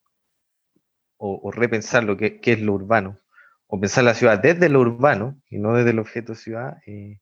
o, 1.17 1.51
repensar 1.51 2.03
lo 2.03 2.17
que, 2.17 2.39
es 2.41 2.61
lo 2.61 2.73
urbano 2.73 3.19
o 3.67 3.79
pensar 3.79 4.03
la 4.03 4.13
ciudad 4.13 4.39
desde 4.39 4.69
lo 4.69 4.79
urbano 4.79 5.41
y 5.49 5.57
no 5.59 5.73
desde 5.75 5.89
el 5.91 5.99
objeto 5.99 6.35
ciudad, 6.35 6.77
eh, 6.85 7.19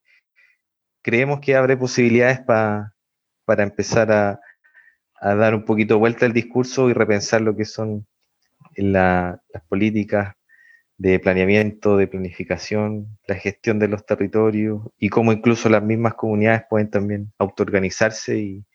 creemos 1.01 1.39
que 1.39 1.55
abre 1.55 1.75
posibilidades 1.77 2.39
para 2.39 2.94
empezar 3.47 4.11
a, 4.11 4.39
dar 5.21 5.55
un 5.55 5.65
poquito 5.65 5.97
vuelta 5.97 6.25
al 6.25 6.33
discurso 6.33 6.89
y 6.89 6.93
repensar 6.93 7.41
lo 7.41 7.55
que 7.55 7.65
son 7.65 8.05
las 8.75 9.39
políticas 9.69 10.35
de 10.97 11.19
planeamiento, 11.19 11.97
de 11.97 12.07
planificación, 12.07 13.17
la 13.27 13.35
gestión 13.35 13.79
de 13.79 13.87
los 13.87 14.05
territorios 14.05 14.81
y 14.97 15.09
cómo 15.09 15.33
incluso 15.33 15.69
las 15.69 15.83
mismas 15.83 16.13
comunidades 16.15 16.63
pueden 16.69 16.89
también 16.89 17.33
autoorganizarse 17.37 18.37
y, 18.37 18.65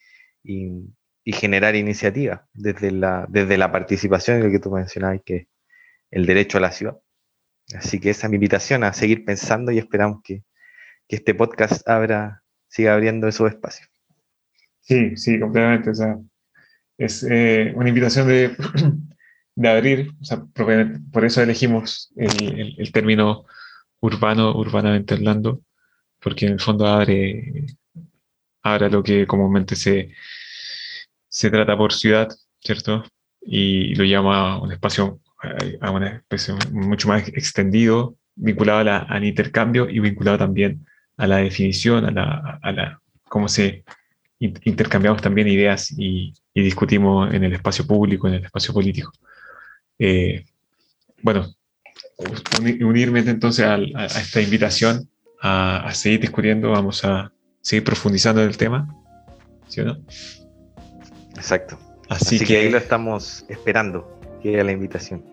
generar 1.33 1.77
iniciativas 1.77 2.41
desde 2.53 2.91
la, 2.91 3.25
desde 3.29 3.57
la 3.57 3.71
participación 3.71 4.39
en 4.39 4.43
lo 4.43 4.51
que 4.51 4.59
tú 4.59 4.69
mencionabas, 4.73 5.21
que 5.25 5.37
es 5.37 5.47
el 6.11 6.27
derecho 6.27 6.59
a 6.59 6.61
la 6.61 6.73
ciudad. 6.73 6.99
Así 7.75 8.01
que 8.01 8.11
esa 8.11 8.27
es 8.27 8.31
mi 8.31 8.37
invitación 8.37 8.83
a 8.85 8.93
seguir 8.93 9.25
pensando 9.25 9.71
y 9.71 9.79
esperamos 9.79 10.23
que, 10.25 10.43
este 11.09 11.35
podcast 11.35 11.83
siga 12.69 12.95
abriendo 12.95 13.27
esos 13.27 13.51
espacios. 13.51 13.89
Sí, 14.91 15.17
sí, 15.17 15.39
completamente. 15.39 15.91
O 15.91 15.95
sea, 15.95 16.19
es 16.99 17.25
eh, 17.31 17.73
una 17.77 17.89
invitación 17.89 18.27
de 18.27 18.57
de 19.55 19.69
abrir, 19.69 20.11
o 20.21 20.25
sea, 20.25 20.43
por 21.13 21.25
eso 21.25 21.41
elegimos 21.43 22.13
el, 22.17 22.75
el, 22.77 22.93
término 22.93 23.45
urbano, 24.01 24.53
urbanamente 24.57 25.15
hablando, 25.15 25.63
porque 26.19 26.47
en 26.47 26.55
el 26.55 26.61
fondo 26.61 26.87
abre, 26.89 27.67
abre 28.63 28.91
lo 28.91 29.01
que 29.05 29.29
comúnmente 29.29 29.77
se, 29.77 30.13
se 31.29 31.51
trata 31.51 31.77
por 31.77 31.93
ciudad, 31.93 32.29
¿cierto? 32.59 33.05
Y 33.43 33.95
lo 33.95 34.05
llama 34.05 34.61
un 34.61 34.73
espacio, 34.73 35.21
a 35.81 35.91
una 35.93 36.17
especie 36.17 36.55
mucho 36.73 37.07
más 37.07 37.29
extendido, 37.29 38.17
vinculado 38.35 38.91
a 38.91 38.99
al 38.99 39.25
intercambio 39.25 39.89
y 39.89 40.01
vinculado 40.01 40.39
también 40.39 40.85
a 41.17 41.29
la 41.29 41.37
definición, 41.37 42.07
a 42.07 42.11
la, 42.11 42.59
a 42.61 42.73
la 42.73 43.01
cómo 43.29 43.47
se 43.47 43.85
intercambiamos 44.41 45.21
también 45.21 45.49
ideas 45.49 45.93
y, 45.93 46.33
y 46.55 46.63
discutimos 46.63 47.33
en 47.33 47.45
el 47.45 47.53
espacio 47.53 47.87
público, 47.87 48.27
en 48.27 48.35
el 48.35 48.45
espacio 48.45 48.73
político. 48.73 49.13
Eh, 49.99 50.45
bueno, 51.23 51.47
unirme 52.81 53.21
entonces 53.21 53.65
a, 53.67 53.77
esta 54.07 54.41
invitación 54.41 55.09
a, 55.43 55.91
seguir 55.93 56.21
discutiendo, 56.21 56.71
vamos 56.71 57.05
a 57.05 57.33
seguir 57.61 57.85
profundizando 57.85 58.43
en 58.43 58.49
el 58.49 58.57
tema, 58.57 58.89
¿sí 59.69 59.83
o 59.83 59.85
no? 59.85 59.99
Exacto. 61.37 61.79
Así, 62.09 62.41
que, 62.41 62.57
ahí 62.57 62.71
lo 62.71 62.79
estamos 62.79 63.45
esperando, 63.49 64.19
que 64.43 64.63
la 64.65 64.73
invitación. 64.73 65.25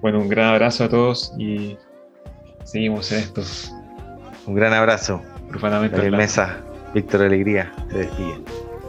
Bueno, 0.00 0.20
un 0.20 0.28
gran 0.28 0.46
abrazo 0.46 0.84
a 0.84 0.88
todos 0.88 1.34
y 1.38 1.76
seguimos 2.64 3.12
en 3.12 3.18
esto. 3.18 3.42
Un 4.46 4.54
gran 4.54 4.72
abrazo. 4.72 5.22
Hablando. 5.52 6.16
Mesa, 6.16 6.64
Víctor 6.94 7.22
Alegría, 7.22 7.72
se 7.90 7.98
despide. 7.98 8.40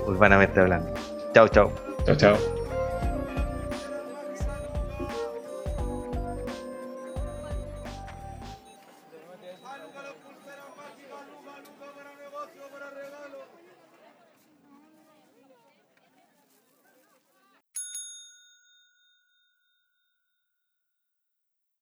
Urbanamente 0.06 0.60
hablando. 0.60 0.93
Chao, 1.34 1.47
chao. 1.47 1.72
Chao, 2.06 2.16
chao. 2.16 2.61